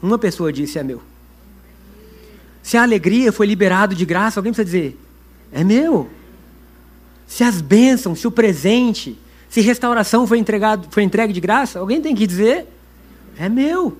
Uma 0.00 0.16
pessoa 0.16 0.52
disse: 0.52 0.78
é 0.78 0.84
meu. 0.84 1.02
Se 2.62 2.76
a 2.76 2.84
alegria 2.84 3.32
foi 3.32 3.44
liberado 3.44 3.92
de 3.92 4.06
graça, 4.06 4.38
alguém 4.38 4.52
precisa 4.52 4.64
dizer: 4.64 5.00
é 5.50 5.64
meu. 5.64 6.08
Se 7.26 7.42
as 7.42 7.60
bênçãos, 7.60 8.20
se 8.20 8.28
o 8.28 8.30
presente, 8.30 9.18
se 9.48 9.62
restauração 9.62 10.28
foi, 10.28 10.38
entregado, 10.38 10.86
foi 10.92 11.02
entregue 11.02 11.32
de 11.32 11.40
graça, 11.40 11.80
alguém 11.80 12.00
tem 12.00 12.14
que 12.14 12.24
dizer: 12.24 12.68
é 13.36 13.48
meu. 13.48 13.98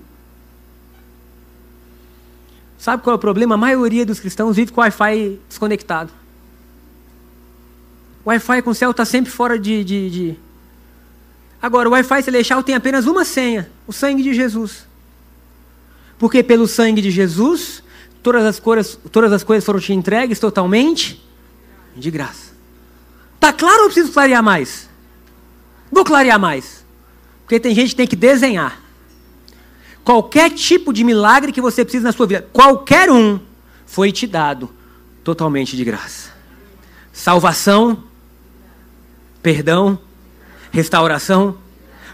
Sabe 2.85 3.03
qual 3.03 3.15
é 3.15 3.17
o 3.17 3.19
problema? 3.19 3.55
A 3.55 3.57
maioria 3.57 4.05
dos 4.05 4.21
cristãos 4.21 4.57
vive 4.57 4.71
com 4.71 4.79
o 4.79 4.85
Wi-Fi 4.85 5.41
desconectado. 5.49 6.13
O 8.23 8.29
Wi-Fi 8.29 8.61
com 8.61 8.73
o 8.73 8.75
céu 8.75 8.91
está 8.91 9.07
sempre 9.07 9.33
fora 9.33 9.59
de, 9.59 9.83
de, 9.83 10.11
de... 10.11 10.37
Agora, 11.63 11.89
o 11.89 11.93
Wi-Fi 11.93 12.23
celestial 12.23 12.63
tem 12.63 12.75
apenas 12.75 13.07
uma 13.07 13.25
senha: 13.25 13.71
o 13.87 13.93
sangue 13.93 14.23
de 14.23 14.35
Jesus. 14.35 14.87
Porque 16.19 16.43
pelo 16.43 16.69
sangue 16.69 17.01
de 17.01 17.11
Jesus, 17.11 17.83
todas 18.23 18.45
as, 18.45 18.61
coisas, 18.61 18.99
todas 19.11 19.33
as 19.33 19.43
coisas 19.43 19.65
foram 19.65 19.81
te 19.81 19.95
entregues 19.95 20.39
totalmente 20.39 21.27
de 21.97 22.11
graça. 22.11 22.53
Tá 23.41 23.51
claro 23.51 23.85
ou 23.85 23.87
preciso 23.87 24.13
clarear 24.13 24.43
mais? 24.43 24.91
Vou 25.91 26.05
clarear 26.05 26.39
mais. 26.39 26.85
Porque 27.45 27.59
tem 27.59 27.75
gente 27.75 27.93
que 27.93 27.97
tem 27.97 28.07
que 28.07 28.15
desenhar. 28.15 28.84
Qualquer 30.05 30.51
tipo 30.51 30.93
de 30.93 31.03
milagre 31.03 31.51
que 31.51 31.63
você 31.63 31.83
precisa 31.83 32.05
na 32.05 32.13
sua 32.13 32.27
vida, 32.27 32.47
qualquer 32.53 33.11
um, 33.11 33.41
foi 33.87 34.13
te 34.13 34.27
dado 34.27 34.71
totalmente 35.25 35.77
de 35.77 35.83
graça. 35.83 36.31
Salvação, 37.11 38.05
perdão, 39.43 39.99
restauração, 40.71 41.57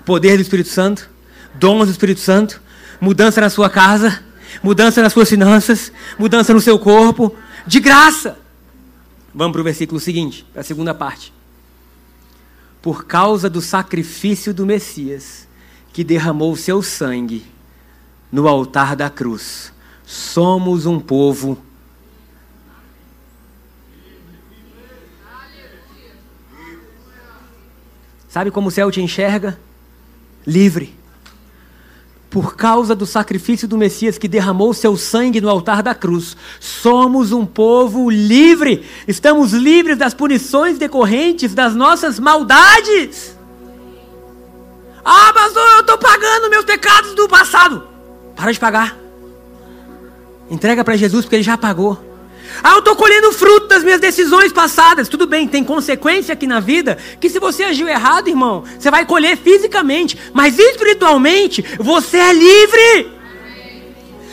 poder 0.05 0.37
do 0.37 0.43
Espírito 0.43 0.69
Santo, 0.69 1.11
dons 1.55 1.87
do 1.87 1.91
Espírito 1.91 2.21
Santo, 2.21 2.63
mudança 3.01 3.41
na 3.41 3.51
sua 3.51 3.69
casa, 3.69 4.23
mudança 4.63 5.03
nas 5.03 5.13
suas 5.13 5.29
finanças, 5.29 5.93
mudança 6.17 6.55
no 6.55 6.61
seu 6.61 6.79
corpo, 6.79 7.35
de 7.67 7.81
graça. 7.81 8.39
Vamos 9.35 9.53
para 9.53 9.63
o 9.63 9.65
versículo 9.65 9.99
seguinte, 9.99 10.47
para 10.53 10.61
a 10.61 10.65
segunda 10.65 10.95
parte. 10.95 11.33
Por 12.81 13.05
causa 13.05 13.51
do 13.51 13.61
sacrifício 13.61 14.55
do 14.55 14.65
Messias, 14.65 15.49
que 15.93 16.05
derramou 16.05 16.53
o 16.53 16.57
seu 16.57 16.83
sangue 16.83 17.45
no 18.31 18.47
altar 18.49 18.95
da 18.95 19.11
cruz. 19.11 19.73
Somos 20.05 20.87
um 20.87 20.99
povo 20.99 21.59
Sabe 28.31 28.53
como 28.53 28.69
o 28.69 28.71
céu 28.71 28.93
te 28.93 29.03
enxerga? 29.03 29.59
Livre. 30.47 30.97
Por 32.31 32.55
causa 32.55 32.95
do 32.95 33.05
sacrifício 33.05 33.67
do 33.67 33.77
Messias 33.77 34.17
que 34.17 34.29
derramou 34.29 34.73
seu 34.73 34.97
sangue 34.97 35.41
no 35.41 35.51
altar 35.51 35.83
da 35.83 35.97
cruz, 35.97 36.37
somos 36.61 37.33
um 37.33 37.45
povo 37.45 38.09
livre. 38.09 38.87
Estamos 39.09 39.53
livres 39.53 39.99
das 39.99 40.15
punições 40.15 40.79
decorrentes 40.79 41.55
das 41.55 41.75
nossas 41.75 42.21
maldades. 42.21 43.37
Ah, 45.05 45.33
pastor, 45.35 45.69
eu 45.75 45.81
estou 45.81 45.99
pagando 45.99 46.51
meus 46.51 46.65
pecados 46.65 47.17
do 47.17 47.29
passado. 47.29 47.90
Para 48.41 48.53
de 48.53 48.59
pagar. 48.59 48.97
Entrega 50.51 50.83
para 50.83 50.97
Jesus 50.97 51.27
porque 51.27 51.37
ele 51.37 51.43
já 51.43 51.59
pagou. 51.59 52.03
Ah, 52.63 52.73
eu 52.73 52.79
estou 52.79 52.97
colhendo 52.97 53.31
fruto 53.33 53.69
das 53.69 53.85
minhas 53.85 54.01
decisões 54.01 54.51
passadas. 54.51 55.11
Tudo 55.11 55.27
bem, 55.27 55.47
tem 55.47 55.63
consequência 55.63 56.33
aqui 56.33 56.47
na 56.47 56.59
vida 56.59 56.97
que 57.21 57.29
se 57.29 57.39
você 57.39 57.65
agiu 57.65 57.87
errado, 57.87 58.29
irmão, 58.29 58.65
você 58.79 58.91
vai 58.91 59.05
colher 59.05 59.37
fisicamente, 59.37 60.19
mas 60.33 60.59
espiritualmente 60.59 61.63
você 61.79 62.17
é 62.17 62.33
livre. 62.33 63.13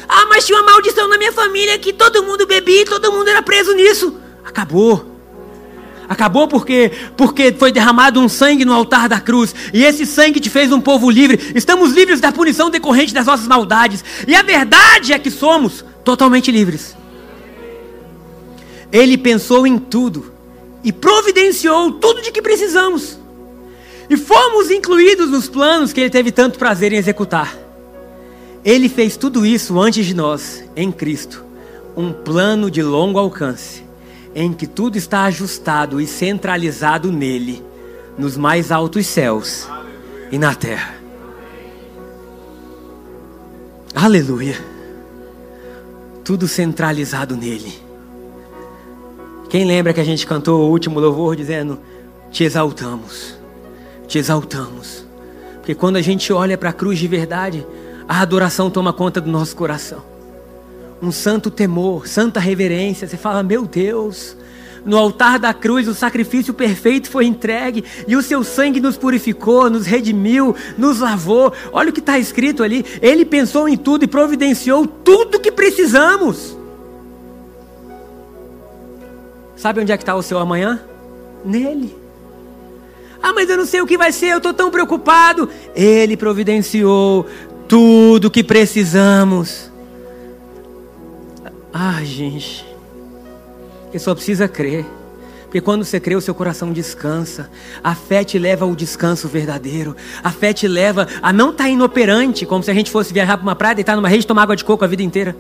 Ah, 0.08 0.26
mas 0.30 0.46
tinha 0.46 0.58
uma 0.58 0.72
maldição 0.72 1.10
na 1.10 1.18
minha 1.18 1.34
família 1.34 1.78
que 1.78 1.92
todo 1.92 2.24
mundo 2.24 2.48
bebia, 2.48 2.86
todo 2.86 3.12
mundo 3.12 3.28
era 3.28 3.42
preso 3.42 3.74
nisso. 3.74 4.18
Acabou. 4.46 5.17
Acabou 6.10 6.48
porque 6.48 6.92
porque 7.18 7.52
foi 7.52 7.72
derramado 7.72 8.20
um 8.20 8.30
sangue 8.30 8.64
no 8.64 8.74
altar 8.74 9.10
da 9.10 9.20
cruz 9.20 9.54
e 9.74 9.84
esse 9.84 10.06
sangue 10.06 10.40
te 10.40 10.50
fez 10.50 10.72
um 10.72 10.80
povo 10.80 11.10
livre. 11.10 11.52
Estamos 11.54 11.92
livres 11.92 12.22
da 12.22 12.32
punição 12.32 12.70
decorrente 12.70 13.14
das 13.14 13.26
nossas 13.26 13.48
maldades. 13.48 14.04
E 14.26 14.34
a 14.34 14.42
verdade 14.42 15.12
é 15.12 15.20
que 15.20 15.30
somos 15.30 15.84
totalmente 16.06 16.50
livres. 16.50 16.96
Ele 18.90 19.18
pensou 19.18 19.68
em 19.68 19.78
tudo 19.78 20.32
e 20.82 20.94
providenciou 20.94 21.92
tudo 21.92 22.22
de 22.22 22.32
que 22.32 22.42
precisamos. 22.42 23.20
E 24.10 24.16
fomos 24.16 24.72
incluídos 24.72 25.30
nos 25.30 25.50
planos 25.50 25.92
que 25.92 26.00
ele 26.00 26.10
teve 26.10 26.32
tanto 26.32 26.58
prazer 26.58 26.94
em 26.94 26.98
executar. 26.98 27.54
Ele 28.64 28.88
fez 28.88 29.18
tudo 29.18 29.46
isso 29.46 29.78
antes 29.78 30.06
de 30.06 30.14
nós, 30.14 30.64
em 30.74 30.90
Cristo, 30.90 31.44
um 31.98 32.14
plano 32.14 32.72
de 32.72 32.82
longo 32.82 33.20
alcance 33.20 33.87
em 34.40 34.54
que 34.54 34.68
tudo 34.68 35.00
está 35.00 35.24
ajustado 35.24 36.00
e 36.00 36.06
centralizado 36.06 37.12
nele, 37.12 37.66
nos 38.16 38.38
mais 38.38 38.72
altos 38.72 39.08
céus 39.08 39.68
e 40.32 40.38
na 40.38 40.54
terra. 40.54 40.94
Aleluia. 43.96 44.56
Tudo 46.24 46.48
centralizado 46.48 47.36
nele. 47.36 47.74
Quem 49.50 49.66
lembra 49.66 49.92
que 49.92 50.02
a 50.02 50.06
gente 50.06 50.28
cantou 50.28 50.68
o 50.68 50.70
último 50.70 51.00
louvor 51.00 51.36
dizendo: 51.36 51.80
Te 52.30 52.44
exaltamos, 52.44 53.36
te 54.08 54.20
exaltamos. 54.20 55.04
Porque 55.56 55.74
quando 55.74 55.96
a 55.96 56.02
gente 56.04 56.32
olha 56.32 56.60
para 56.60 56.70
a 56.70 56.74
cruz 56.74 57.00
de 57.00 57.08
verdade, 57.08 57.66
a 58.08 58.22
adoração 58.22 58.70
toma 58.70 58.94
conta 58.94 59.20
do 59.20 59.32
nosso 59.32 59.56
coração 59.56 60.17
um 61.02 61.12
santo 61.12 61.52
temor, 61.52 62.08
santa 62.08 62.40
reverência. 62.40 63.08
Você 63.08 63.18
fala, 63.18 63.44
meu 63.44 63.66
Deus, 63.66 64.36
no 64.86 64.98
altar 64.98 65.38
da 65.38 65.54
cruz 65.54 65.88
o 65.88 65.94
sacrifício 65.94 66.54
perfeito 66.54 67.10
foi 67.10 67.26
entregue 67.26 67.84
e 68.08 68.16
o 68.16 68.22
seu 68.22 68.44
sangue 68.44 68.80
nos 68.80 68.98
purificou, 68.98 69.70
nos 69.70 69.86
redimiu, 69.86 70.56
nos 70.78 71.00
lavou. 71.00 71.54
Olha 71.72 71.90
o 71.90 71.94
que 71.94 72.00
está 72.00 72.18
escrito 72.18 72.64
ali. 72.64 72.86
Ele 73.02 73.26
pensou 73.26 73.68
em 73.68 73.76
tudo 73.76 74.06
e 74.06 74.08
providenciou 74.08 74.88
tudo 74.88 75.40
que 75.40 75.52
precisamos. 75.52 76.58
Sabe 79.58 79.82
onde 79.82 79.92
é 79.92 79.98
que 79.98 80.04
está 80.04 80.16
o 80.16 80.22
seu 80.22 80.38
amanhã? 80.38 80.80
Nele. 81.44 81.96
Ah, 83.22 83.34
mas 83.34 83.50
eu 83.50 83.58
não 83.58 83.66
sei 83.66 83.82
o 83.82 83.88
que 83.88 83.98
vai 83.98 84.12
ser, 84.12 84.28
eu 84.28 84.38
estou 84.38 84.54
tão 84.54 84.72
preocupado. 84.72 85.50
Ele 85.76 86.16
providenciou 86.16 87.26
tudo 87.68 88.32
que 88.32 88.44
precisamos. 88.44 89.67
Ah, 91.80 92.04
gente. 92.04 92.66
Você 93.92 94.00
só 94.00 94.16
precisa 94.16 94.48
crer. 94.48 94.84
Porque 95.44 95.62
quando 95.62 95.86
você 95.86 96.00
crê, 96.00 96.16
o 96.16 96.22
seu 96.22 96.34
coração 96.34 96.74
descansa. 96.74 97.52
A 97.84 97.94
fé 97.94 98.24
te 98.24 98.40
leva 98.40 98.66
ao 98.66 98.76
descanso 98.76 99.28
verdadeiro. 99.28 99.96
A 100.24 100.32
fé 100.32 100.54
te 100.54 100.68
leva 100.68 101.08
a 101.22 101.32
não 101.32 101.52
estar 101.52 101.66
tá 101.66 101.70
inoperante, 101.70 102.48
como 102.48 102.64
se 102.64 102.72
a 102.72 102.74
gente 102.74 102.90
fosse 102.90 103.14
viajar 103.14 103.38
para 103.38 103.44
uma 103.44 103.56
praia, 103.56 103.76
deitar 103.76 103.96
numa 103.96 104.10
rede 104.10 104.24
e 104.24 104.28
tomar 104.28 104.42
água 104.42 104.56
de 104.56 104.66
coco 104.66 104.84
a 104.84 104.88
vida 104.88 105.04
inteira. 105.04 105.38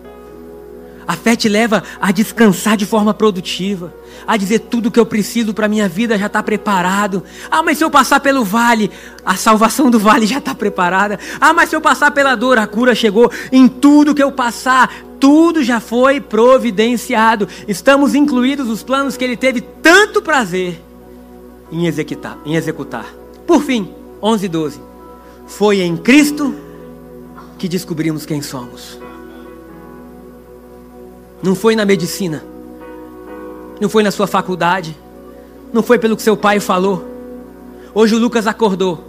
A 1.08 1.14
fé 1.14 1.36
te 1.36 1.50
leva 1.50 1.82
a 2.00 2.12
descansar 2.12 2.78
de 2.78 2.86
forma 2.86 3.16
produtiva, 3.16 3.92
a 4.28 4.38
dizer 4.38 4.60
tudo 4.60 4.92
que 4.92 5.00
eu 5.00 5.06
preciso 5.06 5.56
para 5.56 5.66
a 5.66 5.70
minha 5.70 5.88
vida 5.90 6.20
já 6.20 6.28
está 6.28 6.44
preparado. 6.44 7.24
Ah, 7.50 7.64
mas 7.64 7.80
se 7.80 7.84
eu 7.84 7.90
passar 7.90 8.20
pelo 8.20 8.44
vale, 8.44 8.92
a 9.26 9.36
salvação 9.36 9.90
do 9.90 9.98
vale 9.98 10.28
já 10.28 10.38
está 10.38 10.54
preparada. 10.54 11.18
Ah, 11.42 11.54
mas 11.54 11.70
se 11.70 11.76
eu 11.76 11.82
passar 11.82 12.12
pela 12.12 12.36
dor, 12.36 12.60
a 12.60 12.68
cura 12.68 12.94
chegou. 12.94 13.32
Em 13.52 13.68
tudo 13.68 14.14
que 14.14 14.22
eu 14.22 14.34
passar, 14.34 15.07
tudo 15.20 15.64
já 15.64 15.80
foi 15.80 16.20
providenciado. 16.20 17.48
Estamos 17.68 18.16
incluídos 18.16 18.68
nos 18.68 18.84
planos 18.84 19.18
que 19.18 19.24
ele 19.24 19.38
teve 19.38 19.62
tanto 19.62 20.22
prazer 20.22 20.82
em 21.72 21.86
executar. 21.86 22.38
Em 22.46 22.56
executar. 22.56 23.14
Por 23.46 23.62
fim, 23.62 23.94
11 24.22 24.46
e 24.46 24.50
12. 24.50 24.82
Foi 25.48 25.82
em 25.82 25.96
Cristo 25.98 26.54
que 27.58 27.68
descobrimos 27.68 28.26
quem 28.26 28.42
somos. 28.42 29.00
Não 31.42 31.56
foi 31.56 31.76
na 31.76 31.86
medicina. 31.86 32.44
Não 33.80 33.90
foi 33.90 34.04
na 34.04 34.12
sua 34.12 34.28
faculdade. 34.28 34.98
Não 35.72 35.84
foi 35.84 36.00
pelo 36.00 36.16
que 36.16 36.22
seu 36.22 36.36
pai 36.36 36.60
falou. 36.60 37.06
Hoje 37.94 38.16
o 38.16 38.20
Lucas 38.20 38.48
acordou. 38.48 39.04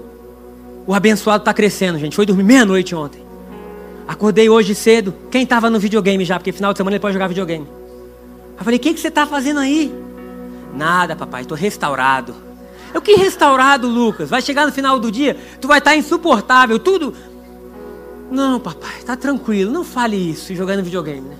O 0.87 0.95
abençoado 0.95 1.43
está 1.43 1.53
crescendo, 1.53 1.99
gente. 1.99 2.17
Foi 2.17 2.25
dormir 2.25 2.45
meia-noite 2.45 2.95
ontem. 2.95 3.28
Acordei 4.09 4.49
hoje 4.49 4.75
cedo. 4.75 5.15
Quem 5.31 5.43
estava 5.43 5.69
no 5.69 5.79
videogame 5.79 6.25
já? 6.25 6.39
Porque 6.39 6.51
final 6.51 6.73
de 6.73 6.79
semana 6.79 6.97
ele 6.97 7.03
pode 7.03 7.13
jogar 7.13 7.29
videogame. 7.29 7.69
Eu 8.59 8.65
falei: 8.65 8.79
O 8.79 8.81
que, 8.81 8.95
que 8.95 9.01
você 9.01 9.09
está 9.09 9.27
fazendo 9.27 9.61
aí? 9.61 9.93
Nada, 10.75 11.15
papai. 11.15 11.43
Estou 11.43 11.57
restaurado. 11.57 12.35
Eu 12.95 13.03
que 13.03 13.17
restaurado, 13.17 13.87
Lucas? 13.87 14.31
Vai 14.31 14.41
chegar 14.41 14.65
no 14.65 14.73
final 14.73 14.99
do 14.99 15.13
dia, 15.13 15.37
tu 15.61 15.69
vai 15.69 15.79
estar 15.79 15.91
tá 15.91 15.97
insuportável, 15.97 16.79
tudo. 16.79 17.15
Não, 18.31 18.59
papai, 18.59 19.03
tá 19.05 19.15
tranquilo. 19.15 19.71
Não 19.71 19.85
fale 19.85 20.17
isso 20.17 20.55
jogando 20.55 20.83
videogame, 20.83 21.29
né? 21.29 21.37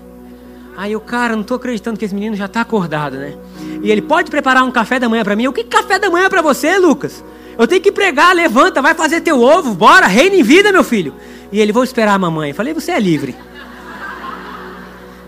Aí 0.77 0.95
o 0.95 0.99
cara, 0.99 1.33
não 1.33 1.41
estou 1.41 1.57
acreditando 1.57 1.97
que 1.97 2.05
esse 2.05 2.13
menino 2.13 2.35
já 2.35 2.45
está 2.45 2.61
acordado, 2.61 3.17
né? 3.17 3.35
E 3.81 3.91
ele 3.91 4.01
pode 4.01 4.29
preparar 4.29 4.63
um 4.63 4.71
café 4.71 4.99
da 4.99 5.09
manhã 5.09 5.23
para 5.23 5.35
mim. 5.35 5.47
O 5.47 5.53
que 5.53 5.63
café 5.63 5.97
da 5.97 6.09
manhã 6.09 6.29
para 6.29 6.41
você, 6.41 6.77
Lucas? 6.77 7.23
Eu 7.57 7.67
tenho 7.67 7.81
que 7.81 7.91
pregar, 7.91 8.33
levanta, 8.33 8.81
vai 8.81 8.93
fazer 8.93 9.21
teu 9.21 9.41
ovo, 9.41 9.73
bora, 9.73 10.07
reina 10.07 10.35
em 10.35 10.43
vida, 10.43 10.71
meu 10.71 10.83
filho. 10.83 11.13
E 11.51 11.59
ele, 11.59 11.71
vou 11.71 11.83
esperar 11.83 12.13
a 12.13 12.19
mamãe. 12.19 12.49
Eu 12.49 12.55
falei, 12.55 12.73
você 12.73 12.91
é 12.91 12.99
livre. 12.99 13.35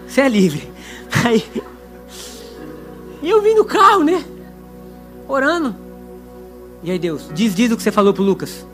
Você 0.07 0.21
é 0.21 0.29
livre. 0.29 0.69
Aí, 1.25 1.43
e 3.21 3.29
eu 3.29 3.41
vim 3.41 3.53
no 3.53 3.63
carro, 3.63 4.03
né? 4.03 4.23
Orando. 5.27 5.75
E 6.83 6.89
aí, 6.89 6.97
Deus, 6.97 7.29
diz, 7.33 7.53
diz 7.53 7.71
o 7.71 7.77
que 7.77 7.83
você 7.83 7.91
falou 7.91 8.13
pro 8.13 8.23
Lucas. 8.23 8.65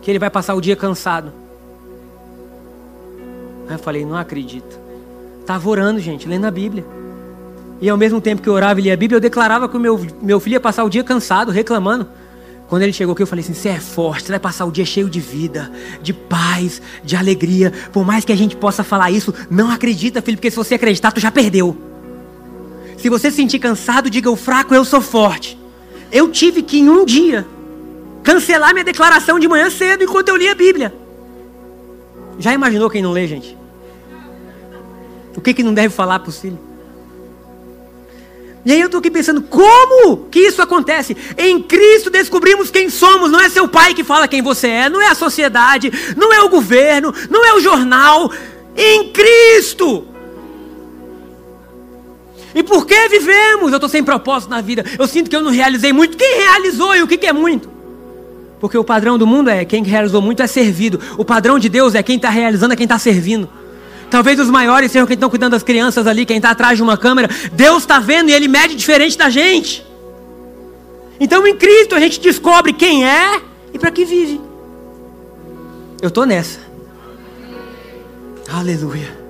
Que 0.00 0.10
ele 0.10 0.18
vai 0.18 0.30
passar 0.30 0.54
o 0.54 0.60
dia 0.60 0.74
cansado. 0.74 1.30
Aí 3.68 3.74
eu 3.74 3.78
falei, 3.78 4.04
não 4.04 4.16
acredito. 4.16 4.78
Estava 5.40 5.68
orando, 5.68 6.00
gente, 6.00 6.26
lendo 6.26 6.46
a 6.46 6.50
Bíblia. 6.50 6.84
E 7.80 7.88
ao 7.88 7.98
mesmo 7.98 8.20
tempo 8.20 8.40
que 8.40 8.48
eu 8.48 8.54
orava 8.54 8.80
e 8.80 8.84
lia 8.84 8.94
a 8.94 8.96
Bíblia, 8.96 9.16
eu 9.16 9.20
declarava 9.20 9.68
que 9.68 9.76
o 9.76 9.80
meu, 9.80 10.00
meu 10.22 10.40
filho 10.40 10.54
ia 10.54 10.60
passar 10.60 10.84
o 10.84 10.90
dia 10.90 11.04
cansado, 11.04 11.52
reclamando. 11.52 12.08
Quando 12.70 12.82
ele 12.82 12.92
chegou 12.92 13.14
aqui, 13.14 13.22
eu 13.22 13.26
falei 13.26 13.44
assim: 13.44 13.52
você 13.52 13.70
é 13.70 13.80
forte, 13.80 14.26
você 14.26 14.30
vai 14.30 14.38
passar 14.38 14.64
o 14.64 14.70
dia 14.70 14.84
cheio 14.84 15.10
de 15.10 15.18
vida, 15.18 15.72
de 16.00 16.12
paz, 16.12 16.80
de 17.02 17.16
alegria. 17.16 17.72
Por 17.92 18.06
mais 18.06 18.24
que 18.24 18.32
a 18.32 18.36
gente 18.36 18.54
possa 18.54 18.84
falar 18.84 19.10
isso, 19.10 19.34
não 19.50 19.72
acredita, 19.72 20.22
filho, 20.22 20.36
porque 20.36 20.52
se 20.52 20.56
você 20.56 20.76
acreditar, 20.76 21.10
tu 21.10 21.18
já 21.18 21.32
perdeu. 21.32 21.76
Se 22.96 23.08
você 23.08 23.28
se 23.28 23.38
sentir 23.38 23.58
cansado, 23.58 24.08
diga: 24.08 24.30
o 24.30 24.36
fraco, 24.36 24.72
eu 24.72 24.84
sou 24.84 25.00
forte. 25.00 25.58
Eu 26.12 26.30
tive 26.30 26.62
que, 26.62 26.78
em 26.78 26.88
um 26.88 27.04
dia, 27.04 27.44
cancelar 28.22 28.72
minha 28.72 28.84
declaração 28.84 29.40
de 29.40 29.48
manhã 29.48 29.68
cedo 29.68 30.04
enquanto 30.04 30.28
eu 30.28 30.36
li 30.36 30.48
a 30.48 30.54
Bíblia. 30.54 30.94
Já 32.38 32.54
imaginou 32.54 32.88
quem 32.88 33.02
não 33.02 33.10
lê, 33.10 33.26
gente? 33.26 33.58
O 35.36 35.40
que, 35.40 35.52
que 35.52 35.64
não 35.64 35.74
deve 35.74 35.92
falar 35.92 36.20
para 36.20 36.28
os 36.28 36.38
filhos? 36.38 36.69
E 38.64 38.72
aí 38.72 38.80
eu 38.80 38.86
estou 38.86 38.98
aqui 38.98 39.10
pensando, 39.10 39.40
como 39.40 40.26
que 40.30 40.40
isso 40.40 40.60
acontece? 40.60 41.16
Em 41.38 41.62
Cristo 41.62 42.10
descobrimos 42.10 42.70
quem 42.70 42.90
somos, 42.90 43.30
não 43.30 43.40
é 43.40 43.48
seu 43.48 43.66
pai 43.66 43.94
que 43.94 44.04
fala 44.04 44.28
quem 44.28 44.42
você 44.42 44.68
é, 44.68 44.90
não 44.90 45.00
é 45.00 45.08
a 45.08 45.14
sociedade, 45.14 45.90
não 46.16 46.32
é 46.32 46.42
o 46.42 46.48
governo, 46.48 47.14
não 47.30 47.44
é 47.44 47.54
o 47.54 47.60
jornal, 47.60 48.30
em 48.76 49.10
Cristo. 49.12 50.06
E 52.54 52.62
por 52.62 52.84
que 52.86 53.08
vivemos? 53.08 53.70
Eu 53.70 53.76
estou 53.76 53.88
sem 53.88 54.04
propósito 54.04 54.50
na 54.50 54.60
vida, 54.60 54.84
eu 54.98 55.06
sinto 55.06 55.30
que 55.30 55.36
eu 55.36 55.42
não 55.42 55.50
realizei 55.50 55.92
muito. 55.92 56.16
Quem 56.16 56.36
realizou 56.36 56.94
e 56.94 57.02
o 57.02 57.08
que, 57.08 57.16
que 57.16 57.26
é 57.26 57.32
muito? 57.32 57.70
Porque 58.58 58.76
o 58.76 58.84
padrão 58.84 59.16
do 59.16 59.26
mundo 59.26 59.48
é 59.48 59.64
quem 59.64 59.82
realizou 59.82 60.20
muito 60.20 60.42
é 60.42 60.46
servido, 60.46 61.00
o 61.16 61.24
padrão 61.24 61.58
de 61.58 61.70
Deus 61.70 61.94
é 61.94 62.02
quem 62.02 62.16
está 62.16 62.28
realizando, 62.28 62.74
é 62.74 62.76
quem 62.76 62.84
está 62.84 62.98
servindo. 62.98 63.48
Talvez 64.10 64.40
os 64.40 64.50
maiores 64.50 64.90
sejam 64.90 65.06
quem 65.06 65.14
estão 65.14 65.30
cuidando 65.30 65.52
das 65.52 65.62
crianças 65.62 66.06
ali, 66.06 66.26
quem 66.26 66.38
está 66.38 66.50
atrás 66.50 66.76
de 66.76 66.82
uma 66.82 66.98
câmera. 66.98 67.28
Deus 67.52 67.84
está 67.84 68.00
vendo 68.00 68.28
e 68.28 68.32
Ele 68.32 68.48
mede 68.48 68.74
diferente 68.74 69.16
da 69.16 69.30
gente. 69.30 69.86
Então 71.20 71.46
em 71.46 71.56
Cristo 71.56 71.94
a 71.94 72.00
gente 72.00 72.18
descobre 72.18 72.72
quem 72.72 73.06
é 73.06 73.40
e 73.72 73.78
para 73.78 73.90
que 73.90 74.04
vive. 74.04 74.40
Eu 76.02 76.08
estou 76.08 76.26
nessa. 76.26 76.58
Aleluia. 78.52 79.20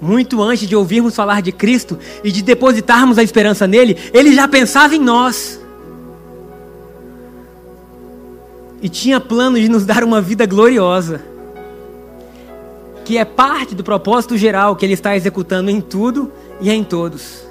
Muito 0.00 0.42
antes 0.42 0.66
de 0.66 0.74
ouvirmos 0.74 1.14
falar 1.14 1.40
de 1.40 1.52
Cristo 1.52 1.98
e 2.24 2.32
de 2.32 2.42
depositarmos 2.42 3.18
a 3.18 3.22
esperança 3.22 3.66
nele, 3.66 3.96
ele 4.12 4.34
já 4.34 4.48
pensava 4.48 4.96
em 4.96 4.98
nós. 4.98 5.60
E 8.82 8.88
tinha 8.88 9.20
plano 9.20 9.60
de 9.60 9.68
nos 9.68 9.84
dar 9.84 10.02
uma 10.02 10.22
vida 10.22 10.46
gloriosa 10.46 11.29
que 13.04 13.18
é 13.18 13.24
parte 13.24 13.74
do 13.74 13.82
propósito 13.82 14.36
geral 14.36 14.76
que 14.76 14.84
ele 14.84 14.94
está 14.94 15.16
executando 15.16 15.70
em 15.70 15.80
tudo 15.80 16.32
e 16.60 16.70
em 16.70 16.84
todos. 16.84 17.44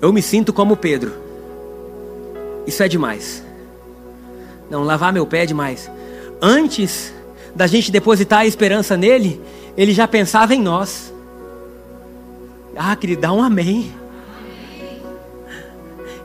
Eu 0.00 0.12
me 0.12 0.22
sinto 0.22 0.52
como 0.52 0.76
Pedro. 0.76 1.12
Isso 2.66 2.82
é 2.82 2.88
demais. 2.88 3.44
Não, 4.70 4.82
lavar 4.82 5.12
meu 5.12 5.26
pé 5.26 5.42
é 5.42 5.46
demais. 5.46 5.90
Antes 6.40 7.12
da 7.54 7.66
gente 7.66 7.90
depositar 7.90 8.40
a 8.40 8.46
esperança 8.46 8.96
nele, 8.96 9.40
ele 9.76 9.92
já 9.92 10.08
pensava 10.08 10.54
em 10.54 10.60
nós. 10.60 11.12
Ah, 12.76 12.96
querido, 12.96 13.22
dá 13.22 13.32
um 13.32 13.42
amém. 13.42 13.92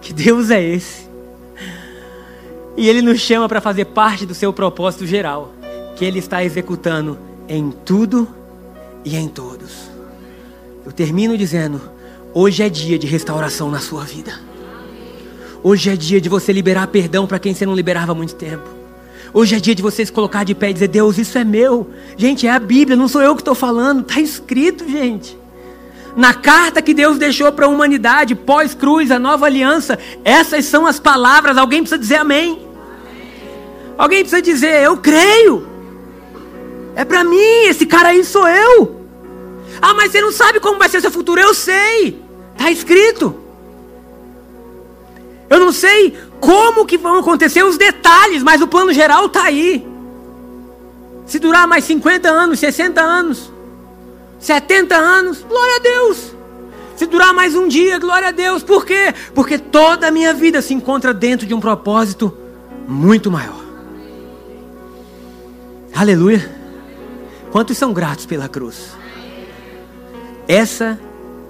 Que 0.01 0.13
Deus 0.13 0.49
é 0.49 0.61
esse? 0.61 1.07
E 2.75 2.87
ele 2.87 3.01
nos 3.01 3.19
chama 3.19 3.47
para 3.47 3.61
fazer 3.61 3.85
parte 3.85 4.25
do 4.25 4.33
seu 4.33 4.51
propósito 4.53 5.05
geral 5.05 5.58
que 5.99 6.05
Ele 6.05 6.19
está 6.19 6.41
executando 6.41 7.19
em 7.49 7.71
tudo 7.71 8.25
e 9.03 9.17
em 9.17 9.27
todos. 9.27 9.89
Eu 10.85 10.93
termino 10.93 11.37
dizendo: 11.37 11.81
hoje 12.33 12.63
é 12.63 12.69
dia 12.69 12.97
de 12.97 13.05
restauração 13.05 13.69
na 13.69 13.79
sua 13.79 14.05
vida. 14.05 14.31
Hoje 15.61 15.89
é 15.89 15.97
dia 15.97 16.21
de 16.21 16.29
você 16.29 16.53
liberar 16.53 16.87
perdão 16.87 17.27
para 17.27 17.37
quem 17.37 17.53
você 17.53 17.65
não 17.65 17.75
liberava 17.75 18.13
há 18.13 18.15
muito 18.15 18.33
tempo. 18.35 18.63
Hoje 19.33 19.57
é 19.57 19.59
dia 19.59 19.75
de 19.75 19.81
você 19.81 20.05
se 20.05 20.11
colocar 20.11 20.45
de 20.45 20.55
pé 20.55 20.69
e 20.69 20.73
dizer: 20.73 20.87
Deus, 20.87 21.17
isso 21.17 21.37
é 21.37 21.43
meu. 21.43 21.89
Gente, 22.15 22.47
é 22.47 22.51
a 22.51 22.59
Bíblia, 22.59 22.95
não 22.95 23.09
sou 23.09 23.21
eu 23.21 23.35
que 23.35 23.41
estou 23.41 23.53
falando, 23.53 23.99
está 23.99 24.21
escrito, 24.21 24.89
gente. 24.89 25.37
Na 26.15 26.33
carta 26.33 26.81
que 26.81 26.93
Deus 26.93 27.17
deixou 27.17 27.51
para 27.51 27.65
a 27.65 27.69
humanidade, 27.69 28.35
pós-cruz, 28.35 29.11
a 29.11 29.19
nova 29.19 29.47
aliança, 29.47 29.99
essas 30.23 30.63
são 30.63 30.87
as 30.87 30.97
palavras. 30.97 31.57
Alguém 31.57 31.81
precisa 31.81 31.99
dizer 31.99 32.15
amém. 32.15 32.51
amém. 32.51 32.67
Alguém 33.97 34.19
precisa 34.21 34.41
dizer: 34.41 34.81
Eu 34.81 34.95
creio. 34.95 35.68
É 36.99 37.05
para 37.05 37.23
mim, 37.23 37.63
esse 37.63 37.85
cara 37.85 38.09
aí 38.09 38.25
sou 38.25 38.45
eu. 38.45 39.05
Ah, 39.81 39.93
mas 39.93 40.11
você 40.11 40.19
não 40.19 40.33
sabe 40.33 40.59
como 40.59 40.77
vai 40.77 40.89
ser 40.89 40.99
seu 40.99 41.09
futuro. 41.09 41.39
Eu 41.39 41.53
sei. 41.53 42.21
Está 42.51 42.69
escrito. 42.69 43.33
Eu 45.49 45.61
não 45.61 45.71
sei 45.71 46.13
como 46.41 46.85
que 46.85 46.97
vão 46.97 47.17
acontecer 47.17 47.63
os 47.63 47.77
detalhes, 47.77 48.43
mas 48.43 48.61
o 48.61 48.67
plano 48.67 48.91
geral 48.91 49.27
está 49.27 49.43
aí. 49.43 49.87
Se 51.25 51.39
durar 51.39 51.65
mais 51.65 51.85
50 51.85 52.27
anos, 52.27 52.59
60 52.59 52.99
anos, 52.99 53.49
70 54.37 54.93
anos, 54.93 55.41
glória 55.47 55.75
a 55.77 55.79
Deus. 55.79 56.35
Se 56.97 57.05
durar 57.05 57.33
mais 57.33 57.55
um 57.55 57.69
dia, 57.69 57.97
glória 57.97 58.27
a 58.27 58.31
Deus. 58.31 58.61
Por 58.61 58.85
quê? 58.85 59.13
Porque 59.33 59.57
toda 59.57 60.09
a 60.09 60.11
minha 60.11 60.33
vida 60.33 60.61
se 60.61 60.73
encontra 60.73 61.13
dentro 61.13 61.47
de 61.47 61.53
um 61.53 61.61
propósito 61.61 62.37
muito 62.85 63.31
maior. 63.31 63.63
Aleluia. 65.95 66.58
Quantos 67.51 67.77
são 67.77 67.91
gratos 67.93 68.25
pela 68.25 68.47
cruz? 68.47 68.91
Essa 70.47 70.99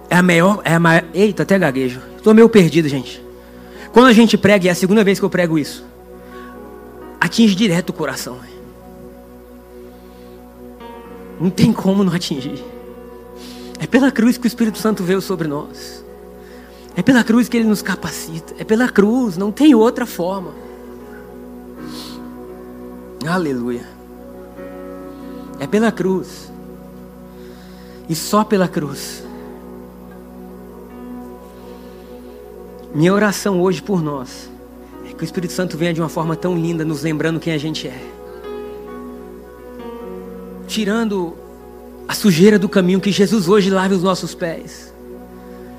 é 0.10 0.16
a 0.16 0.24
maior, 0.24 0.62
é 0.64 0.74
a 0.74 0.80
maior. 0.80 1.04
Eita, 1.14 1.43
até 1.43 1.58
gaguejo. 1.60 2.02
Estou 2.18 2.34
meio 2.34 2.50
perdido, 2.50 2.88
gente. 2.88 3.24
Quando 3.91 4.08
a 4.08 4.14
gente 4.14 4.38
prega, 4.38 4.66
e 4.66 4.70
é 4.70 4.72
a 4.72 4.76
segunda 4.76 5.04
vez 5.04 5.20
que 5.20 5.26
eu 5.26 5.30
prego 5.30 5.58
isso, 5.58 5.86
atinge 7.20 7.56
direto 7.56 7.89
o 7.89 7.93
coração. 7.93 8.39
Não 11.39 11.50
tem 11.50 11.72
como 11.72 12.04
não 12.04 12.14
atingir. 12.14 12.64
É 13.80 13.88
pela 13.88 14.12
cruz 14.12 14.38
que 14.38 14.45
o 14.45 14.47
Espírito 14.47 14.78
Santo 14.78 15.04
veio 15.04 15.22
sobre 15.22 15.47
nós. 15.47 16.04
É 16.95 17.02
pela 17.02 17.24
cruz 17.24 17.47
que 17.47 17.56
ele 17.56 17.68
nos 17.68 17.82
capacita. 17.82 18.54
É 18.60 18.64
pela 18.64 18.89
cruz, 18.89 19.38
não 19.38 19.52
tem 19.52 19.74
outra 19.74 20.06
forma. 20.06 20.52
Aleluia. 23.26 23.99
É 25.60 25.68
pela 25.68 25.91
cruz. 25.91 26.51
E 28.07 28.16
só 28.16 28.43
pela 28.43 28.68
cruz. 28.68 29.24
Minha 32.93 33.14
oração 33.14 33.62
hoje 33.62 33.82
por 33.82 34.01
nós 34.01 34.49
é 35.07 35.14
que 35.14 35.24
o 35.24 35.26
Espírito 35.26 35.53
Santo 35.53 35.78
venha 35.78 35.93
de 35.93 36.01
uma 36.01 36.10
forma 36.10 36.36
tão 36.36 36.57
linda, 36.57 36.84
nos 36.84 37.03
lembrando 37.03 37.39
quem 37.39 37.53
a 37.53 37.57
gente 37.57 37.88
é. 37.88 38.01
Tirando 40.68 41.36
a 42.07 42.14
sujeira 42.16 42.57
do 42.57 42.68
caminho, 42.68 42.99
que 42.99 43.12
Jesus 43.12 43.47
hoje 43.47 43.70
lave 43.70 43.93
os 43.93 44.01
nossos 44.01 44.34
pés. 44.34 44.91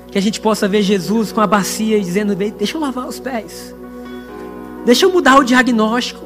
Que 0.09 0.17
a 0.17 0.21
gente 0.21 0.39
possa 0.39 0.67
ver 0.67 0.81
Jesus 0.81 1.31
com 1.31 1.41
a 1.41 1.47
bacia 1.47 1.97
e 1.97 2.01
dizendo: 2.01 2.35
Deixa 2.35 2.77
eu 2.77 2.81
lavar 2.81 3.07
os 3.07 3.19
pés. 3.19 3.75
Deixa 4.85 5.05
eu 5.05 5.11
mudar 5.11 5.37
o 5.37 5.43
diagnóstico. 5.43 6.25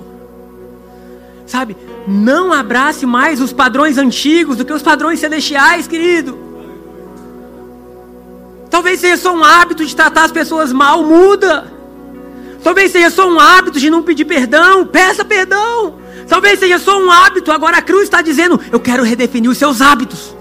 Sabe? 1.46 1.76
Não 2.08 2.54
abrace 2.54 3.06
mais 3.06 3.42
os 3.42 3.52
padrões 3.52 3.98
antigos 3.98 4.58
do 4.58 4.66
que 4.66 4.74
os 4.74 4.82
padrões 4.82 5.20
celestiais, 5.20 5.88
querido. 5.88 6.38
Talvez 8.70 9.00
seja 9.00 9.18
só 9.18 9.34
um 9.34 9.44
hábito 9.44 9.86
de 9.86 9.96
tratar 9.96 10.26
as 10.26 10.32
pessoas 10.32 10.72
mal, 10.72 11.04
muda. 11.04 11.72
Talvez 12.64 12.92
seja 12.92 13.10
só 13.10 13.30
um 13.30 13.40
hábito 13.40 13.80
de 13.80 13.90
não 13.90 14.04
pedir 14.04 14.26
perdão. 14.26 14.86
Peça 14.86 15.24
perdão. 15.24 15.96
Talvez 16.28 16.60
seja 16.60 16.78
só 16.78 17.00
um 17.00 17.10
hábito. 17.10 17.52
Agora 17.52 17.78
a 17.78 17.82
cruz 17.82 18.04
está 18.04 18.22
dizendo: 18.22 18.60
Eu 18.72 18.80
quero 18.80 19.04
redefinir 19.04 19.50
os 19.50 19.58
seus 19.58 19.82
hábitos. 19.82 20.36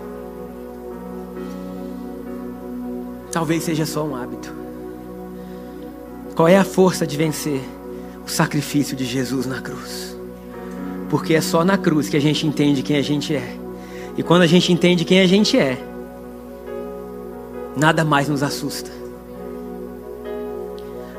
Talvez 3.31 3.65
seja 3.65 3.87
só 3.87 4.05
um 4.05 4.15
hábito. 4.17 4.53
Qual 6.35 6.49
é 6.49 6.59
a 6.59 6.65
força 6.65 7.07
de 7.07 7.17
vencer 7.17 7.61
o 8.27 8.29
sacrifício 8.29 8.97
de 8.97 9.05
Jesus 9.05 9.47
na 9.47 9.61
cruz? 9.61 10.14
Porque 11.15 11.35
é 11.35 11.41
só 11.41 11.65
na 11.65 11.79
cruz 11.79 12.09
que 12.09 12.17
a 12.17 12.21
gente 12.21 12.45
entende 12.45 12.83
quem 12.83 12.97
a 12.97 13.01
gente 13.01 13.37
é. 13.37 13.57
E 14.17 14.23
quando 14.25 14.43
a 14.43 14.49
gente 14.49 14.73
entende 14.73 15.05
quem 15.05 15.21
a 15.21 15.29
gente 15.29 15.57
é, 15.57 15.79
nada 17.77 18.05
mais 18.05 18.29
nos 18.29 18.43
assusta. 18.43 18.91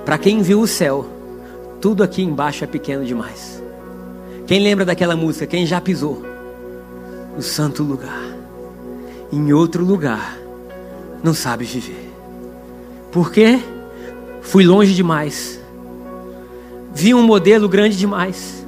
Para 0.03 0.17
quem 0.17 0.41
viu 0.41 0.59
o 0.59 0.67
céu, 0.67 1.05
tudo 1.79 2.03
aqui 2.03 2.21
embaixo 2.21 2.65
é 2.65 2.67
pequeno 2.67 3.05
demais. 3.05 3.63
Quem 4.45 4.61
lembra 4.61 4.83
daquela 4.83 5.15
música? 5.15 5.47
Quem 5.47 5.65
já 5.65 5.79
pisou 5.79 6.21
no 7.33 7.41
santo 7.41 7.81
lugar? 7.81 8.21
Em 9.31 9.53
outro 9.53 9.85
lugar, 9.85 10.37
não 11.23 11.33
sabe 11.33 11.63
viver. 11.63 12.11
Por 13.13 13.31
quê? 13.31 13.61
Fui 14.41 14.65
longe 14.65 14.93
demais. 14.93 15.57
Vi 16.93 17.13
um 17.13 17.23
modelo 17.23 17.69
grande 17.69 17.95
demais. 17.95 18.64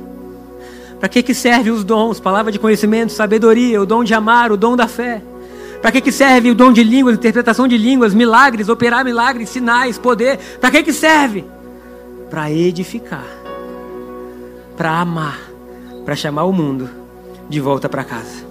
Para 0.99 1.09
que, 1.09 1.21
que 1.21 1.33
serve 1.33 1.69
os 1.69 1.83
dons? 1.83 2.19
Palavra 2.19 2.51
de 2.51 2.57
conhecimento, 2.57 3.11
sabedoria, 3.11 3.81
o 3.81 3.85
dom 3.85 4.03
de 4.03 4.13
amar, 4.13 4.51
o 4.51 4.57
dom 4.57 4.75
da 4.75 4.87
fé. 4.87 5.21
Para 5.81 5.91
que, 5.91 6.01
que 6.01 6.11
serve 6.11 6.49
o 6.49 6.55
dom 6.55 6.73
de 6.73 6.83
línguas, 6.83 7.15
interpretação 7.15 7.67
de 7.67 7.77
línguas, 7.77 8.13
milagres, 8.13 8.67
operar 8.67 9.05
milagres, 9.05 9.49
sinais, 9.49 9.97
poder? 9.99 10.37
Para 10.59 10.71
que, 10.71 10.83
que 10.83 10.93
serve? 10.93 11.45
Para 12.29 12.51
edificar, 12.51 13.25
para 14.75 14.99
amar, 14.99 15.39
para 16.03 16.15
chamar 16.15 16.45
o 16.45 16.51
mundo 16.51 16.89
de 17.47 17.59
volta 17.59 17.87
para 17.87 18.03
casa. 18.03 18.45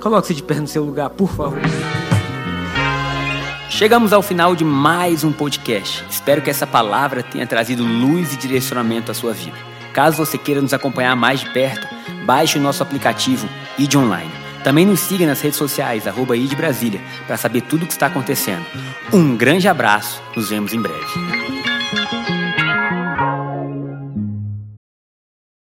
Coloque-se 0.00 0.34
de 0.34 0.42
pé 0.42 0.54
no 0.54 0.66
seu 0.66 0.84
lugar, 0.84 1.10
por 1.10 1.28
favor. 1.28 1.60
Chegamos 3.68 4.12
ao 4.12 4.22
final 4.22 4.56
de 4.56 4.64
mais 4.64 5.22
um 5.22 5.30
podcast. 5.30 6.04
Espero 6.10 6.40
que 6.40 6.50
essa 6.50 6.66
palavra 6.66 7.22
tenha 7.22 7.46
trazido 7.46 7.84
luz 7.84 8.32
e 8.32 8.36
direcionamento 8.36 9.10
à 9.12 9.14
sua 9.14 9.32
vida. 9.32 9.56
Caso 9.98 10.16
você 10.16 10.38
queira 10.38 10.62
nos 10.62 10.72
acompanhar 10.72 11.16
mais 11.16 11.40
de 11.40 11.50
perto, 11.50 11.84
baixe 12.24 12.56
o 12.56 12.62
nosso 12.62 12.84
aplicativo 12.84 13.48
ID 13.76 13.96
Online. 13.96 14.30
Também 14.62 14.86
nos 14.86 15.00
siga 15.00 15.26
nas 15.26 15.40
redes 15.40 15.58
sociais, 15.58 16.06
arroba 16.06 16.36
ID 16.36 16.54
Brasília, 16.54 17.00
para 17.26 17.36
saber 17.36 17.62
tudo 17.62 17.82
o 17.82 17.86
que 17.88 17.94
está 17.94 18.06
acontecendo. 18.06 18.64
Um 19.12 19.36
grande 19.36 19.66
abraço, 19.66 20.22
nos 20.36 20.50
vemos 20.50 20.72
em 20.72 20.80
breve. 20.80 21.47